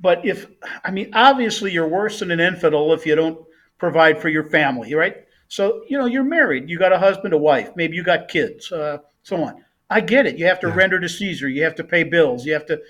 but 0.00 0.24
if 0.26 0.46
I 0.84 0.90
mean, 0.90 1.10
obviously, 1.14 1.70
you're 1.72 1.88
worse 1.88 2.18
than 2.18 2.30
an 2.32 2.40
infidel 2.40 2.92
if 2.92 3.06
you 3.06 3.14
don't 3.14 3.38
provide 3.78 4.20
for 4.20 4.28
your 4.28 4.44
family, 4.44 4.94
right? 4.94 5.16
So 5.48 5.84
you 5.88 5.96
know, 5.98 6.06
you're 6.06 6.24
married, 6.24 6.68
you 6.68 6.78
got 6.78 6.92
a 6.92 6.98
husband, 6.98 7.32
a 7.34 7.38
wife, 7.38 7.70
maybe 7.76 7.96
you 7.96 8.02
got 8.02 8.28
kids, 8.28 8.72
uh, 8.72 8.98
so 9.22 9.42
on. 9.44 9.64
I 9.90 10.00
get 10.00 10.26
it. 10.26 10.38
You 10.38 10.46
have 10.46 10.60
to 10.60 10.68
Yeah. 10.68 10.74
render 10.74 10.98
to 10.98 11.08
Caesar. 11.08 11.48
You 11.48 11.62
have 11.62 11.74
to 11.76 11.84
pay 11.84 12.02
bills. 12.02 12.44
You 12.44 12.54
have 12.54 12.66
to 12.66 12.80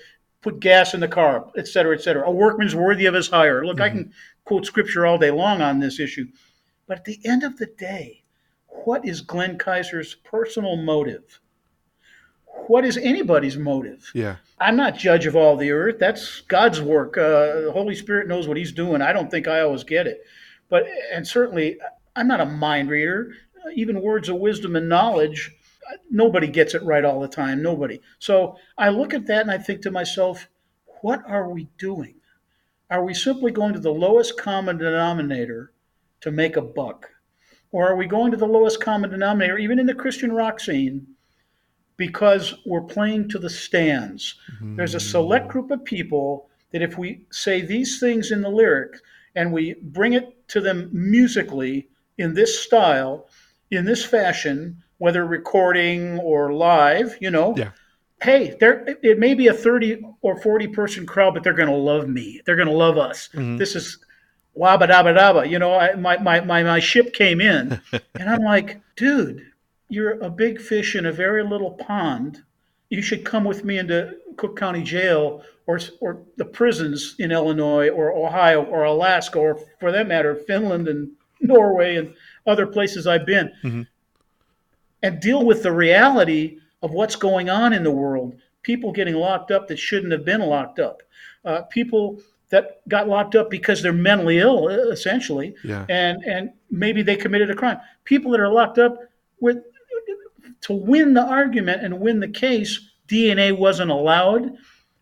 put 0.41 0.59
gas 0.59 0.93
in 0.93 0.99
the 0.99 1.07
car, 1.07 1.51
et 1.57 1.67
cetera, 1.67 1.95
et 1.95 2.01
cetera. 2.01 2.27
A 2.27 2.31
workman's 2.31 2.75
worthy 2.75 3.05
of 3.05 3.13
his 3.13 3.27
hire. 3.29 3.65
Look, 3.65 3.81
I 3.81 3.89
can 3.89 4.13
quote 4.45 4.65
scripture 4.65 5.05
all 5.05 5.17
day 5.17 5.31
long 5.31 5.61
on 5.61 5.79
this 5.79 5.99
issue. 5.99 6.27
But 6.87 6.99
at 6.99 7.05
the 7.05 7.19
end 7.25 7.43
of 7.43 7.57
the 7.57 7.65
day, 7.65 8.23
what 8.67 9.05
is 9.05 9.21
Glenn 9.21 9.57
Kaiser's 9.57 10.15
personal 10.15 10.77
motive? 10.77 11.39
What 12.67 12.85
is 12.85 12.97
anybody's 12.97 13.57
motive? 13.57 14.09
Yeah. 14.13 14.37
I'm 14.59 14.75
not 14.75 14.97
judge 14.97 15.25
of 15.25 15.35
all 15.35 15.55
the 15.57 15.71
earth. 15.71 15.97
That's 15.99 16.41
God's 16.41 16.81
work. 16.81 17.17
Uh, 17.17 17.61
the 17.61 17.71
Holy 17.71 17.95
Spirit 17.95 18.27
knows 18.27 18.47
what 18.47 18.57
He's 18.57 18.71
doing. 18.71 19.01
I 19.01 19.13
don't 19.13 19.29
think 19.29 19.47
I 19.47 19.61
always 19.61 19.83
get 19.83 20.07
it, 20.07 20.21
but 20.69 20.85
and 21.13 21.27
certainly 21.27 21.77
I'm 22.15 22.27
not 22.27 22.41
a 22.41 22.45
mind 22.45 22.89
reader. 22.89 23.33
Even 23.73 24.01
words 24.01 24.29
of 24.29 24.37
wisdom 24.37 24.75
and 24.75 24.87
knowledge, 24.87 25.51
nobody 26.09 26.47
gets 26.47 26.73
it 26.73 26.83
right 26.83 27.03
all 27.03 27.19
the 27.19 27.27
time. 27.27 27.61
Nobody. 27.61 27.99
So 28.19 28.57
I 28.77 28.89
look 28.89 29.13
at 29.13 29.27
that 29.27 29.41
and 29.41 29.51
I 29.51 29.57
think 29.57 29.81
to 29.81 29.91
myself, 29.91 30.47
what 31.01 31.23
are 31.27 31.49
we 31.49 31.67
doing? 31.77 32.15
Are 32.89 33.03
we 33.03 33.13
simply 33.13 33.51
going 33.51 33.73
to 33.73 33.79
the 33.79 33.91
lowest 33.91 34.37
common 34.37 34.77
denominator 34.77 35.71
to 36.21 36.31
make 36.31 36.55
a 36.55 36.61
buck, 36.61 37.09
or 37.71 37.87
are 37.87 37.95
we 37.95 38.07
going 38.07 38.31
to 38.31 38.37
the 38.37 38.47
lowest 38.47 38.79
common 38.79 39.09
denominator, 39.09 39.57
even 39.57 39.79
in 39.79 39.85
the 39.85 39.93
Christian 39.93 40.31
rock 40.31 40.59
scene? 40.59 41.14
Because 41.97 42.53
we're 42.65 42.81
playing 42.81 43.29
to 43.29 43.39
the 43.39 43.49
stands. 43.49 44.35
There's 44.61 44.95
a 44.95 44.99
select 44.99 45.47
group 45.47 45.71
of 45.71 45.83
people 45.85 46.49
that 46.71 46.81
if 46.81 46.97
we 46.97 47.21
say 47.31 47.61
these 47.61 47.99
things 47.99 48.31
in 48.31 48.41
the 48.41 48.49
lyric 48.49 48.97
and 49.35 49.51
we 49.51 49.75
bring 49.81 50.13
it 50.13 50.47
to 50.49 50.61
them 50.61 50.89
musically 50.91 51.87
in 52.17 52.33
this 52.33 52.59
style, 52.59 53.27
in 53.71 53.85
this 53.85 54.03
fashion, 54.05 54.83
whether 54.97 55.25
recording 55.25 56.19
or 56.19 56.53
live, 56.53 57.15
you 57.21 57.31
know, 57.31 57.53
Yeah. 57.57 57.71
hey, 58.21 58.55
there 58.59 58.85
it 59.03 59.19
may 59.19 59.33
be 59.33 59.47
a 59.47 59.53
30 59.53 60.01
or 60.21 60.37
40 60.41 60.67
person 60.67 61.05
crowd, 61.05 61.33
but 61.33 61.43
they're 61.43 61.53
going 61.53 61.69
to 61.69 61.75
love 61.75 62.07
me. 62.07 62.41
They're 62.45 62.55
going 62.55 62.67
to 62.67 62.73
love 62.73 62.97
us. 62.97 63.29
Mm-hmm. 63.33 63.57
This 63.57 63.75
is 63.75 63.99
wabba 64.57 64.89
dabba 64.89 65.17
dabba. 65.17 65.49
You 65.49 65.59
know, 65.59 65.73
I, 65.75 65.95
my, 65.95 66.17
my, 66.17 66.39
my, 66.41 66.63
my 66.63 66.79
ship 66.79 67.13
came 67.13 67.41
in 67.41 67.79
and 68.15 68.29
I'm 68.29 68.41
like, 68.41 68.81
dude, 68.95 69.45
you're 69.89 70.19
a 70.23 70.29
big 70.29 70.59
fish 70.59 70.95
in 70.95 71.05
a 71.05 71.11
very 71.11 71.43
little 71.43 71.71
pond. 71.71 72.41
You 72.89 73.01
should 73.01 73.23
come 73.25 73.43
with 73.43 73.63
me 73.63 73.77
into 73.77 74.15
Cook 74.37 74.57
County 74.57 74.83
Jail 74.83 75.43
or, 75.67 75.79
or 76.01 76.21
the 76.37 76.45
prisons 76.45 77.15
in 77.19 77.31
Illinois 77.31 77.89
or 77.89 78.11
Ohio 78.13 78.63
or 78.63 78.83
Alaska 78.83 79.39
or, 79.39 79.59
for 79.79 79.91
that 79.91 80.07
matter, 80.07 80.35
Finland 80.35 80.87
and 80.87 81.11
Norway 81.41 81.95
and 81.97 82.13
other 82.47 82.65
places 82.67 83.05
I've 83.07 83.25
been 83.25 83.87
and 85.03 85.19
deal 85.19 85.45
with 85.45 85.61
the 85.63 85.71
reality 85.71 86.57
of 86.81 86.91
what's 86.91 87.15
going 87.15 87.49
on 87.49 87.73
in 87.73 87.83
the 87.83 87.91
world. 87.91 88.35
People 88.63 88.91
getting 88.91 89.15
locked 89.15 89.51
up 89.51 89.67
that 89.67 89.77
shouldn't 89.77 90.11
have 90.11 90.25
been 90.25 90.41
locked 90.41 90.79
up. 90.79 91.03
Uh, 91.43 91.61
people 91.63 92.19
that 92.49 92.87
got 92.87 93.07
locked 93.07 93.35
up 93.35 93.49
because 93.49 93.81
they're 93.81 93.93
mentally 93.93 94.39
ill, 94.39 94.67
essentially, 94.69 95.55
Yeah. 95.63 95.85
and 95.89 96.23
and 96.23 96.51
maybe 96.71 97.01
they 97.03 97.15
committed 97.15 97.49
a 97.51 97.55
crime. 97.55 97.77
People 98.05 98.31
that 98.31 98.39
are 98.39 98.49
locked 98.49 98.79
up 98.79 98.97
with 99.39 99.57
to 100.61 100.73
win 100.73 101.13
the 101.13 101.23
argument 101.23 101.83
and 101.83 101.99
win 101.99 102.19
the 102.19 102.27
case, 102.27 102.79
DNA 103.07 103.55
wasn't 103.57 103.91
allowed, 103.91 104.51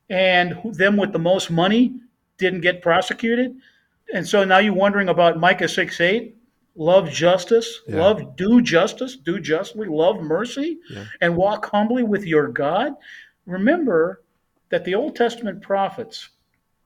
and 0.09 0.57
them 0.73 0.97
with 0.97 1.11
the 1.13 1.19
most 1.19 1.49
money 1.49 1.95
didn't 2.37 2.61
get 2.61 2.81
prosecuted, 2.81 3.55
and 4.13 4.27
so 4.27 4.43
now 4.43 4.57
you're 4.57 4.73
wondering 4.73 5.09
about 5.09 5.39
Micah 5.39 5.67
six 5.67 5.99
eight. 6.01 6.35
Love 6.75 7.09
justice, 7.11 7.81
Yeah. 7.87 8.01
love 8.01 8.35
do 8.35 8.59
justice, 8.59 9.15
do 9.15 9.39
justly, 9.39 9.87
love 9.87 10.19
mercy, 10.21 10.79
Yeah. 10.89 11.05
and 11.21 11.35
walk 11.37 11.67
humbly 11.69 12.01
with 12.01 12.25
your 12.25 12.47
God. 12.47 12.95
Remember 13.45 14.23
that 14.69 14.83
the 14.83 14.95
Old 14.95 15.15
Testament 15.15 15.61
prophets, 15.61 16.29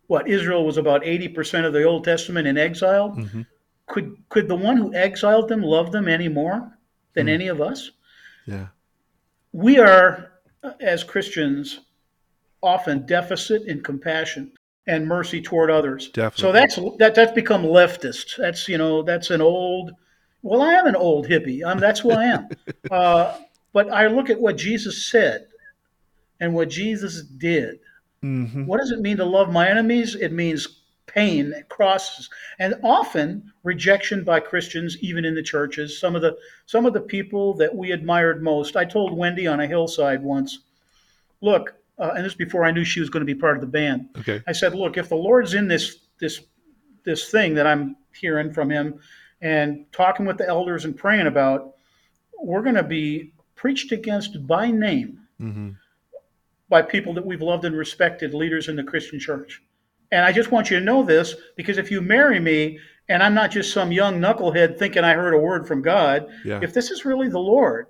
what 0.07 0.28
Israel 0.28 0.65
was 0.65 0.78
about 0.78 1.05
eighty 1.05 1.30
percent 1.30 1.65
of 1.65 1.72
the 1.74 1.84
Old 1.84 2.03
Testament 2.03 2.47
in 2.47 2.57
exile. 2.57 3.11
Mhm. 3.18 3.45
Could 3.88 4.18
could 4.28 4.49
the 4.49 4.55
one 4.55 4.76
who 4.76 4.93
exiled 4.93 5.47
them 5.47 5.61
love 5.63 5.93
them 5.93 6.09
any 6.09 6.28
more 6.28 6.78
than 7.13 7.28
Hmm. 7.28 7.34
any 7.34 7.47
of 7.47 7.61
us? 7.61 7.91
Yeah. 8.47 8.67
we 9.51 9.77
are, 9.77 10.31
as 10.79 11.03
Christians, 11.03 11.81
often 12.63 13.05
deficit 13.05 13.63
in 13.63 13.83
compassion 13.83 14.53
and 14.87 15.05
mercy 15.05 15.41
toward 15.41 15.69
others. 15.69 16.09
Definitely. 16.09 16.41
So 16.41 16.51
that's 16.51 16.97
that 16.97 17.15
that's 17.15 17.33
become 17.33 17.63
leftist. 17.63 18.37
That's 18.37 18.67
you 18.67 18.77
know 18.77 19.03
that's 19.03 19.29
an 19.29 19.41
old. 19.41 19.91
Well, 20.41 20.61
I 20.61 20.73
am 20.73 20.87
an 20.87 20.95
old 20.95 21.27
hippie. 21.27 21.61
I'm, 21.65 21.79
that's 21.79 21.99
who 21.99 22.11
I 22.11 22.25
am. 22.25 22.47
uh, 22.91 23.37
but 23.73 23.91
I 23.91 24.07
look 24.07 24.29
at 24.29 24.39
what 24.39 24.57
Jesus 24.57 25.09
said 25.09 25.47
and 26.39 26.53
what 26.53 26.69
Jesus 26.69 27.23
did. 27.23 27.79
hmm 28.21 28.63
What 28.65 28.79
does 28.79 28.91
it 28.91 29.01
mean 29.01 29.17
to 29.17 29.25
love 29.25 29.51
my 29.51 29.69
enemies? 29.69 30.15
It 30.15 30.31
means 30.31 30.76
pain, 31.18 31.53
crosses, 31.68 32.30
and 32.59 32.76
often 32.84 33.51
rejection 33.63 34.24
by 34.24 34.39
Christians, 34.39 34.97
even 35.01 35.26
in 35.26 35.34
the 35.34 35.41
churches. 35.41 35.99
Some 35.99 36.15
of 36.15 36.22
the 36.22 36.38
some 36.68 36.86
of 36.86 36.93
the 36.93 37.01
people 37.01 37.55
that 37.55 37.76
we 37.76 37.91
admired 37.91 38.43
most. 38.43 38.78
I 38.78 38.86
told 38.86 39.18
Wendy 39.18 39.47
on 39.47 39.59
a 39.59 39.68
hillside 39.68 40.22
once, 40.22 40.59
look, 41.41 41.74
uh, 41.97 42.11
and 42.15 42.24
this 42.24 42.34
is 42.34 42.38
before 42.38 42.63
I 42.63 42.72
knew 42.72 42.84
she 42.84 42.99
was 42.99 43.09
going 43.09 43.26
to 43.26 43.34
be 43.34 43.39
part 43.39 43.57
of 43.57 43.61
the 43.61 43.68
band. 43.68 44.09
Okay. 44.20 44.43
I 44.47 44.51
said, 44.51 44.76
look, 44.76 44.97
if 44.97 45.09
the 45.09 45.15
Lord's 45.15 45.55
in 45.55 45.68
this 45.68 45.97
this 46.20 46.41
this 47.03 47.32
thing 47.32 47.55
that 47.55 47.65
I'm 47.65 47.95
hearing 48.13 48.53
from 48.53 48.70
Him, 48.70 48.99
and 49.41 49.91
talking 49.91 50.26
with 50.26 50.38
the 50.38 50.47
elders 50.47 50.86
and 50.86 50.95
praying 50.95 51.28
about, 51.28 51.74
we're 52.39 52.63
going 52.63 52.76
to 52.76 52.84
be 52.84 53.34
preached 53.55 53.91
against 53.91 54.45
by 54.45 54.70
name 54.70 55.20
hmm 55.39 55.70
by 56.70 56.82
people 56.82 57.13
that 57.13 57.26
we've 57.26 57.41
loved 57.41 57.63
and 57.63 57.78
respected, 57.78 58.34
leaders 58.34 58.68
in 58.68 58.76
the 58.76 58.84
Christian 58.84 59.18
church. 59.20 59.61
And 60.12 60.24
I 60.24 60.32
just 60.32 60.51
want 60.51 60.70
you 60.70 60.80
to 60.80 60.86
know 60.86 61.03
this 61.03 61.36
because 61.55 61.78
if 61.78 61.91
you 61.91 62.01
marry 62.01 62.39
me 62.39 62.80
and 63.10 63.22
I'm 63.22 63.34
not 63.34 63.51
just 63.51 63.74
some 63.74 63.91
young 63.91 64.20
knucklehead 64.20 64.78
thinking 64.78 65.03
I 65.03 65.14
heard 65.14 65.34
a 65.34 65.38
word 65.38 65.68
from 65.68 65.82
God, 65.82 66.28
Yeah. 66.45 66.60
if 66.62 66.74
this 66.74 66.91
is 66.91 67.05
really 67.05 67.30
the 67.30 67.39
Lord, 67.39 67.88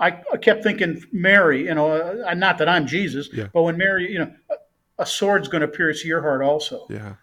I, 0.00 0.20
I 0.32 0.36
kept 0.38 0.62
thinking 0.62 1.02
Mary, 1.12 1.64
you 1.66 1.74
know, 1.74 1.90
uh, 2.26 2.34
not 2.34 2.56
that 2.58 2.68
I'm 2.68 2.86
Jesus, 2.86 3.28
Yeah. 3.32 3.48
but 3.52 3.62
when 3.62 3.76
Mary, 3.76 4.10
you 4.10 4.18
know, 4.20 4.32
a- 4.50 5.02
a 5.02 5.06
sword's 5.06 5.48
going 5.48 5.60
to 5.62 5.68
pierce 5.68 6.04
your 6.04 6.20
heart 6.22 6.42
also. 6.42 6.86
Yeah. 6.90 7.14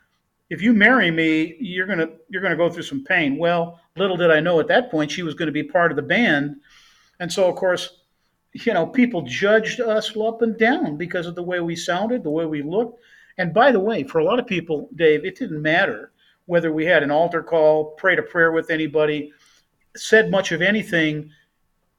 If 0.50 0.62
you 0.62 0.74
marry 0.74 1.12
me, 1.12 1.58
you're 1.60 1.86
going 1.88 2.00
to 2.00 2.12
you're 2.30 2.42
going 2.42 2.52
to 2.52 2.58
go 2.58 2.70
through 2.70 2.84
some 2.84 3.04
pain. 3.04 3.38
Well, 3.38 3.80
little 3.98 4.16
did 4.18 4.32
I 4.32 4.40
know 4.40 4.60
at 4.60 4.68
that 4.68 4.90
point 4.90 5.12
she 5.12 5.22
was 5.24 5.34
going 5.36 5.48
to 5.48 5.52
be 5.52 5.64
part 5.64 5.92
of 5.92 5.96
the 5.96 6.02
band. 6.04 6.56
And 7.20 7.32
so 7.32 7.50
of 7.50 7.56
course, 7.56 8.02
you 8.54 8.74
know, 8.74 8.88
people 8.88 9.24
judged 9.24 9.80
us 9.82 10.16
up 10.16 10.42
and 10.42 10.58
down 10.58 10.96
because 10.98 11.26
of 11.28 11.36
the 11.36 11.44
way 11.44 11.60
we 11.60 11.76
sounded, 11.76 12.24
the 12.24 12.30
way 12.32 12.46
we 12.46 12.62
looked. 12.64 13.00
And 13.38 13.54
by 13.54 13.72
the 13.72 13.80
way, 13.80 14.04
for 14.04 14.20
a 14.20 14.24
lot 14.24 14.40
of 14.40 14.48
people, 14.48 14.90
Dave, 14.96 15.26
it 15.26 15.38
didn't 15.38 15.62
matter 15.62 16.12
whether 16.48 16.72
we 16.72 16.86
had 16.86 17.04
an 17.04 17.12
altar 17.12 17.44
call, 17.44 17.92
prayed 17.92 18.20
a 18.20 18.24
prayer 18.24 18.52
with 18.52 18.70
anybody, 18.70 19.32
said 19.96 20.32
much 20.32 20.52
of 20.52 20.62
anything. 20.62 21.30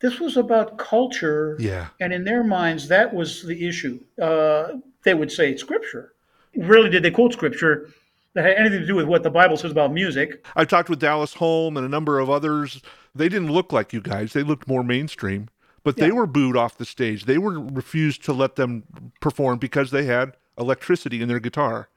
This 0.00 0.20
was 0.20 0.36
about 0.36 0.78
culture. 0.78 1.56
Yeah. 1.60 1.88
And 2.00 2.12
in 2.12 2.24
their 2.24 2.42
minds, 2.42 2.88
that 2.88 3.12
was 3.12 3.42
the 3.42 3.66
issue. 3.66 4.00
Uh, 4.20 4.78
they 5.04 5.14
would 5.14 5.30
say 5.30 5.50
it's 5.50 5.62
scripture. 5.62 6.14
Really, 6.56 6.88
did 6.88 7.02
they 7.02 7.10
quote 7.10 7.32
scripture 7.34 7.90
that 8.34 8.44
had 8.44 8.56
anything 8.56 8.80
to 8.80 8.86
do 8.86 8.96
with 8.96 9.06
what 9.06 9.22
the 9.22 9.30
Bible 9.30 9.56
says 9.56 9.70
about 9.70 9.92
music? 9.92 10.44
I've 10.56 10.68
talked 10.68 10.88
with 10.88 10.98
Dallas 10.98 11.34
Holm 11.34 11.76
and 11.76 11.84
a 11.84 11.88
number 11.88 12.18
of 12.18 12.30
others. 12.30 12.80
They 13.14 13.28
didn't 13.28 13.52
look 13.52 13.72
like 13.72 13.92
you 13.92 14.00
guys. 14.00 14.32
They 14.32 14.42
looked 14.42 14.66
more 14.66 14.82
mainstream, 14.82 15.48
but 15.82 15.96
they 15.96 16.10
were 16.10 16.26
booed 16.26 16.56
off 16.56 16.78
the 16.78 16.84
stage. 16.84 17.26
They 17.26 17.38
were 17.38 17.60
refused 17.60 18.24
to 18.24 18.32
let 18.32 18.56
them 18.56 18.84
perform 19.20 19.58
because 19.58 19.90
they 19.90 20.04
had 20.04 20.36
electricity 20.58 21.20
in 21.22 21.28
their 21.28 21.40
guitar. 21.40 21.88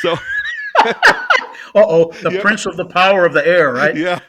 So, 0.00 0.16
Uh 1.74 1.84
oh, 1.84 2.12
the 2.22 2.30
Yeah. 2.30 2.40
prince 2.40 2.64
of 2.66 2.76
the 2.76 2.86
power 2.86 3.26
of 3.26 3.32
the 3.32 3.46
air, 3.46 3.72
right? 3.72 3.96
yeah. 3.96 4.20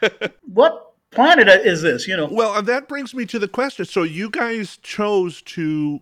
What 0.42 0.92
planet 1.10 1.48
is 1.48 1.82
this? 1.82 2.06
You 2.08 2.16
know, 2.16 2.28
well, 2.30 2.60
that 2.62 2.88
brings 2.88 3.14
me 3.14 3.24
to 3.26 3.38
the 3.38 3.48
question. 3.48 3.84
So, 3.84 4.02
you 4.02 4.28
guys 4.30 4.76
chose 4.82 5.40
to 5.42 6.00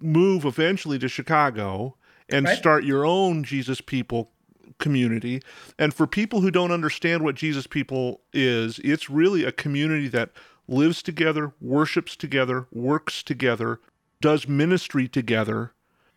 move 0.00 0.44
eventually 0.44 0.98
to 1.00 1.08
Chicago 1.08 1.96
and 2.28 2.46
Right. 2.46 2.58
start 2.58 2.84
your 2.84 3.04
own 3.06 3.42
Jesus 3.44 3.80
People 3.80 4.30
community. 4.78 5.40
And 5.78 5.94
for 5.94 6.06
people 6.06 6.40
who 6.42 6.50
don't 6.50 6.70
understand 6.70 7.22
what 7.22 7.34
Jesus 7.34 7.66
People 7.66 8.20
is, 8.32 8.78
it's 8.84 9.08
really 9.08 9.42
a 9.44 9.52
community 9.52 10.08
that 10.08 10.30
lives 10.68 11.02
together, 11.02 11.52
worships 11.60 12.14
together, 12.16 12.66
works 12.70 13.22
together, 13.22 13.80
does 14.20 14.46
ministry 14.46 15.08
together 15.08 15.72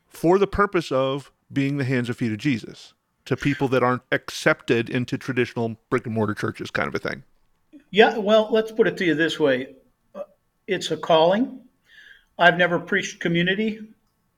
for 0.09 0.37
the 0.37 0.47
purpose 0.47 0.91
of 0.91 1.31
being 1.51 1.77
the 1.77 1.85
hands 1.85 2.09
and 2.09 2.17
feet 2.17 2.31
of 2.31 2.37
Jesus, 2.37 2.93
to 3.25 3.37
people 3.37 3.67
that 3.69 3.83
aren't 3.83 4.01
accepted 4.11 4.89
into 4.89 5.17
traditional 5.17 5.77
brick 5.89 6.05
and 6.05 6.15
mortar 6.15 6.33
churches, 6.33 6.71
kind 6.71 6.87
of 6.87 6.95
a 6.95 6.99
thing. 6.99 7.23
Yeah, 7.91 8.17
well, 8.17 8.47
let's 8.51 8.71
put 8.71 8.87
it 8.87 8.97
to 8.97 9.05
you 9.05 9.15
this 9.15 9.39
way 9.39 9.75
Uh, 10.13 10.23
it's 10.67 10.91
a 10.91 10.97
calling. 10.97 11.61
I've 12.37 12.57
never 12.57 12.79
preached 12.79 13.19
community. 13.19 13.79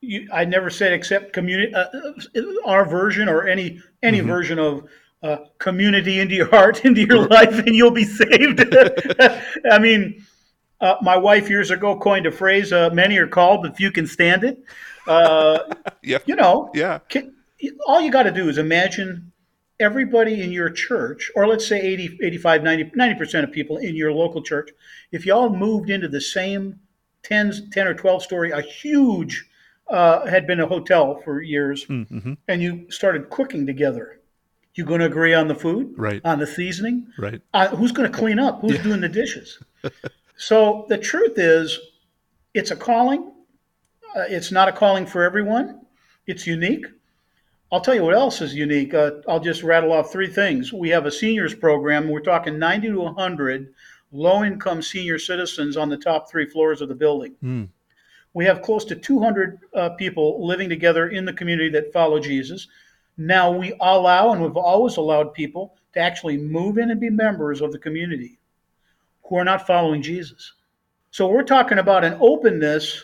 You, 0.02 0.28
I 0.34 0.46
never 0.46 0.70
said 0.70 0.94
accept 0.94 1.34
community, 1.34 1.74
uh, 1.74 1.86
uh, 1.94 2.42
our 2.66 2.86
version 2.86 3.30
or 3.30 3.48
any 3.48 3.80
any 4.02 4.20
version 4.22 4.58
of 4.58 4.90
uh, 5.22 5.38
community 5.60 6.20
into 6.20 6.34
your 6.34 6.50
heart, 6.50 6.84
into 6.86 7.02
your 7.02 7.28
life, 7.28 7.60
and 7.60 7.76
you'll 7.76 7.92
be 7.92 8.06
saved. 8.06 8.66
I 9.72 9.78
mean, 9.80 10.26
uh, 10.80 10.96
my 11.02 11.16
wife 11.16 11.50
years 11.50 11.70
ago 11.70 11.96
coined 11.98 12.26
a 12.26 12.32
phrase: 12.32 12.74
uh, 12.74 12.90
"Many 12.92 13.18
are 13.18 13.28
called, 13.28 13.62
but 13.62 13.78
few 13.78 13.92
can 13.92 14.08
stand 14.08 14.44
it." 14.44 14.64
Uh, 15.08 15.60
Yeah. 16.04 16.18
you 16.26 16.36
know, 16.36 16.72
Yeah. 16.74 17.00
can, 17.10 17.34
all 17.86 18.02
you 18.02 18.12
got 18.12 18.24
to 18.24 18.32
do 18.32 18.50
is 18.50 18.58
imagine 18.58 19.32
everybody 19.80 20.42
in 20.42 20.52
your 20.52 20.70
church, 20.70 21.32
or 21.36 21.48
let's 21.48 21.68
say 21.68 21.80
80, 21.80 22.20
85, 22.24 22.64
90, 22.64 22.84
90% 22.98 23.44
of 23.44 23.52
people 23.52 23.78
in 23.78 23.96
your 23.96 24.12
local 24.12 24.42
church, 24.42 24.70
if 25.12 25.26
you 25.26 25.34
all 25.34 25.50
moved 25.56 25.90
into 25.90 26.08
the 26.08 26.22
same 26.22 26.80
10, 27.24 27.70
10 27.72 27.88
or 27.88 27.94
12 27.94 28.24
story, 28.24 28.52
a 28.52 28.62
huge, 28.62 29.48
uh, 29.90 30.26
had 30.26 30.48
been 30.48 30.60
a 30.60 30.66
hotel 30.68 31.22
for 31.24 31.42
years, 31.42 31.86
Mm-hmm. 31.86 32.34
and 32.48 32.62
you 32.62 32.90
started 32.90 33.30
cooking 33.30 33.66
together, 33.68 34.20
you 34.76 34.86
going 34.86 35.00
to 35.02 35.06
agree 35.06 35.34
on 35.36 35.48
the 35.48 35.56
food, 35.56 35.94
Right. 35.98 36.22
on 36.26 36.40
the 36.40 36.48
seasoning? 36.48 37.08
Right. 37.20 37.42
Uh, 37.54 37.68
who's 37.70 37.92
going 37.92 38.12
to 38.12 38.18
clean 38.18 38.40
up? 38.40 38.62
Who's 38.62 38.80
doing 38.82 39.02
the 39.02 39.10
dishes? 39.10 39.60
so 40.38 40.86
the 40.90 40.98
truth 40.98 41.38
is, 41.38 41.78
it's 42.56 42.72
a 42.72 42.76
calling. 42.76 43.32
Uh, 44.16 44.26
it's 44.28 44.52
not 44.52 44.68
a 44.68 44.72
calling 44.72 45.06
for 45.06 45.24
everyone. 45.24 45.82
It's 46.28 46.46
unique. 46.46 46.86
I'll 47.72 47.82
tell 47.82 47.96
you 47.96 48.04
what 48.04 48.16
else 48.16 48.42
is 48.42 48.54
unique. 48.54 48.94
Uh, 48.94 49.12
I'll 49.28 49.40
just 49.40 49.64
rattle 49.64 49.94
off 49.94 50.12
three 50.12 50.28
things. 50.28 50.74
We 50.74 50.90
have 50.90 51.06
a 51.06 51.12
seniors 51.12 51.56
program. 51.56 52.10
We're 52.10 52.20
talking 52.20 52.60
90 52.60 52.90
to 52.90 53.00
100 53.00 53.74
low 54.12 54.44
income 54.44 54.82
senior 54.82 55.18
citizens 55.18 55.78
on 55.78 55.88
the 55.88 55.98
top 55.98 56.30
three 56.30 56.46
floors 56.46 56.82
of 56.82 56.90
the 56.90 56.96
building. 56.96 57.36
Mm. 57.42 57.70
We 58.34 58.46
have 58.46 58.62
close 58.62 58.86
to 58.86 58.96
200 58.96 59.60
uh, 59.74 59.90
people 59.92 60.46
living 60.46 60.70
together 60.70 61.10
in 61.10 61.26
the 61.26 61.34
community 61.34 61.70
that 61.70 61.94
follow 61.94 62.20
Jesus. 62.20 62.68
Now 63.18 63.52
we 63.52 63.74
allow, 63.80 64.32
and 64.32 64.42
we've 64.42 64.58
always 64.58 64.98
allowed 64.98 65.34
people 65.34 65.76
to 65.94 66.00
actually 66.00 66.38
move 66.38 66.78
in 66.78 66.92
and 66.92 67.00
be 67.00 67.10
members 67.10 67.62
of 67.62 67.72
the 67.72 67.80
community 67.80 68.40
who 69.24 69.38
are 69.38 69.46
not 69.46 69.68
following 69.68 70.02
Jesus. 70.02 70.54
So 71.12 71.28
we're 71.28 71.44
talking 71.44 71.78
about 71.78 72.04
an 72.04 72.18
openness. 72.20 73.04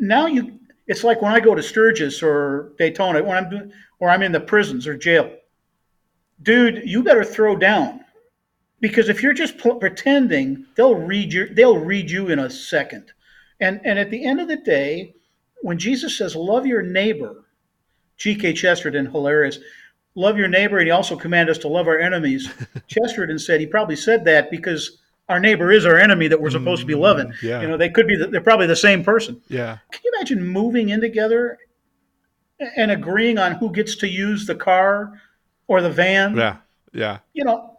Now 0.00 0.26
you, 0.26 0.58
it's 0.86 1.04
like 1.04 1.22
when 1.22 1.32
I 1.32 1.40
go 1.40 1.54
to 1.54 1.62
Sturgis 1.62 2.22
or 2.22 2.72
Daytona, 2.78 3.22
when 3.22 3.36
I'm 3.36 3.50
doing, 3.50 3.72
or 3.98 4.10
I'm 4.10 4.22
in 4.22 4.32
the 4.32 4.40
prisons 4.40 4.86
or 4.86 4.96
jail. 4.96 5.34
Dude, 6.42 6.82
you 6.84 7.02
better 7.02 7.24
throw 7.24 7.56
down 7.56 8.04
because 8.80 9.08
if 9.08 9.22
you're 9.22 9.32
just 9.32 9.58
pl- 9.58 9.76
pretending, 9.76 10.66
they'll 10.76 10.94
read 10.94 11.32
your, 11.32 11.48
they'll 11.48 11.78
read 11.78 12.10
you 12.10 12.28
in 12.28 12.38
a 12.38 12.50
second. 12.50 13.12
And 13.60 13.80
and 13.84 13.98
at 13.98 14.10
the 14.10 14.24
end 14.24 14.40
of 14.40 14.48
the 14.48 14.56
day, 14.56 15.14
when 15.62 15.78
Jesus 15.78 16.16
says, 16.16 16.36
"Love 16.36 16.66
your 16.66 16.82
neighbor," 16.82 17.44
G.K. 18.18 18.52
Chesterton, 18.52 19.06
hilarious. 19.06 19.58
Love 20.14 20.38
your 20.38 20.48
neighbor, 20.48 20.78
and 20.78 20.86
he 20.86 20.90
also 20.90 21.16
commanded 21.16 21.52
us 21.52 21.58
to 21.58 21.68
love 21.68 21.88
our 21.88 21.98
enemies. 21.98 22.50
Chesterton 22.86 23.38
said 23.38 23.60
he 23.60 23.66
probably 23.66 23.96
said 23.96 24.24
that 24.24 24.50
because 24.50 24.98
our 25.28 25.40
neighbor 25.40 25.72
is 25.72 25.84
our 25.84 25.96
enemy 25.96 26.28
that 26.28 26.40
we're 26.40 26.50
supposed 26.50 26.80
to 26.80 26.86
be 26.86 26.94
mm, 26.94 27.00
loving. 27.00 27.32
yeah. 27.42 27.60
You 27.60 27.68
know, 27.68 27.76
they 27.76 27.90
could 27.90 28.06
be, 28.06 28.16
the, 28.16 28.28
they're 28.28 28.40
probably 28.40 28.66
the 28.66 28.76
same 28.76 29.02
person. 29.02 29.40
Yeah. 29.48 29.78
Can 29.90 30.00
you 30.04 30.12
imagine 30.16 30.46
moving 30.46 30.90
in 30.90 31.00
together 31.00 31.58
and 32.76 32.90
agreeing 32.90 33.38
on 33.38 33.52
who 33.52 33.72
gets 33.72 33.96
to 33.96 34.08
use 34.08 34.46
the 34.46 34.54
car 34.54 35.20
or 35.66 35.82
the 35.82 35.90
van? 35.90 36.36
Yeah. 36.36 36.56
Yeah. 36.92 37.18
You 37.34 37.44
know, 37.44 37.78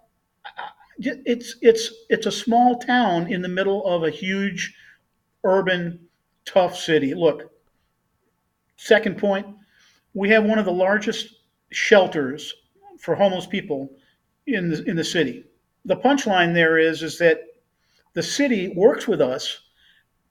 it's 0.99 1.55
it's 1.61 1.93
it's 2.09 2.25
a 2.25 2.31
small 2.31 2.79
town 2.79 3.31
in 3.31 3.41
the 3.41 3.47
middle 3.47 3.85
of 3.85 4.03
a 4.03 4.09
huge 4.09 4.75
urban 5.43 6.07
tough 6.45 6.75
city. 6.75 7.13
Look, 7.13 7.51
second 8.77 9.17
point, 9.17 9.47
we 10.13 10.29
have 10.29 10.43
one 10.43 10.59
of 10.59 10.65
the 10.65 10.71
largest 10.71 11.35
shelters 11.71 12.53
for 12.99 13.15
homeless 13.15 13.45
people 13.45 13.91
in 14.47 14.69
the 14.69 14.83
in 14.83 14.95
the 14.95 15.03
city. 15.03 15.45
The 15.87 15.95
punchline 15.95 16.53
there 16.53 16.77
is 16.77 17.01
is 17.01 17.17
that 17.17 17.39
the 18.13 18.21
city 18.21 18.67
works 18.75 19.07
with 19.07 19.21
us 19.21 19.61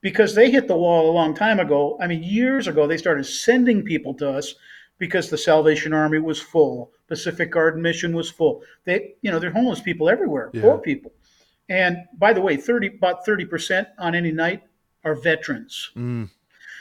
because 0.02 0.34
they 0.34 0.50
hit 0.50 0.68
the 0.68 0.76
wall 0.76 1.10
a 1.10 1.16
long 1.20 1.34
time 1.34 1.58
ago. 1.58 1.98
I 2.00 2.06
mean, 2.06 2.22
years 2.22 2.68
ago, 2.68 2.86
they 2.86 2.98
started 2.98 3.24
sending 3.24 3.82
people 3.82 4.12
to 4.14 4.28
us 4.30 4.54
because 4.98 5.30
the 5.30 5.38
Salvation 5.38 5.92
Army 5.92 6.18
was 6.18 6.40
full, 6.40 6.92
Pacific 7.08 7.50
Garden 7.50 7.80
Mission 7.82 8.14
was 8.14 8.30
full. 8.30 8.62
They, 8.84 9.14
you 9.22 9.30
know, 9.30 9.38
there 9.38 9.50
are 9.50 9.52
homeless 9.54 9.80
people 9.80 10.08
everywhere, 10.08 10.50
Yeah. 10.52 10.62
poor 10.62 10.78
people. 10.78 11.12
And 11.68 11.98
by 12.18 12.32
the 12.32 12.40
way, 12.40 12.56
thirty 12.56 12.88
about 12.88 13.24
thirty 13.26 13.44
percent 13.44 13.88
on 13.98 14.14
any 14.14 14.32
night 14.32 14.62
are 15.04 15.14
veterans. 15.14 15.90
Mm. 15.96 16.30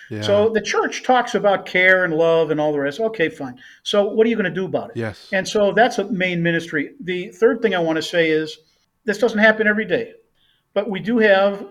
Yeah. 0.10 0.22
So 0.22 0.50
the 0.50 0.62
church 0.62 1.04
talks 1.04 1.36
about 1.36 1.66
care 1.66 2.04
and 2.04 2.14
love 2.14 2.52
and 2.52 2.60
all 2.60 2.72
the 2.72 2.80
rest. 2.80 3.00
Okay, 3.00 3.30
fine. 3.30 3.60
So 3.84 4.06
what 4.06 4.26
are 4.26 4.30
you 4.30 4.36
going 4.36 4.46
to 4.46 4.52
do 4.52 4.66
about 4.66 4.92
it? 4.92 4.98
yes. 4.98 5.30
And 5.32 5.48
so 5.48 5.72
that's 5.72 5.98
a 5.98 6.06
main 6.12 6.44
ministry. 6.44 6.94
The 7.00 7.30
third 7.30 7.62
thing 7.62 7.74
I 7.74 7.80
want 7.80 7.98
to 7.98 8.04
say 8.04 8.30
is 8.30 8.58
this 9.06 9.18
doesn't 9.18 9.40
happen 9.40 9.68
every 9.68 9.86
day, 9.86 10.14
but 10.74 10.90
we 10.90 11.00
do 11.00 11.18
have, 11.20 11.66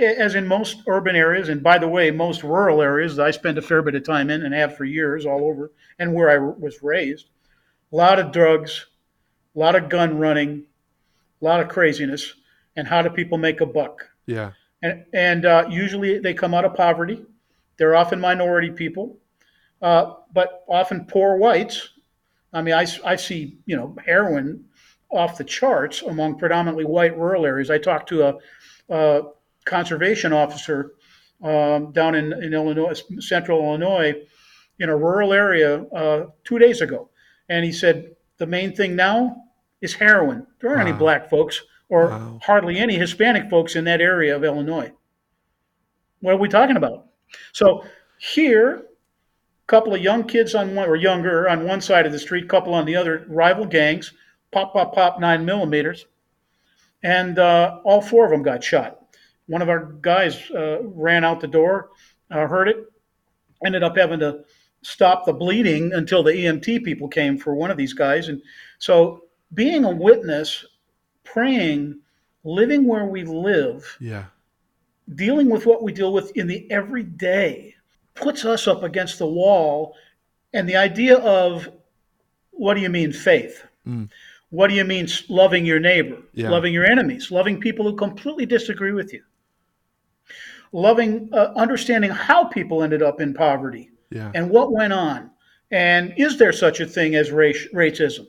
as 0.00 0.34
in 0.34 0.46
most 0.46 0.82
urban 0.86 1.16
areas, 1.16 1.48
and 1.48 1.62
by 1.62 1.78
the 1.78 1.88
way, 1.88 2.10
most 2.10 2.42
rural 2.42 2.82
areas 2.82 3.16
that 3.16 3.26
I 3.26 3.30
spend 3.30 3.58
a 3.58 3.62
fair 3.62 3.82
bit 3.82 3.94
of 3.94 4.04
time 4.04 4.30
in 4.30 4.42
and 4.42 4.54
have 4.54 4.76
for 4.76 4.84
years 4.84 5.26
all 5.26 5.44
over, 5.44 5.72
and 5.98 6.14
where 6.14 6.30
I 6.30 6.38
was 6.38 6.82
raised, 6.82 7.28
a 7.92 7.96
lot 7.96 8.18
of 8.18 8.32
drugs, 8.32 8.86
a 9.54 9.58
lot 9.58 9.74
of 9.74 9.88
gun 9.88 10.18
running, 10.18 10.64
a 11.40 11.44
lot 11.44 11.60
of 11.60 11.68
craziness, 11.68 12.34
and 12.76 12.86
how 12.86 13.02
do 13.02 13.10
people 13.10 13.38
make 13.38 13.60
a 13.60 13.66
buck? 13.66 14.08
yeah. 14.26 14.52
and 14.82 15.04
and 15.12 15.44
uh, 15.44 15.66
usually 15.68 16.18
they 16.18 16.34
come 16.34 16.54
out 16.54 16.64
of 16.64 16.74
poverty. 16.74 17.24
They're 17.78 17.96
often 17.96 18.20
minority 18.20 18.70
people, 18.70 19.18
uh, 19.80 20.14
but 20.32 20.64
often 20.68 21.06
poor 21.06 21.36
whites. 21.36 21.90
I 22.52 22.62
mean, 22.62 22.74
I 22.74 23.16
see 23.16 23.58
you 23.66 23.76
know 23.76 23.96
heroin 24.04 24.64
off 25.10 25.38
the 25.38 25.44
charts 25.44 26.02
among 26.02 26.38
predominantly 26.38 26.84
white 26.84 27.16
rural 27.16 27.46
areas. 27.46 27.70
I 27.70 27.78
talked 27.78 28.08
to 28.10 28.28
a, 28.28 28.34
a 28.90 29.22
conservation 29.64 30.32
officer 30.32 30.92
um, 31.42 31.92
down 31.92 32.14
in, 32.14 32.32
in 32.42 32.52
Illinois, 32.52 33.00
central 33.20 33.62
Illinois, 33.62 34.14
in 34.80 34.88
a 34.88 34.96
rural 34.96 35.32
area 35.32 35.82
uh, 35.84 36.26
two 36.44 36.58
days 36.58 36.80
ago, 36.80 37.10
and 37.48 37.64
he 37.64 37.72
said 37.72 38.14
the 38.38 38.46
main 38.46 38.74
thing 38.74 38.96
now 38.96 39.44
is 39.80 39.94
heroin. 39.94 40.46
There 40.60 40.70
aren't 40.70 40.88
any 40.88 40.92
black 40.98 41.30
folks 41.30 41.62
or 41.88 42.08
Wow. 42.08 42.38
hardly 42.42 42.78
any 42.78 42.96
Hispanic 42.96 43.48
folks 43.48 43.76
in 43.76 43.84
that 43.84 44.00
area 44.00 44.36
of 44.36 44.44
Illinois. 44.44 44.92
What 46.20 46.34
are 46.34 46.38
we 46.38 46.48
talking 46.48 46.76
about? 46.76 47.07
So 47.52 47.84
here, 48.18 48.76
a 48.76 49.66
couple 49.66 49.94
of 49.94 50.00
young 50.00 50.24
kids 50.24 50.54
on 50.54 50.74
one 50.74 50.88
or 50.88 50.96
younger 50.96 51.48
on 51.48 51.64
one 51.64 51.80
side 51.80 52.06
of 52.06 52.12
the 52.12 52.18
street, 52.18 52.48
couple 52.48 52.74
on 52.74 52.84
the 52.84 52.96
other, 52.96 53.24
rival 53.28 53.66
gangs, 53.66 54.12
pop, 54.50 54.72
pop, 54.72 54.94
pop, 54.94 55.20
nine 55.20 55.44
millimeters, 55.44 56.06
and 57.02 57.38
uh, 57.38 57.80
all 57.84 58.00
four 58.00 58.24
of 58.24 58.30
them 58.30 58.42
got 58.42 58.62
shot. 58.62 58.98
One 59.46 59.62
of 59.62 59.68
our 59.68 59.92
guys 60.02 60.50
uh, 60.50 60.82
ran 60.82 61.24
out 61.24 61.40
the 61.40 61.46
door, 61.46 61.90
uh, 62.30 62.46
heard 62.46 62.68
it, 62.68 62.76
ended 63.64 63.82
up 63.82 63.96
having 63.96 64.20
to 64.20 64.44
stop 64.82 65.24
the 65.24 65.32
bleeding 65.32 65.92
until 65.92 66.22
the 66.22 66.32
EMT 66.32 66.84
people 66.84 67.08
came 67.08 67.38
for 67.38 67.54
one 67.54 67.70
of 67.70 67.76
these 67.76 67.92
guys. 67.92 68.28
And 68.28 68.42
so, 68.78 69.24
being 69.54 69.84
a 69.84 69.90
witness, 69.90 70.66
praying, 71.24 72.00
living 72.44 72.86
where 72.86 73.06
we 73.06 73.24
live, 73.24 73.96
Yeah. 74.00 74.24
Dealing 75.14 75.48
with 75.48 75.66
what 75.66 75.82
we 75.82 75.92
deal 75.92 76.12
with 76.12 76.36
in 76.36 76.46
the 76.46 76.70
everyday 76.70 77.74
puts 78.14 78.44
us 78.44 78.66
up 78.66 78.82
against 78.82 79.18
the 79.18 79.26
wall. 79.26 79.94
And 80.52 80.68
the 80.68 80.76
idea 80.76 81.18
of 81.18 81.68
what 82.50 82.74
do 82.74 82.80
you 82.80 82.88
mean 82.90 83.12
faith? 83.12 83.64
Mm. 83.86 84.08
What 84.50 84.68
do 84.68 84.74
you 84.74 84.84
mean 84.84 85.08
loving 85.28 85.66
your 85.66 85.78
neighbor, 85.80 86.16
Yeah. 86.34 86.50
loving 86.50 86.72
your 86.72 86.84
enemies, 86.86 87.30
loving 87.30 87.60
people 87.60 87.84
who 87.84 87.96
completely 87.96 88.46
disagree 88.46 88.92
with 88.92 89.12
you, 89.12 89.22
loving, 90.72 91.28
uh, 91.32 91.52
understanding 91.56 92.10
how 92.10 92.44
people 92.44 92.82
ended 92.82 93.02
up 93.02 93.20
in 93.20 93.34
poverty 93.34 93.90
Yeah. 94.10 94.32
and 94.34 94.50
what 94.50 94.72
went 94.72 94.92
on? 94.92 95.30
And 95.70 96.14
is 96.16 96.38
there 96.38 96.52
such 96.52 96.80
a 96.80 96.86
thing 96.86 97.14
as 97.14 97.30
race, 97.30 97.68
racism? 97.74 98.26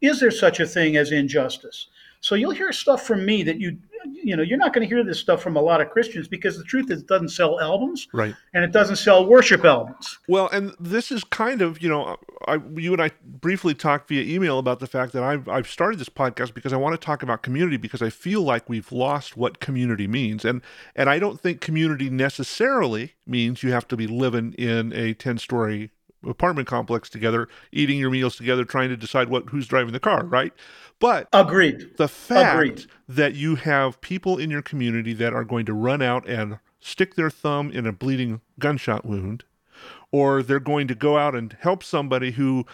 Is 0.00 0.20
there 0.20 0.30
such 0.30 0.60
a 0.60 0.66
thing 0.66 0.96
as 0.96 1.10
injustice? 1.12 1.88
So 2.20 2.34
you'll 2.34 2.50
hear 2.50 2.70
stuff 2.72 3.06
from 3.06 3.24
me 3.24 3.42
that 3.44 3.58
you, 3.60 3.78
you 4.12 4.36
know, 4.36 4.42
you're 4.42 4.58
not 4.58 4.72
going 4.74 4.86
to 4.86 4.94
hear 4.94 5.02
this 5.02 5.18
stuff 5.18 5.42
from 5.42 5.56
a 5.56 5.60
lot 5.60 5.80
of 5.80 5.88
Christians 5.90 6.28
because 6.28 6.58
the 6.58 6.64
truth 6.64 6.90
is 6.90 7.00
it 7.00 7.06
doesn't 7.06 7.30
sell 7.30 7.58
albums 7.60 8.08
Right. 8.12 8.34
and 8.52 8.62
it 8.62 8.72
doesn't 8.72 8.96
sell 8.96 9.24
worship 9.26 9.64
albums. 9.64 10.18
Well, 10.28 10.48
and 10.48 10.74
this 10.78 11.10
is 11.10 11.24
kind 11.24 11.62
of, 11.62 11.82
you 11.82 11.88
know, 11.88 12.16
I, 12.46 12.58
you 12.76 12.92
and 12.92 13.00
I 13.02 13.10
briefly 13.24 13.74
talked 13.74 14.08
via 14.08 14.22
email 14.22 14.58
about 14.58 14.80
the 14.80 14.86
fact 14.86 15.12
that 15.14 15.22
I've, 15.22 15.48
I've 15.48 15.66
started 15.68 15.98
this 15.98 16.08
podcast 16.10 16.52
because 16.52 16.72
I 16.72 16.76
want 16.76 16.98
to 16.98 17.04
talk 17.04 17.22
about 17.22 17.42
community 17.42 17.78
because 17.78 18.02
I 18.02 18.10
feel 18.10 18.42
like 18.42 18.68
we've 18.68 18.92
lost 18.92 19.36
what 19.36 19.60
community 19.60 20.06
means. 20.06 20.44
And, 20.44 20.60
and 20.94 21.08
I 21.08 21.18
don't 21.18 21.40
think 21.40 21.60
community 21.62 22.10
necessarily 22.10 23.14
means 23.26 23.62
you 23.62 23.72
have 23.72 23.88
to 23.88 23.96
be 23.96 24.06
living 24.06 24.52
in 24.54 24.92
a 24.92 25.14
10 25.14 25.38
story 25.38 25.90
apartment 26.26 26.68
complex 26.68 27.08
together, 27.08 27.48
eating 27.72 27.98
your 27.98 28.10
meals 28.10 28.36
together, 28.36 28.64
trying 28.64 28.88
to 28.90 28.96
decide 28.96 29.28
what 29.28 29.48
who's 29.48 29.66
driving 29.66 29.92
the 29.92 30.00
car, 30.00 30.24
right? 30.24 30.52
But 30.98 31.28
Agreed. 31.32 31.96
the 31.96 32.08
fact 32.08 32.54
Agreed. 32.54 32.86
that 33.08 33.34
you 33.34 33.54
have 33.56 34.00
people 34.00 34.38
in 34.38 34.50
your 34.50 34.62
community 34.62 35.14
that 35.14 35.32
are 35.32 35.44
going 35.44 35.66
to 35.66 35.72
run 35.72 36.02
out 36.02 36.28
and 36.28 36.58
stick 36.78 37.14
their 37.14 37.30
thumb 37.30 37.70
in 37.70 37.86
a 37.86 37.92
bleeding 37.92 38.40
gunshot 38.58 39.04
wound, 39.06 39.44
or 40.12 40.42
they're 40.42 40.60
going 40.60 40.88
to 40.88 40.94
go 40.94 41.16
out 41.16 41.34
and 41.34 41.56
help 41.60 41.82
somebody 41.82 42.32
who 42.32 42.66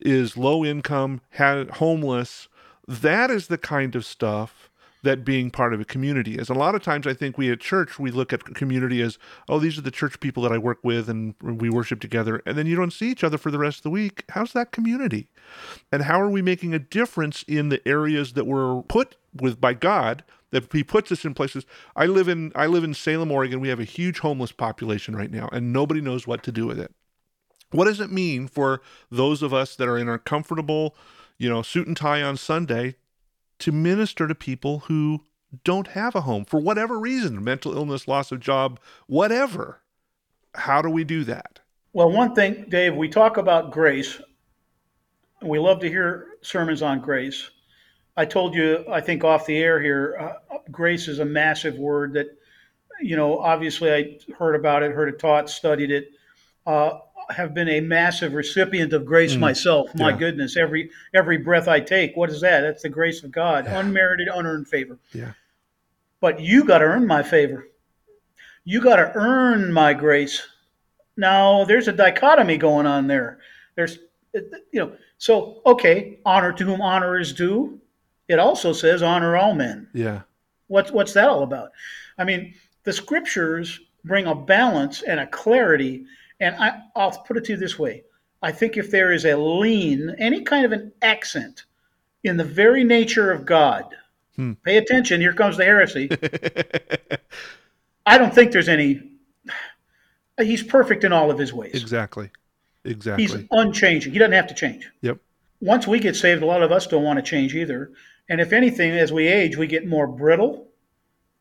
is 0.00 0.36
low 0.36 0.64
income, 0.64 1.20
homeless, 1.38 2.48
that 2.86 3.30
is 3.30 3.46
the 3.46 3.58
kind 3.58 3.94
of 3.94 4.04
stuff 4.04 4.70
that 5.04 5.24
being 5.24 5.50
part 5.50 5.72
of 5.72 5.80
a 5.80 5.84
community 5.84 6.34
is. 6.34 6.48
A 6.48 6.54
lot 6.54 6.74
of 6.74 6.82
times 6.82 7.06
I 7.06 7.14
think 7.14 7.38
we 7.38 7.50
at 7.52 7.60
church 7.60 7.98
we 7.98 8.10
look 8.10 8.32
at 8.32 8.42
community 8.54 9.00
as, 9.02 9.18
oh, 9.48 9.58
these 9.58 9.78
are 9.78 9.82
the 9.82 9.90
church 9.90 10.18
people 10.18 10.42
that 10.42 10.52
I 10.52 10.58
work 10.58 10.78
with 10.82 11.08
and 11.08 11.34
we 11.40 11.70
worship 11.70 12.00
together. 12.00 12.42
And 12.46 12.58
then 12.58 12.66
you 12.66 12.74
don't 12.74 12.92
see 12.92 13.10
each 13.10 13.22
other 13.22 13.38
for 13.38 13.50
the 13.50 13.58
rest 13.58 13.78
of 13.78 13.82
the 13.84 13.90
week. 13.90 14.24
How's 14.30 14.52
that 14.52 14.72
community? 14.72 15.28
And 15.92 16.02
how 16.02 16.20
are 16.20 16.30
we 16.30 16.42
making 16.42 16.74
a 16.74 16.78
difference 16.78 17.44
in 17.46 17.68
the 17.68 17.86
areas 17.86 18.32
that 18.32 18.46
we're 18.46 18.82
put 18.82 19.16
with 19.34 19.60
by 19.60 19.74
God 19.74 20.24
that 20.50 20.72
he 20.72 20.84
puts 20.84 21.10
us 21.10 21.24
in 21.24 21.34
places. 21.34 21.66
I 21.96 22.06
live 22.06 22.28
in 22.28 22.52
I 22.54 22.66
live 22.66 22.84
in 22.84 22.94
Salem, 22.94 23.32
Oregon. 23.32 23.60
We 23.60 23.68
have 23.68 23.80
a 23.80 23.84
huge 23.84 24.20
homeless 24.20 24.52
population 24.52 25.14
right 25.14 25.30
now 25.30 25.48
and 25.52 25.72
nobody 25.72 26.00
knows 26.00 26.26
what 26.26 26.42
to 26.44 26.52
do 26.52 26.66
with 26.66 26.78
it. 26.78 26.92
What 27.72 27.86
does 27.86 28.00
it 28.00 28.10
mean 28.10 28.46
for 28.46 28.80
those 29.10 29.42
of 29.42 29.52
us 29.52 29.76
that 29.76 29.88
are 29.88 29.98
in 29.98 30.08
our 30.08 30.18
comfortable, 30.18 30.96
you 31.38 31.50
know, 31.50 31.62
suit 31.62 31.88
and 31.88 31.96
tie 31.96 32.22
on 32.22 32.36
Sunday 32.36 32.94
to 33.64 33.72
minister 33.72 34.28
to 34.28 34.34
people 34.34 34.80
who 34.80 35.24
don't 35.64 35.86
have 35.88 36.14
a 36.14 36.20
home 36.20 36.44
for 36.44 36.60
whatever 36.60 37.00
reason, 37.00 37.42
mental 37.42 37.74
illness, 37.74 38.06
loss 38.06 38.30
of 38.30 38.38
job, 38.38 38.78
whatever? 39.06 39.80
How 40.54 40.82
do 40.82 40.90
we 40.90 41.02
do 41.02 41.24
that? 41.24 41.60
Well, 41.94 42.10
one 42.10 42.34
thing, 42.34 42.66
Dave, 42.68 42.94
we 42.94 43.08
talk 43.08 43.38
about 43.38 43.72
grace. 43.72 44.20
We 45.40 45.58
love 45.58 45.80
to 45.80 45.88
hear 45.88 46.26
sermons 46.42 46.82
on 46.82 47.00
grace. 47.00 47.48
I 48.18 48.26
told 48.26 48.54
you, 48.54 48.84
I 48.90 49.00
think 49.00 49.24
off 49.24 49.46
the 49.46 49.56
air 49.56 49.80
here, 49.80 50.18
uh, 50.20 50.58
grace 50.70 51.08
is 51.08 51.20
a 51.20 51.24
massive 51.24 51.78
word 51.78 52.12
that, 52.12 52.26
you 53.00 53.16
know, 53.16 53.38
obviously 53.38 53.90
I 53.90 54.18
heard 54.38 54.56
about 54.56 54.82
it, 54.82 54.92
heard 54.92 55.08
it 55.08 55.18
taught, 55.18 55.48
studied 55.48 55.90
it. 55.90 56.10
Uh, 56.66 56.98
have 57.30 57.54
been 57.54 57.68
a 57.68 57.80
massive 57.80 58.34
recipient 58.34 58.92
of 58.92 59.04
grace 59.04 59.34
Mm, 59.34 59.40
myself. 59.40 59.94
My 59.94 60.10
yeah. 60.10 60.16
goodness, 60.16 60.56
every 60.56 60.90
every 61.14 61.36
breath 61.38 61.68
I 61.68 61.80
take, 61.80 62.16
what 62.16 62.30
is 62.30 62.40
that? 62.42 62.60
That's 62.60 62.82
the 62.82 62.88
grace 62.88 63.22
of 63.22 63.30
God, 63.30 63.66
Yeah. 63.66 63.80
unmerited, 63.80 64.28
unearned 64.28 64.68
favor. 64.68 64.98
Yeah. 65.12 65.32
But 66.20 66.40
you 66.40 66.64
got 66.64 66.78
to 66.78 66.84
earn 66.86 67.06
my 67.06 67.22
favor. 67.22 67.68
You 68.64 68.80
got 68.80 68.96
to 68.96 69.12
earn 69.14 69.72
my 69.72 69.92
grace. 69.92 70.42
Now, 71.16 71.64
there's 71.64 71.86
a 71.88 71.92
dichotomy 71.92 72.56
going 72.56 72.86
on 72.86 73.06
there. 73.06 73.38
There's, 73.76 73.98
you 74.32 74.80
know, 74.80 74.96
so 75.18 75.60
okay, 75.66 76.18
honor 76.24 76.52
to 76.52 76.64
whom 76.64 76.80
honor 76.80 77.18
is 77.18 77.32
due. 77.32 77.80
It 78.28 78.38
also 78.38 78.72
says 78.72 79.02
honor 79.02 79.36
all 79.36 79.54
men. 79.54 79.88
Yeah. 79.92 80.22
What's 80.68 80.90
what's 80.90 81.12
that 81.12 81.28
all 81.28 81.42
about? 81.42 81.70
I 82.18 82.24
mean, 82.24 82.54
the 82.84 82.92
scriptures 82.92 83.80
bring 84.04 84.26
a 84.26 84.34
balance 84.34 85.02
and 85.02 85.20
a 85.20 85.26
clarity. 85.26 86.04
And 86.44 86.54
I, 86.56 86.82
I'll 86.94 87.10
put 87.10 87.36
it 87.38 87.44
to 87.46 87.52
you 87.52 87.58
this 87.58 87.78
way: 87.78 88.04
I 88.42 88.52
think 88.52 88.76
if 88.76 88.90
there 88.90 89.12
is 89.12 89.24
a 89.24 89.34
lean, 89.36 90.14
any 90.18 90.42
kind 90.42 90.64
of 90.64 90.72
an 90.72 90.92
accent 91.02 91.64
in 92.22 92.36
the 92.36 92.44
very 92.44 92.84
nature 92.84 93.30
of 93.32 93.44
God, 93.46 93.84
Hmm. 94.36 94.52
pay 94.64 94.76
attention. 94.78 95.20
Here 95.20 95.32
comes 95.32 95.56
the 95.56 95.64
heresy. 95.64 96.08
I 98.06 98.18
don't 98.18 98.34
think 98.34 98.52
there's 98.52 98.68
any. 98.68 99.10
He's 100.38 100.62
perfect 100.62 101.04
in 101.04 101.12
all 101.12 101.30
of 101.30 101.38
his 101.38 101.52
ways. 101.52 101.80
exactly. 101.80 102.30
Exactly. 102.84 103.24
He's 103.24 103.36
unchanging. 103.52 104.12
He 104.12 104.18
doesn't 104.18 104.32
have 104.32 104.48
to 104.48 104.54
change. 104.54 104.90
Yep. 105.00 105.18
Once 105.60 105.86
we 105.86 105.98
get 106.00 106.16
saved, 106.16 106.42
a 106.42 106.46
lot 106.46 106.62
of 106.62 106.70
us 106.72 106.86
don't 106.86 107.04
want 107.04 107.16
to 107.18 107.22
change 107.22 107.54
either. 107.54 107.92
And 108.28 108.40
if 108.40 108.52
anything, 108.52 108.90
as 108.90 109.10
we 109.12 109.26
age, 109.28 109.56
we 109.56 109.66
get 109.66 109.86
more 109.86 110.06
brittle 110.06 110.68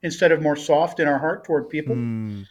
instead 0.04 0.32
of 0.32 0.42
more 0.42 0.56
soft 0.56 1.00
in 1.02 1.08
our 1.08 1.18
heart 1.18 1.44
toward 1.44 1.68
people. 1.70 1.96
Mm, 1.96 2.46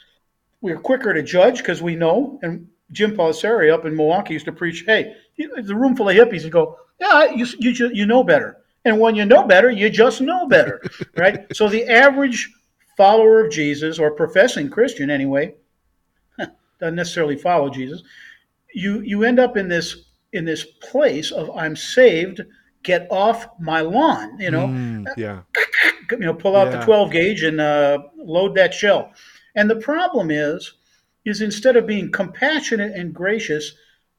We're 0.63 0.79
quicker 0.79 1.13
to 1.13 1.23
judge 1.23 1.59
because 1.59 1.83
we 1.83 1.95
know. 1.97 2.39
And 2.43 2.69
Jim 2.93 3.15
Palosaari 3.17 3.73
up 3.73 3.85
in 3.85 3.95
Milwaukee 3.97 4.33
used 4.35 4.47
to 4.47 4.53
preach, 4.53 4.85
"Hey, 4.87 5.15
it's 5.37 5.71
a 5.71 5.75
room 5.77 5.95
full 5.97 6.09
of 6.09 6.17
hippies." 6.17 6.45
And 6.45 6.53
go, 6.53 6.79
"Yeah, 7.01 7.33
you 7.33 7.47
you 7.59 7.91
you 7.93 8.07
know 8.07 8.23
better." 8.25 8.59
And 8.85 8.99
when 8.99 9.15
you 9.15 9.25
know 9.25 9.45
better, 9.47 9.71
you 9.71 9.91
just 9.91 10.21
know 10.21 10.47
better, 10.47 10.81
right? 11.17 11.47
So 11.55 11.69
the 11.69 11.85
average 11.87 12.51
follower 12.97 13.45
of 13.45 13.53
Jesus 13.53 13.99
or 13.99 14.11
professing 14.13 14.69
Christian, 14.71 15.11
anyway, 15.11 15.55
doesn't 16.81 16.95
necessarily 16.97 17.37
follow 17.37 17.69
Jesus. 17.69 18.03
You 18.75 19.01
you 19.01 19.25
end 19.25 19.39
up 19.39 19.57
in 19.57 19.69
this 19.69 20.05
in 20.33 20.45
this 20.45 20.65
place 20.65 21.31
of 21.33 21.51
I'm 21.57 21.77
saved. 21.77 22.41
Get 22.83 23.07
off 23.13 23.47
my 23.61 23.81
lawn, 23.81 24.41
you 24.41 24.51
know 24.51 24.67
mm, 24.67 25.07
yeah. 25.17 25.43
you 26.11 26.19
know, 26.19 26.35
pull 26.35 26.57
out 26.57 26.73
Yeah. 26.73 26.79
the 26.81 26.85
12 26.85 27.11
gauge 27.13 27.43
and 27.45 27.61
uh, 27.61 27.99
load 28.17 28.57
that 28.57 28.75
shell. 28.75 29.13
And 29.55 29.69
the 29.71 29.77
problem 29.77 30.31
is, 30.31 30.73
is 31.25 31.41
instead 31.41 31.77
of 31.77 31.87
being 31.87 32.11
compassionate 32.11 32.93
and 32.93 33.15
gracious, 33.15 33.75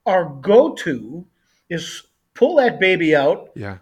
our 0.05 0.25
go-to 0.25 1.25
is 1.69 2.03
pull 2.34 2.55
that 2.57 2.79
baby 2.79 3.15
out, 3.15 3.51
Yeah. 3.55 3.77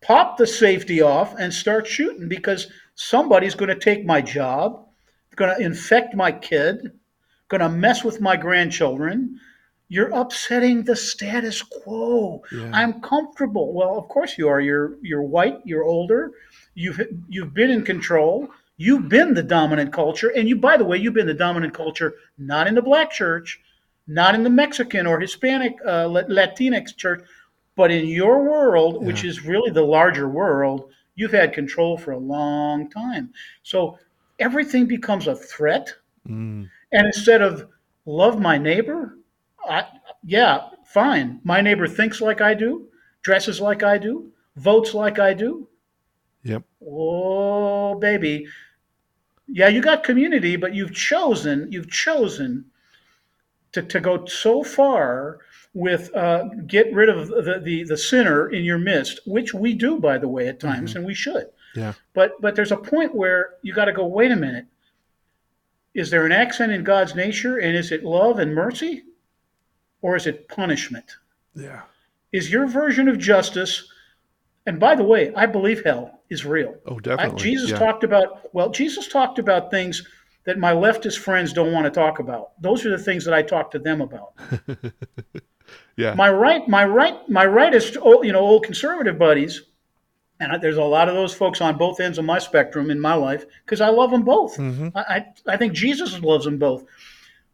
pop 0.00 0.36
the 0.38 0.46
safety 0.46 1.00
off, 1.02 1.34
and 1.38 1.52
start 1.52 1.86
shooting 1.86 2.28
because 2.28 2.68
somebody's 2.94 3.54
going 3.54 3.68
to 3.68 3.74
take 3.78 4.04
my 4.04 4.20
job, 4.20 4.86
going 5.36 5.54
to 5.56 5.62
infect 5.64 6.14
my 6.14 6.32
kid, 6.32 6.92
going 7.48 7.60
to 7.60 7.68
mess 7.68 8.04
with 8.04 8.20
my 8.20 8.36
grandchildren. 8.36 9.38
You're 9.88 10.10
upsetting 10.14 10.84
the 10.84 10.94
status 10.94 11.62
quo. 11.62 12.42
Yeah. 12.52 12.70
I'm 12.72 13.00
comfortable. 13.00 13.72
Well, 13.72 13.98
of 13.98 14.06
course 14.08 14.38
you 14.38 14.48
are. 14.48 14.60
You're 14.60 14.96
you're 15.02 15.22
white. 15.22 15.58
You're 15.64 15.82
older. 15.82 16.30
You've 16.74 17.00
you've 17.28 17.52
been 17.52 17.70
in 17.70 17.84
control. 17.84 18.48
You've 18.82 19.10
been 19.10 19.34
the 19.34 19.42
dominant 19.42 19.92
culture, 19.92 20.28
and 20.34 20.48
you, 20.48 20.56
by 20.56 20.78
the 20.78 20.86
way, 20.86 20.96
you've 20.96 21.12
been 21.12 21.26
the 21.26 21.34
dominant 21.34 21.74
culture 21.74 22.14
not 22.38 22.66
in 22.66 22.74
the 22.74 22.80
black 22.80 23.10
church, 23.10 23.60
not 24.06 24.34
in 24.34 24.42
the 24.42 24.48
Mexican 24.48 25.06
or 25.06 25.20
Hispanic 25.20 25.74
uh, 25.84 26.06
Latinx 26.08 26.96
church, 26.96 27.22
but 27.76 27.90
in 27.90 28.06
your 28.06 28.42
world, 28.42 29.04
which 29.04 29.22
is 29.22 29.44
really 29.44 29.70
the 29.70 29.82
larger 29.84 30.30
world. 30.30 30.88
You've 31.14 31.32
had 31.32 31.52
control 31.52 31.98
for 31.98 32.12
a 32.12 32.18
long 32.18 32.88
time. 32.88 33.34
So 33.62 33.98
everything 34.38 34.86
becomes 34.86 35.26
a 35.26 35.36
threat. 35.36 35.92
Mm, 36.26 36.70
And 36.92 37.06
instead 37.06 37.42
of 37.42 37.68
love 38.06 38.40
my 38.40 38.56
neighbor, 38.56 39.18
I, 39.68 39.84
yeah, 40.24 40.70
fine. 40.86 41.40
My 41.44 41.60
neighbor 41.60 41.86
thinks 41.86 42.22
like 42.22 42.40
I 42.40 42.54
do, 42.54 42.88
dresses 43.20 43.60
like 43.60 43.82
I 43.82 43.98
do, 43.98 44.32
votes 44.56 44.94
like 44.94 45.18
I 45.18 45.34
do. 45.34 45.68
yep. 46.44 46.62
Oh, 46.82 47.94
baby. 47.96 48.46
Yeah, 49.52 49.68
you 49.68 49.82
got 49.82 50.04
community, 50.04 50.56
but 50.56 50.74
you've 50.74 50.94
chosen, 50.94 51.70
you've 51.72 51.90
chosen 51.90 52.64
to, 53.72 53.82
to 53.82 54.00
go 54.00 54.24
so 54.26 54.62
far 54.62 55.40
with 55.74 56.14
uh, 56.14 56.44
get 56.66 56.92
rid 56.92 57.08
of 57.08 57.28
the, 57.28 57.60
the, 57.62 57.84
the 57.84 57.96
sinner 57.96 58.48
in 58.48 58.64
your 58.64 58.78
midst, 58.78 59.20
which 59.26 59.54
we 59.54 59.74
do, 59.74 59.98
by 59.98 60.18
the 60.18 60.28
way, 60.28 60.48
at 60.48 60.60
times, 60.60 60.94
and 60.96 61.04
we 61.04 61.14
should. 61.14 61.46
Yeah. 61.74 61.92
But 62.14 62.40
but 62.40 62.56
there's 62.56 62.72
a 62.72 62.76
point 62.76 63.14
where 63.14 63.54
you 63.62 63.72
got 63.72 63.84
to 63.84 63.92
go. 63.92 64.06
Wait 64.06 64.32
a 64.32 64.36
minute. 64.36 64.66
Is 65.94 66.10
there 66.10 66.26
an 66.26 66.32
accent 66.32 66.72
in 66.72 66.84
God's 66.84 67.14
nature, 67.14 67.58
and 67.58 67.76
is 67.76 67.92
it 67.92 68.04
love 68.04 68.38
and 68.38 68.54
mercy, 68.54 69.04
or 70.02 70.16
is 70.16 70.26
it 70.26 70.48
punishment? 70.48 71.16
Yeah. 71.54 71.82
Is 72.32 72.50
your 72.50 72.66
version 72.66 73.08
of 73.08 73.18
justice? 73.18 73.88
And 74.70 74.78
by 74.78 74.94
the 74.94 75.02
way, 75.02 75.34
I 75.34 75.46
believe 75.46 75.82
hell 75.82 76.20
is 76.30 76.46
real. 76.46 76.76
Oh, 76.86 76.98
I, 76.98 77.00
definitely. 77.00 77.42
Jesus 77.42 77.70
yeah. 77.70 77.78
talked 77.80 78.04
about 78.04 78.54
well, 78.54 78.70
Jesus 78.70 79.08
talked 79.08 79.40
about 79.40 79.68
things 79.68 80.06
that 80.44 80.58
my 80.58 80.70
leftist 80.70 81.18
friends 81.18 81.52
don't 81.52 81.72
want 81.72 81.86
to 81.86 81.90
talk 81.90 82.20
about. 82.20 82.52
Those 82.62 82.86
are 82.86 82.90
the 82.90 83.02
things 83.02 83.24
that 83.24 83.34
I 83.34 83.42
talk 83.42 83.72
to 83.72 83.80
them 83.80 84.00
about. 84.00 84.34
yeah. 85.96 86.14
My 86.14 86.30
right, 86.30 86.68
my 86.68 86.84
right, 86.84 87.28
my 87.28 87.44
rightist, 87.46 88.00
old- 88.00 88.24
you 88.24 88.30
know, 88.30 88.38
old 88.38 88.62
conservative 88.62 89.18
buddies, 89.18 89.62
and 90.38 90.52
I, 90.52 90.58
there's 90.58 90.76
a 90.76 90.84
lot 90.84 91.08
of 91.08 91.16
those 91.16 91.34
folks 91.34 91.60
on 91.60 91.76
both 91.76 91.98
ends 91.98 92.18
of 92.18 92.24
my 92.24 92.38
spectrum 92.38 92.92
in 92.92 93.00
my 93.00 93.14
life 93.14 93.44
because 93.64 93.80
I 93.80 93.88
love 93.88 94.12
them 94.12 94.22
both. 94.22 94.56
Mm-hmm. 94.56 94.96
I, 94.96 95.00
I 95.00 95.26
I 95.48 95.56
think 95.56 95.72
Jesus 95.72 96.16
loves 96.20 96.44
them 96.44 96.58
both. 96.58 96.84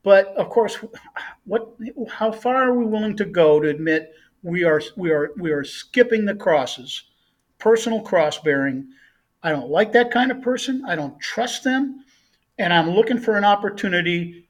But 0.02 0.26
of 0.36 0.50
course, 0.50 0.76
what 1.46 1.74
how 2.10 2.30
far 2.30 2.56
are 2.56 2.74
we 2.74 2.84
willing 2.84 3.16
to 3.16 3.24
go 3.24 3.58
to 3.58 3.70
admit 3.70 4.12
we 4.47 4.62
are 4.62 4.80
we 4.97 5.11
are 5.11 5.32
we 5.36 5.51
are 5.51 5.64
skipping 5.64 6.24
the 6.24 6.34
crosses, 6.34 7.03
personal 7.59 8.01
cross 8.01 8.38
bearing. 8.38 8.86
I 9.42 9.51
don't 9.51 9.70
like 9.70 9.92
that 9.92 10.11
kind 10.11 10.30
of 10.30 10.40
person. 10.40 10.84
I 10.86 10.94
don't 10.94 11.18
trust 11.20 11.64
them, 11.64 12.05
and 12.59 12.72
I'm 12.72 12.90
looking 12.90 13.18
for 13.18 13.36
an 13.36 13.44
opportunity 13.44 14.49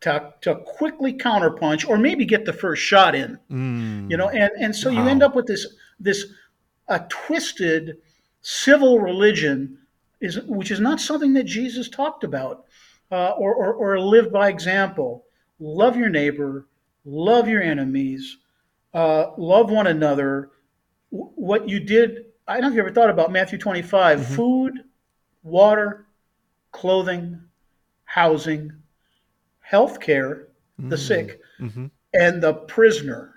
to 0.00 0.34
to 0.40 0.56
quickly 0.56 1.12
counterpunch 1.12 1.88
or 1.88 1.96
maybe 1.96 2.24
get 2.24 2.44
the 2.44 2.52
first 2.52 2.82
shot 2.82 3.14
in. 3.14 3.38
Mm, 3.50 4.10
you 4.10 4.16
know 4.16 4.28
and 4.30 4.50
and 4.58 4.74
so 4.74 4.90
you 4.90 5.06
end 5.06 5.22
up 5.22 5.36
with 5.36 5.46
this 5.46 5.66
this 6.00 6.26
a 6.88 7.00
twisted 7.08 7.98
civil 8.42 8.98
religion 8.98 9.78
is 10.20 10.40
which 10.42 10.70
is 10.70 10.80
not 10.80 11.00
something 11.00 11.32
that 11.32 11.44
jesus 11.44 11.88
talked 11.88 12.22
about 12.22 12.64
uh, 13.10 13.30
or, 13.30 13.54
or 13.54 13.74
or 13.74 14.00
live 14.00 14.32
by 14.32 14.48
example. 14.48 15.24
Love 15.60 15.96
your 15.96 16.08
neighbor. 16.08 16.66
Love 17.04 17.48
your 17.48 17.62
enemies, 17.62 18.36
uh, 18.96 19.32
love 19.36 19.70
one 19.70 19.86
another. 19.86 20.50
W- 21.12 21.30
what 21.34 21.68
you 21.68 21.78
did, 21.80 22.26
I 22.48 22.54
don't 22.54 22.62
know 22.62 22.68
if 22.70 22.74
you 22.74 22.80
ever 22.80 22.90
thought 22.92 23.10
about 23.10 23.30
Matthew 23.30 23.58
25 23.58 24.20
Mhm. 24.20 24.24
food, 24.36 24.72
water, 25.42 26.06
clothing, 26.72 27.40
housing, 28.04 28.72
health 29.60 30.00
care, 30.00 30.48
the 30.78 30.96
sick, 30.98 31.40
Mm-hmm. 31.60 31.86
and 32.14 32.42
the 32.42 32.54
prisoner. 32.54 33.34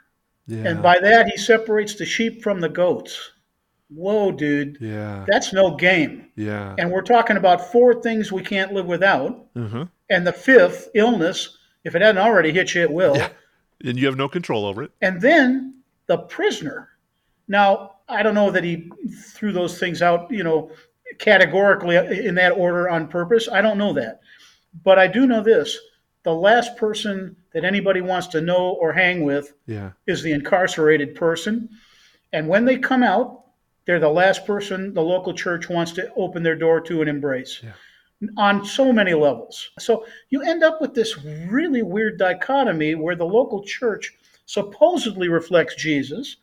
Yeah. 0.47 0.67
And 0.67 0.81
by 0.81 0.99
that, 0.99 1.27
he 1.27 1.37
separates 1.37 1.95
the 1.95 2.05
sheep 2.05 2.41
from 2.41 2.59
the 2.59 2.69
goats. 2.69 3.31
Whoa, 3.89 4.31
dude. 4.31 4.77
yeah. 4.81 5.25
That's 5.27 5.51
no 5.53 5.75
game. 5.75 6.27
yeah. 6.35 6.75
And 6.77 6.91
we're 6.91 7.01
talking 7.01 7.37
about 7.37 7.71
four 7.71 8.01
things 8.01 8.31
we 8.31 8.43
can't 8.43 8.73
live 8.73 8.85
without. 8.85 9.53
Mm-hmm. 9.55 9.83
And 10.09 10.25
the 10.27 10.33
fifth, 10.33 10.89
illness, 10.95 11.57
if 11.83 11.95
it 11.95 12.01
hadn't 12.01 12.21
already 12.21 12.51
hit 12.51 12.75
you, 12.75 12.81
it 12.83 12.91
will. 12.91 13.15
Yeah. 13.17 13.29
And 13.83 13.97
you 13.97 14.05
have 14.07 14.17
no 14.17 14.27
control 14.27 14.65
over 14.65 14.83
it. 14.83 14.91
And 15.01 15.21
then 15.21 15.75
the 16.07 16.17
prisoner. 16.17 16.89
Now, 17.47 17.95
I 18.07 18.23
don't 18.23 18.35
know 18.35 18.51
that 18.51 18.63
he 18.63 18.91
threw 19.33 19.51
those 19.51 19.79
things 19.79 20.01
out, 20.01 20.29
you 20.31 20.43
know, 20.43 20.71
categorically 21.17 21.95
in 21.95 22.35
that 22.35 22.51
order 22.51 22.89
on 22.89 23.07
purpose. 23.07 23.47
I 23.51 23.61
don't 23.61 23.77
know 23.77 23.93
that. 23.93 24.19
But 24.83 24.99
I 24.99 25.07
do 25.07 25.25
know 25.25 25.41
this 25.43 25.77
the 26.23 26.33
last 26.33 26.75
person 26.75 27.35
that 27.53 27.63
anybody 27.63 28.01
wants 28.01 28.27
to 28.27 28.41
know 28.41 28.71
or 28.81 28.91
hang 28.91 29.23
with 29.23 29.53
Yeah. 29.65 29.91
is 30.05 30.21
the 30.21 30.33
incarcerated 30.33 31.15
person. 31.15 31.69
And 32.33 32.47
when 32.47 32.65
they 32.65 32.77
come 32.77 33.01
out, 33.03 33.45
they're 33.85 33.99
the 34.01 34.09
last 34.09 34.45
person 34.45 34.93
the 34.93 35.01
local 35.01 35.33
church 35.33 35.69
wants 35.69 35.93
to 35.93 36.13
open 36.15 36.43
their 36.43 36.57
door 36.57 36.81
to 36.81 36.99
and 37.01 37.09
embrace 37.09 37.61
Yeah. 37.63 37.71
On 38.37 38.65
so 38.65 38.91
many 38.91 39.13
levels. 39.13 39.71
So 39.79 40.05
you 40.29 40.41
end 40.41 40.63
up 40.63 40.81
with 40.81 40.93
this 40.93 41.17
really 41.23 41.83
weird 41.83 42.17
dichotomy 42.17 42.95
where 42.95 43.15
the 43.15 43.25
local 43.25 43.63
church 43.63 44.13
supposedly 44.45 45.29
reflects 45.29 45.75
Jesus, 45.75 46.37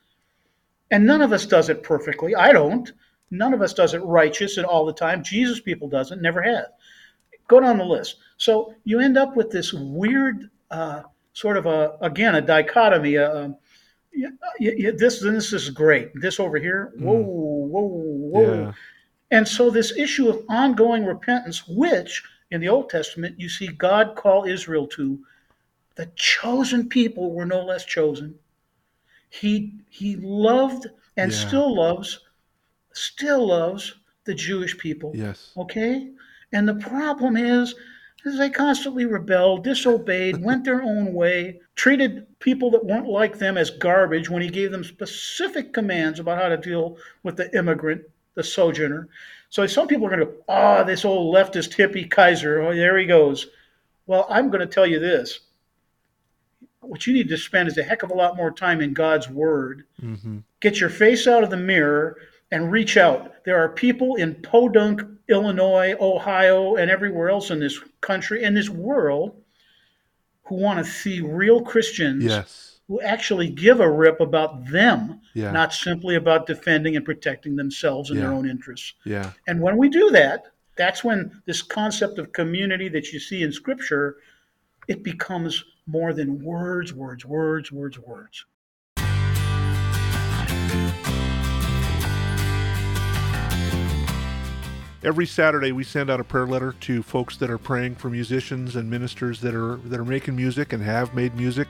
and 0.91 1.05
none 1.05 1.20
of 1.20 1.33
us 1.33 1.45
does 1.47 1.68
it 1.68 1.83
perfectly. 1.83 2.35
I 2.35 2.53
don't. 2.53 2.93
None 3.31 3.53
of 3.53 3.61
us 3.61 3.74
does 3.74 3.95
it 3.95 4.03
righteous 4.03 4.57
and 4.57 4.66
all 4.66 4.87
the 4.87 4.93
time. 4.93 5.22
Jesus 5.22 5.61
people 5.61 5.89
doesn't, 5.89 6.22
never 6.22 6.41
have. 6.41 6.66
Go 7.49 7.61
down 7.61 7.79
the 7.79 7.85
list. 7.85 8.16
So 8.37 8.74
you 8.85 9.01
end 9.01 9.18
up 9.18 9.37
with 9.37 9.51
this 9.51 9.72
weird 9.72 10.51
uh, 10.70 11.03
sort 11.33 11.57
of 11.57 11.66
a 11.66 11.97
again 12.01 12.37
a 12.37 12.41
dichotomy. 12.41 13.18
Uh, 13.18 13.51
yeah, 14.12 14.29
yeah, 14.59 14.72
yeah, 14.77 14.91
this 14.97 15.20
this 15.20 15.53
is 15.53 15.70
great. 15.70 16.11
This 16.14 16.41
over 16.41 16.59
here, 16.59 16.93
whoa, 16.99 17.18
whoa, 17.18 17.81
whoa. 17.81 18.55
Yeah. 18.55 18.72
And 19.31 19.47
so, 19.47 19.70
this 19.70 19.97
issue 19.97 20.29
of 20.29 20.45
ongoing 20.49 21.05
repentance, 21.05 21.66
which 21.66 22.22
in 22.51 22.61
the 22.61 22.68
Old 22.68 22.91
Testament 22.91 23.41
you 23.41 23.49
see 23.49 23.68
God 23.68 24.14
call 24.14 24.45
Israel 24.45 24.87
to, 24.89 25.18
the 25.97 26.07
chosen 26.14 26.89
people 26.89 27.33
were 27.33 27.47
no 27.47 27.64
less 27.64 27.85
chosen. 27.85 28.39
He 29.31 29.72
he 29.91 30.16
loved 30.16 30.87
and 31.16 31.33
Yeah. 31.33 31.39
still 31.39 31.74
loves, 31.74 32.20
still 32.93 33.47
loves 33.49 33.95
the 34.24 34.35
Jewish 34.35 34.77
people. 34.79 35.12
Yes. 35.14 35.53
Okay, 35.57 36.11
and 36.53 36.68
the 36.68 36.74
problem 36.74 37.37
is, 37.37 37.74
is 38.24 38.39
they 38.39 38.51
constantly 38.51 39.05
rebelled, 39.07 39.64
disobeyed, 39.64 40.37
went 40.43 40.64
their 40.64 40.83
own 40.83 41.12
way, 41.14 41.61
treated 41.74 42.27
people 42.39 42.70
that 42.72 42.85
weren't 42.85 43.09
like 43.09 43.39
them 43.39 43.57
as 43.57 43.70
garbage 43.70 44.29
when 44.29 44.43
he 44.43 44.49
gave 44.49 44.70
them 44.72 44.85
specific 44.85 45.72
commands 45.72 46.18
about 46.20 46.41
how 46.43 46.49
to 46.49 46.57
deal 46.57 46.99
with 47.22 47.37
the 47.37 47.57
immigrant, 47.57 48.03
the 48.37 48.45
sojourner. 48.45 49.09
So 49.49 49.66
some 49.66 49.89
people 49.89 50.07
are 50.07 50.11
going 50.11 50.20
to 50.20 50.26
go, 50.26 50.45
oh, 50.49 50.84
this 50.84 51.05
old 51.05 51.34
leftist 51.34 51.74
hippie 51.76 52.09
Kaiser, 52.09 52.61
oh, 52.62 52.74
there 52.74 52.99
he 52.99 53.07
goes. 53.07 53.49
Well, 54.07 54.26
I'm 54.30 54.51
going 54.51 54.61
to 54.61 54.72
tell 54.72 54.87
you 54.87 55.01
this. 55.01 55.41
What 56.80 57.07
you 57.07 57.12
need 57.12 57.28
to 57.30 57.37
spend 57.37 57.68
is 57.68 57.78
a 57.78 57.82
heck 57.82 58.05
of 58.05 58.11
a 58.11 58.14
lot 58.14 58.37
more 58.37 58.53
time 58.53 58.80
in 58.80 58.93
God's 58.95 59.28
Word 59.28 59.84
Mm-hmm. 60.01 60.39
get 60.61 60.78
your 60.78 60.91
face 60.91 61.26
out 61.26 61.43
of 61.43 61.51
the 61.51 61.57
mirror 61.57 62.16
and 62.53 62.70
reach 62.70 62.97
out. 62.97 63.45
There 63.45 63.59
are 63.59 63.68
people 63.68 64.14
in 64.16 64.37
Podunk, 64.37 65.03
Illinois, 65.28 65.97
Ohio, 66.01 66.76
and 66.76 66.89
everywhere 66.91 67.28
else 67.28 67.51
in 67.51 67.59
this 67.59 67.80
country 68.01 68.45
and 68.45 68.57
this 68.57 68.68
world 68.68 69.34
who 70.45 70.55
want 70.55 70.78
to 70.78 70.84
see 70.91 71.20
real 71.20 71.61
Christians 71.61 72.22
Yes. 72.24 72.76
Who 72.89 73.01
actually 73.01 73.49
give 73.49 73.80
a 73.80 73.91
rip 73.91 74.20
about 74.20 74.66
them, 74.66 75.20
Yeah. 75.34 75.51
not 75.51 75.72
simply 75.72 76.14
about 76.14 76.47
defending 76.47 76.95
and 76.97 77.05
protecting 77.05 77.57
themselves 77.57 78.11
and 78.11 78.20
their 78.20 78.32
own 78.32 78.49
interests. 78.49 78.95
yeah. 79.05 79.30
And 79.49 79.61
when 79.61 79.76
we 79.76 79.89
do 79.89 80.11
that, 80.11 80.45
that's 80.76 81.03
when 81.03 81.43
this 81.47 81.62
concept 81.62 82.18
of 82.18 82.32
community 82.32 82.89
that 82.91 83.12
you 83.12 83.18
see 83.18 83.43
in 83.43 83.51
Scripture, 83.51 84.16
it 84.89 85.03
becomes 85.03 85.64
more 85.87 86.12
than 86.12 86.43
words, 86.45 86.93
words, 86.95 87.24
words, 87.24 87.72
words, 87.72 87.99
words. 87.99 88.45
Every 95.03 95.26
Saturday, 95.26 95.70
we 95.70 95.84
send 95.84 96.11
out 96.11 96.18
a 96.18 96.24
prayer 96.24 96.47
letter 96.49 96.74
to 96.80 97.01
folks 97.03 97.37
that 97.37 97.49
are 97.49 97.59
praying 97.59 97.95
for 97.95 98.11
musicians 98.11 98.74
and 98.74 98.91
ministers 98.91 99.41
that 99.41 99.55
are 99.55 99.76
that 99.84 100.01
are 100.01 100.05
making 100.05 100.34
music 100.34 100.72
and 100.72 100.82
have 100.82 101.14
made 101.14 101.34
music. 101.37 101.68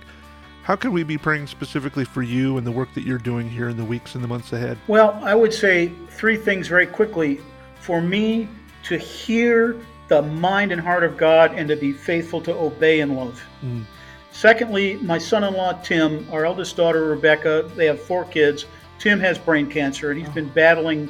How 0.67 0.75
can 0.75 0.91
we 0.91 1.05
be 1.05 1.17
praying 1.17 1.47
specifically 1.47 2.05
for 2.05 2.25
you 2.25 2.59
and 2.59 2.67
the 2.67 2.73
work 2.73 2.93
that 2.95 3.05
you're 3.05 3.19
doing 3.19 3.49
here 3.49 3.69
in 3.69 3.77
the 3.77 3.85
weeks 3.85 4.17
and 4.17 4.25
the 4.25 4.27
months 4.27 4.53
ahead? 4.53 4.77
Well, 4.89 5.17
I 5.23 5.33
would 5.33 5.55
say 5.55 5.93
three 6.09 6.37
things 6.37 6.67
very 6.67 6.89
quickly. 6.89 7.41
For 7.79 8.01
me 8.01 8.49
to 8.83 8.99
hear 8.99 9.81
the 10.09 10.23
mind 10.23 10.73
and 10.73 10.81
heart 10.81 11.05
of 11.05 11.17
God 11.17 11.55
and 11.55 11.69
to 11.69 11.77
be 11.77 11.93
faithful 11.93 12.41
to 12.41 12.53
obey 12.53 12.99
and 12.99 13.17
love. 13.17 13.41
Mm. 13.65 13.85
Secondly, 14.33 14.97
my 14.97 15.19
son 15.19 15.45
in 15.45 15.55
law, 15.55 15.75
Tim, 15.85 16.27
our 16.33 16.45
eldest 16.45 16.77
daughter, 16.77 17.11
Rebecca, 17.11 17.71
they 17.77 17.87
have 17.87 18.03
four 18.03 18.25
kids. 18.25 18.67
Tim 18.99 19.21
has 19.21 19.39
brain 19.39 19.71
cancer 19.71 20.11
and 20.11 20.19
he's 20.19 20.35
been 20.35 20.49
battling 20.49 21.09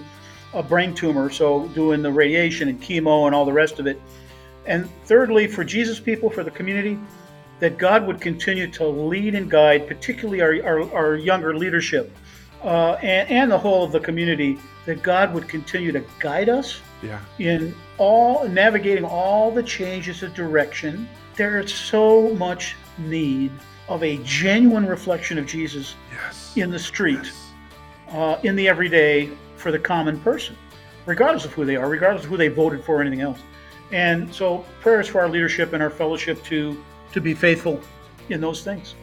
a 0.53 0.63
brain 0.63 0.93
tumor, 0.95 1.31
so 1.31 1.67
doing 1.69 2.03
the 2.03 2.13
radiation 2.13 2.69
and 2.69 2.79
chemo 2.83 3.25
and 3.25 3.35
all 3.35 3.47
the 3.47 3.55
rest 3.55 3.79
of 3.79 3.87
it. 3.87 4.03
And 4.67 4.87
thirdly, 5.07 5.47
for 5.47 5.65
Jesus 5.65 5.99
people, 5.99 6.29
for 6.29 6.45
the 6.45 6.51
community, 6.51 6.99
that 7.61 7.79
God 7.79 8.07
would 8.07 8.21
continue 8.21 8.71
to 8.73 8.87
lead 8.87 9.35
and 9.35 9.51
guide, 9.51 9.87
particularly 9.89 10.41
our, 10.41 10.63
our, 10.63 10.95
our 10.95 11.17
younger 11.17 11.57
leadership 11.57 12.15
uh, 12.63 12.93
and, 12.95 13.29
and 13.31 13.51
the 13.51 13.59
whole 13.59 13.85
of 13.85 13.93
the 13.93 14.01
community, 14.01 14.59
that 14.85 15.03
God 15.03 15.33
would 15.35 15.49
continue 15.49 15.93
to 15.93 16.05
guide 16.19 16.49
us 16.49 16.81
Yeah. 17.03 17.21
in 17.39 17.75
all 17.99 18.47
navigating 18.49 19.05
all 19.05 19.51
the 19.51 19.63
changes 19.63 20.23
of 20.23 20.35
direction. 20.35 21.09
There 21.37 21.59
is 21.59 21.73
so 21.73 22.35
much 22.35 22.77
need 22.99 23.51
of 23.89 24.03
a 24.03 24.19
genuine 24.25 24.87
reflection 24.87 25.39
of 25.39 25.47
Jesus 25.47 25.95
Yes. 26.13 26.53
in 26.57 26.71
the 26.71 26.79
street, 26.79 27.21
Yes. 27.23 27.51
uh, 28.13 28.39
in 28.43 28.57
the 28.57 28.69
everyday 28.69 29.31
for 29.57 29.71
the 29.73 29.79
common 29.79 30.19
person, 30.21 30.57
regardless 31.07 31.45
of 31.45 31.53
who 31.53 31.65
they 31.65 31.77
are, 31.77 31.89
regardless 31.89 32.25
of 32.25 32.31
who 32.31 32.37
they 32.37 32.49
voted 32.49 32.85
for 32.85 32.97
or 32.97 33.01
anything 33.01 33.21
else. 33.23 33.39
And 33.93 34.33
so 34.35 34.65
prayers 34.81 35.09
for 35.09 35.21
our 35.21 35.29
leadership 35.29 35.73
and 35.73 35.83
our 35.83 35.91
fellowship 35.91 36.43
to 36.45 36.77
to 37.17 37.21
be 37.23 37.33
faithful 37.33 37.81
in 38.29 38.43
those 38.43 38.63
things. 38.63 38.95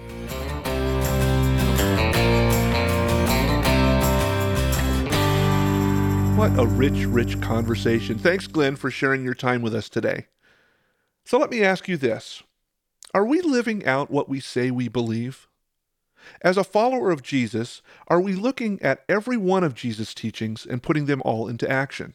What 6.37 6.51
a 6.59 6.67
rich, 6.67 7.05
rich 7.07 7.41
conversation. 7.41 8.19
Thanks, 8.19 8.45
Glenn, 8.45 8.75
for 8.75 8.91
sharing 8.91 9.23
your 9.23 9.33
time 9.33 9.63
with 9.63 9.73
us 9.73 9.89
today. 9.89 10.27
So 11.25 11.39
let 11.39 11.49
me 11.49 11.63
ask 11.63 11.87
you 11.87 11.97
this 11.97 12.43
Are 13.15 13.25
we 13.25 13.41
living 13.41 13.83
out 13.87 14.11
what 14.11 14.29
we 14.29 14.39
say 14.39 14.69
we 14.69 14.87
believe? 14.87 15.47
As 16.43 16.55
a 16.55 16.63
follower 16.63 17.09
of 17.09 17.23
Jesus, 17.23 17.81
are 18.09 18.21
we 18.21 18.33
looking 18.33 18.79
at 18.83 19.03
every 19.09 19.37
one 19.37 19.63
of 19.63 19.73
Jesus' 19.73 20.13
teachings 20.13 20.67
and 20.67 20.83
putting 20.83 21.07
them 21.07 21.21
all 21.25 21.47
into 21.47 21.69
action? 21.69 22.13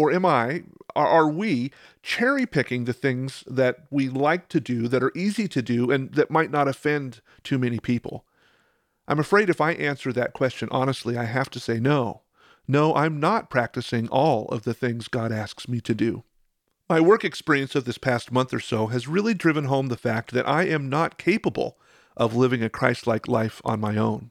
Or 0.00 0.10
am 0.10 0.24
I, 0.24 0.62
are- 0.96 1.28
we 1.28 1.72
cherry 2.02 2.46
picking 2.46 2.86
the 2.86 2.94
things 2.94 3.44
that 3.46 3.80
we 3.90 4.08
like 4.08 4.48
to 4.48 4.58
do, 4.58 4.88
that 4.88 5.02
are 5.02 5.12
easy 5.14 5.46
to 5.48 5.60
do, 5.60 5.90
and 5.90 6.14
that 6.14 6.30
might 6.30 6.50
not 6.50 6.68
offend 6.68 7.20
too 7.44 7.58
many 7.58 7.78
people? 7.78 8.24
I'm 9.06 9.18
afraid 9.18 9.50
if 9.50 9.60
I 9.60 9.72
answer 9.72 10.10
that 10.14 10.32
question 10.32 10.70
honestly, 10.72 11.18
I 11.18 11.24
have 11.24 11.50
to 11.50 11.60
say 11.60 11.78
no. 11.80 12.22
No, 12.66 12.94
I'm 12.94 13.20
not 13.20 13.50
practicing 13.50 14.08
all 14.08 14.46
of 14.46 14.62
the 14.62 14.72
things 14.72 15.06
God 15.06 15.32
asks 15.32 15.68
me 15.68 15.82
to 15.82 15.94
do. 15.94 16.24
My 16.88 16.98
work 16.98 17.22
experience 17.22 17.74
of 17.74 17.84
this 17.84 17.98
past 17.98 18.32
month 18.32 18.54
or 18.54 18.60
so 18.60 18.86
has 18.86 19.06
really 19.06 19.34
driven 19.34 19.66
home 19.66 19.88
the 19.88 19.98
fact 19.98 20.32
that 20.32 20.48
I 20.48 20.62
am 20.62 20.88
not 20.88 21.18
capable 21.18 21.76
of 22.16 22.34
living 22.34 22.62
a 22.62 22.70
Christ 22.70 23.06
like 23.06 23.28
life 23.28 23.60
on 23.66 23.80
my 23.80 23.98
own. 23.98 24.30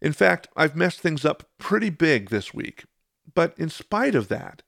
In 0.00 0.12
fact, 0.12 0.46
I've 0.56 0.76
messed 0.76 1.00
things 1.00 1.24
up 1.24 1.48
pretty 1.58 1.90
big 1.90 2.30
this 2.30 2.54
week. 2.54 2.84
But 3.34 3.58
in 3.58 3.70
spite 3.70 4.14
of 4.14 4.28
that, 4.28 4.62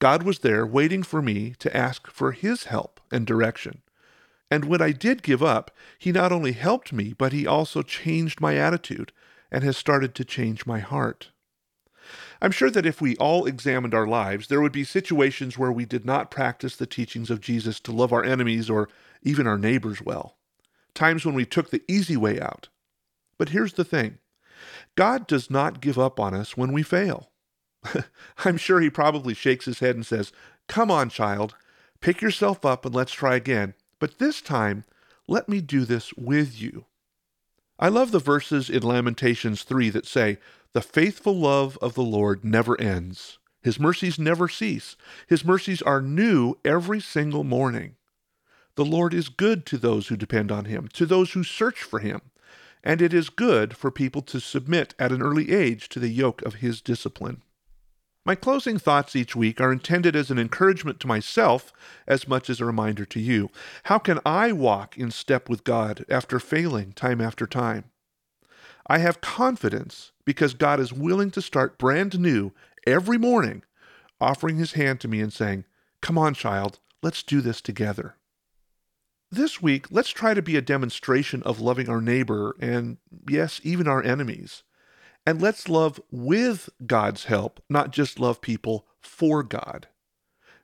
God 0.00 0.22
was 0.22 0.40
there 0.40 0.66
waiting 0.66 1.02
for 1.02 1.22
me 1.22 1.54
to 1.58 1.76
ask 1.76 2.06
for 2.08 2.32
His 2.32 2.64
help 2.64 3.00
and 3.10 3.26
direction. 3.26 3.82
And 4.50 4.64
when 4.64 4.80
I 4.80 4.92
did 4.92 5.22
give 5.22 5.42
up, 5.42 5.70
He 5.98 6.12
not 6.12 6.32
only 6.32 6.52
helped 6.52 6.92
me, 6.92 7.12
but 7.12 7.32
He 7.32 7.46
also 7.46 7.82
changed 7.82 8.40
my 8.40 8.56
attitude 8.56 9.12
and 9.50 9.64
has 9.64 9.76
started 9.76 10.14
to 10.14 10.24
change 10.24 10.66
my 10.66 10.78
heart. 10.78 11.30
I'm 12.40 12.52
sure 12.52 12.70
that 12.70 12.86
if 12.86 13.00
we 13.00 13.16
all 13.16 13.46
examined 13.46 13.94
our 13.94 14.06
lives, 14.06 14.48
there 14.48 14.60
would 14.60 14.72
be 14.72 14.84
situations 14.84 15.58
where 15.58 15.72
we 15.72 15.84
did 15.84 16.04
not 16.04 16.30
practice 16.30 16.76
the 16.76 16.86
teachings 16.86 17.30
of 17.30 17.40
Jesus 17.40 17.80
to 17.80 17.92
love 17.92 18.12
our 18.12 18.24
enemies 18.24 18.70
or 18.70 18.88
even 19.22 19.46
our 19.46 19.58
neighbors 19.58 20.00
well. 20.02 20.36
times 20.94 21.24
when 21.24 21.34
we 21.34 21.44
took 21.46 21.70
the 21.70 21.82
easy 21.88 22.16
way 22.16 22.40
out. 22.40 22.68
But 23.38 23.50
here's 23.50 23.74
the 23.74 23.84
thing 23.84 24.18
God 24.96 25.26
does 25.26 25.50
not 25.50 25.80
give 25.80 25.98
up 25.98 26.18
on 26.18 26.34
us 26.34 26.56
when 26.56 26.72
we 26.72 26.82
fail. 26.82 27.30
I'm 28.44 28.56
sure 28.56 28.80
he 28.80 28.90
probably 28.90 29.34
shakes 29.34 29.64
his 29.64 29.80
head 29.80 29.94
and 29.94 30.06
says, 30.06 30.32
Come 30.66 30.90
on, 30.90 31.08
child, 31.08 31.54
pick 32.00 32.20
yourself 32.20 32.64
up 32.64 32.84
and 32.84 32.94
let's 32.94 33.12
try 33.12 33.36
again. 33.36 33.74
But 33.98 34.18
this 34.18 34.40
time, 34.40 34.84
let 35.26 35.48
me 35.48 35.60
do 35.60 35.84
this 35.84 36.12
with 36.14 36.60
you. 36.60 36.86
I 37.78 37.88
love 37.88 38.10
the 38.10 38.18
verses 38.18 38.68
in 38.68 38.82
Lamentations 38.82 39.62
3 39.62 39.90
that 39.90 40.06
say, 40.06 40.38
The 40.72 40.82
faithful 40.82 41.36
love 41.36 41.78
of 41.80 41.94
the 41.94 42.02
Lord 42.02 42.44
never 42.44 42.80
ends. 42.80 43.38
His 43.62 43.78
mercies 43.78 44.18
never 44.18 44.48
cease. 44.48 44.96
His 45.26 45.44
mercies 45.44 45.82
are 45.82 46.00
new 46.00 46.56
every 46.64 47.00
single 47.00 47.44
morning. 47.44 47.96
The 48.76 48.84
Lord 48.84 49.12
is 49.12 49.28
good 49.28 49.66
to 49.66 49.78
those 49.78 50.08
who 50.08 50.16
depend 50.16 50.52
on 50.52 50.66
him, 50.66 50.88
to 50.94 51.04
those 51.04 51.32
who 51.32 51.42
search 51.42 51.82
for 51.82 51.98
him. 51.98 52.20
And 52.84 53.02
it 53.02 53.12
is 53.12 53.28
good 53.28 53.76
for 53.76 53.90
people 53.90 54.22
to 54.22 54.40
submit 54.40 54.94
at 54.98 55.10
an 55.10 55.20
early 55.20 55.50
age 55.50 55.88
to 55.90 55.98
the 55.98 56.08
yoke 56.08 56.42
of 56.42 56.56
his 56.56 56.80
discipline. 56.80 57.42
My 58.28 58.34
closing 58.34 58.78
thoughts 58.78 59.16
each 59.16 59.34
week 59.34 59.58
are 59.58 59.72
intended 59.72 60.14
as 60.14 60.30
an 60.30 60.38
encouragement 60.38 61.00
to 61.00 61.06
myself 61.06 61.72
as 62.06 62.28
much 62.28 62.50
as 62.50 62.60
a 62.60 62.66
reminder 62.66 63.06
to 63.06 63.18
you. 63.18 63.48
How 63.84 63.98
can 63.98 64.20
I 64.26 64.52
walk 64.52 64.98
in 64.98 65.10
step 65.10 65.48
with 65.48 65.64
God 65.64 66.04
after 66.10 66.38
failing 66.38 66.92
time 66.92 67.22
after 67.22 67.46
time? 67.46 67.84
I 68.86 68.98
have 68.98 69.22
confidence 69.22 70.12
because 70.26 70.52
God 70.52 70.78
is 70.78 70.92
willing 70.92 71.30
to 71.30 71.40
start 71.40 71.78
brand 71.78 72.20
new 72.20 72.52
every 72.86 73.16
morning, 73.16 73.62
offering 74.20 74.58
his 74.58 74.72
hand 74.72 75.00
to 75.00 75.08
me 75.08 75.22
and 75.22 75.32
saying, 75.32 75.64
Come 76.02 76.18
on, 76.18 76.34
child, 76.34 76.80
let's 77.02 77.22
do 77.22 77.40
this 77.40 77.62
together. 77.62 78.16
This 79.30 79.62
week, 79.62 79.86
let's 79.90 80.10
try 80.10 80.34
to 80.34 80.42
be 80.42 80.56
a 80.56 80.60
demonstration 80.60 81.42
of 81.44 81.60
loving 81.60 81.88
our 81.88 82.02
neighbor 82.02 82.54
and, 82.60 82.98
yes, 83.26 83.58
even 83.64 83.88
our 83.88 84.02
enemies. 84.02 84.64
And 85.28 85.42
let's 85.42 85.68
love 85.68 86.00
with 86.10 86.70
God's 86.86 87.24
help, 87.24 87.62
not 87.68 87.90
just 87.90 88.18
love 88.18 88.40
people 88.40 88.86
for 88.98 89.42
God. 89.42 89.86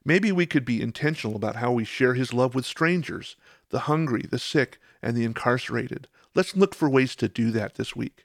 Maybe 0.07 0.33
we 0.33 0.47
could 0.47 0.65
be 0.65 0.81
intentional 0.81 1.37
about 1.37 1.57
how 1.57 1.71
we 1.73 1.85
share 1.85 2.15
His 2.15 2.33
love 2.33 2.55
with 2.55 2.65
strangers, 2.65 3.37
the 3.69 3.81
hungry, 3.81 4.23
the 4.23 4.39
sick, 4.39 4.79
and 5.03 5.15
the 5.15 5.25
incarcerated. 5.25 6.09
Let's 6.35 6.57
look 6.57 6.75
for 6.75 6.89
ways 6.89 7.15
to 7.17 7.29
do 7.29 7.51
that 7.51 7.75
this 7.75 7.95
week. 7.95 8.25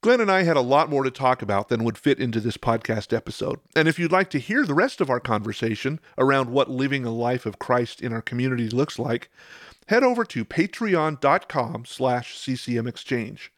Glenn 0.00 0.20
and 0.20 0.30
I 0.30 0.44
had 0.44 0.56
a 0.56 0.60
lot 0.60 0.88
more 0.88 1.02
to 1.02 1.10
talk 1.10 1.42
about 1.42 1.68
than 1.68 1.82
would 1.82 1.98
fit 1.98 2.20
into 2.20 2.38
this 2.38 2.56
podcast 2.56 3.12
episode. 3.12 3.58
And 3.74 3.88
if 3.88 3.98
you'd 3.98 4.12
like 4.12 4.30
to 4.30 4.38
hear 4.38 4.64
the 4.64 4.74
rest 4.74 5.00
of 5.00 5.10
our 5.10 5.18
conversation 5.18 5.98
around 6.16 6.50
what 6.50 6.70
living 6.70 7.04
a 7.04 7.10
life 7.10 7.46
of 7.46 7.58
Christ 7.58 8.00
in 8.00 8.12
our 8.12 8.22
community 8.22 8.68
looks 8.68 8.96
like, 8.96 9.28
head 9.88 10.04
over 10.04 10.24
to 10.24 10.44
patreon.com 10.44 11.84
slash 11.84 12.38
ccmexchange. 12.38 13.48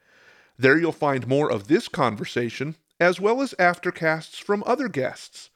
There 0.59 0.79
you'll 0.79 0.93
find 0.93 1.27
more 1.27 1.51
of 1.51 1.69
this 1.69 1.89
conversation, 1.89 2.77
as 3.01 3.21
well 3.21 3.43
as 3.43 3.55
aftercasts 3.59 4.39
from 4.39 4.63
other 4.67 4.89
guests. 4.89 5.51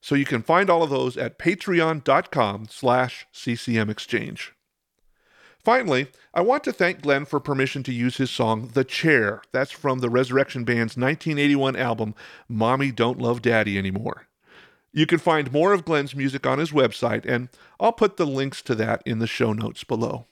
So 0.00 0.14
you 0.14 0.24
can 0.24 0.42
find 0.42 0.70
all 0.70 0.82
of 0.82 0.90
those 0.90 1.16
at 1.16 1.38
patreon.com 1.38 2.68
slash 2.70 3.26
ccmexchange. 3.34 4.50
Finally, 5.62 6.06
I 6.32 6.40
want 6.40 6.64
to 6.64 6.72
thank 6.72 7.02
Glenn 7.02 7.26
for 7.26 7.38
permission 7.38 7.82
to 7.82 7.92
use 7.92 8.16
his 8.16 8.30
song 8.30 8.70
The 8.72 8.84
Chair. 8.84 9.42
That's 9.52 9.70
from 9.70 9.98
the 9.98 10.08
Resurrection 10.08 10.64
Band's 10.64 10.96
1981 10.96 11.76
album, 11.76 12.14
Mommy 12.48 12.90
Don't 12.90 13.18
Love 13.18 13.42
Daddy 13.42 13.76
Anymore. 13.76 14.26
You 14.92 15.06
can 15.06 15.18
find 15.18 15.52
more 15.52 15.72
of 15.74 15.84
Glenn's 15.84 16.16
music 16.16 16.46
on 16.46 16.58
his 16.58 16.72
website, 16.72 17.26
and 17.26 17.50
I'll 17.78 17.92
put 17.92 18.16
the 18.16 18.26
links 18.26 18.62
to 18.62 18.74
that 18.76 19.02
in 19.04 19.18
the 19.18 19.26
show 19.26 19.52
notes 19.52 19.84
below. 19.84 20.26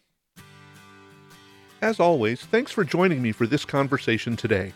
As 1.80 2.00
always, 2.00 2.40
thanks 2.40 2.72
for 2.72 2.82
joining 2.82 3.22
me 3.22 3.30
for 3.30 3.46
this 3.46 3.64
conversation 3.64 4.34
today. 4.34 4.72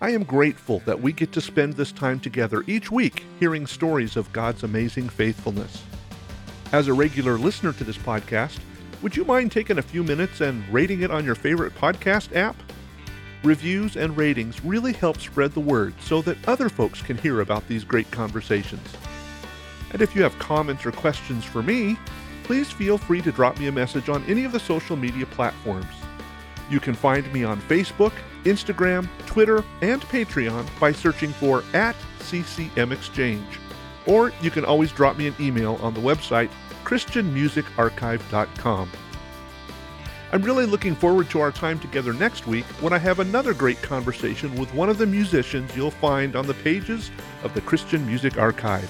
I 0.00 0.10
am 0.10 0.22
grateful 0.22 0.78
that 0.86 1.00
we 1.00 1.12
get 1.12 1.32
to 1.32 1.40
spend 1.40 1.72
this 1.72 1.90
time 1.90 2.20
together 2.20 2.62
each 2.68 2.88
week 2.88 3.24
hearing 3.40 3.66
stories 3.66 4.16
of 4.16 4.32
God's 4.32 4.62
amazing 4.62 5.08
faithfulness. 5.08 5.82
As 6.70 6.86
a 6.86 6.94
regular 6.94 7.36
listener 7.36 7.72
to 7.72 7.82
this 7.82 7.98
podcast, 7.98 8.60
would 9.02 9.16
you 9.16 9.24
mind 9.24 9.50
taking 9.50 9.78
a 9.78 9.82
few 9.82 10.04
minutes 10.04 10.40
and 10.40 10.62
rating 10.72 11.02
it 11.02 11.10
on 11.10 11.24
your 11.24 11.34
favorite 11.34 11.74
podcast 11.74 12.36
app? 12.36 12.54
Reviews 13.42 13.96
and 13.96 14.16
ratings 14.16 14.64
really 14.64 14.92
help 14.92 15.18
spread 15.18 15.52
the 15.52 15.58
word 15.58 15.94
so 16.00 16.22
that 16.22 16.48
other 16.48 16.68
folks 16.68 17.02
can 17.02 17.18
hear 17.18 17.40
about 17.40 17.66
these 17.66 17.82
great 17.82 18.08
conversations. 18.12 18.88
And 19.90 20.00
if 20.00 20.14
you 20.14 20.22
have 20.22 20.38
comments 20.38 20.86
or 20.86 20.92
questions 20.92 21.44
for 21.44 21.64
me, 21.64 21.98
please 22.44 22.70
feel 22.70 22.98
free 22.98 23.20
to 23.22 23.32
drop 23.32 23.58
me 23.58 23.66
a 23.66 23.72
message 23.72 24.08
on 24.08 24.22
any 24.26 24.44
of 24.44 24.52
the 24.52 24.60
social 24.60 24.94
media 24.94 25.26
platforms. 25.26 25.86
You 26.70 26.80
can 26.80 26.94
find 26.94 27.30
me 27.32 27.44
on 27.44 27.60
Facebook, 27.62 28.12
Instagram, 28.44 29.08
Twitter, 29.26 29.64
and 29.82 30.02
Patreon 30.02 30.66
by 30.80 30.92
searching 30.92 31.30
for 31.30 31.62
at 31.74 31.96
CCM 32.20 32.92
Exchange. 32.92 33.58
Or 34.06 34.32
you 34.40 34.50
can 34.50 34.64
always 34.64 34.92
drop 34.92 35.16
me 35.16 35.26
an 35.26 35.34
email 35.40 35.78
on 35.82 35.94
the 35.94 36.00
website 36.00 36.50
christianmusicarchive.com. 36.84 38.90
I'm 40.32 40.42
really 40.42 40.66
looking 40.66 40.94
forward 40.94 41.30
to 41.30 41.40
our 41.40 41.50
time 41.50 41.78
together 41.78 42.12
next 42.12 42.46
week 42.46 42.64
when 42.80 42.92
I 42.92 42.98
have 42.98 43.20
another 43.20 43.54
great 43.54 43.80
conversation 43.82 44.54
with 44.56 44.72
one 44.74 44.88
of 44.88 44.98
the 44.98 45.06
musicians 45.06 45.74
you'll 45.76 45.90
find 45.90 46.36
on 46.36 46.46
the 46.46 46.54
pages 46.54 47.10
of 47.42 47.54
the 47.54 47.60
Christian 47.60 48.06
Music 48.06 48.38
Archive. 48.38 48.88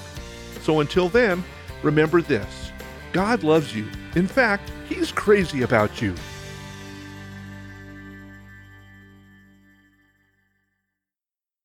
So 0.61 0.79
until 0.79 1.09
then, 1.09 1.43
remember 1.83 2.21
this 2.21 2.71
God 3.13 3.43
loves 3.43 3.75
you. 3.75 3.87
In 4.15 4.27
fact, 4.27 4.71
He's 4.87 5.11
crazy 5.11 5.63
about 5.63 6.01
you. 6.01 6.15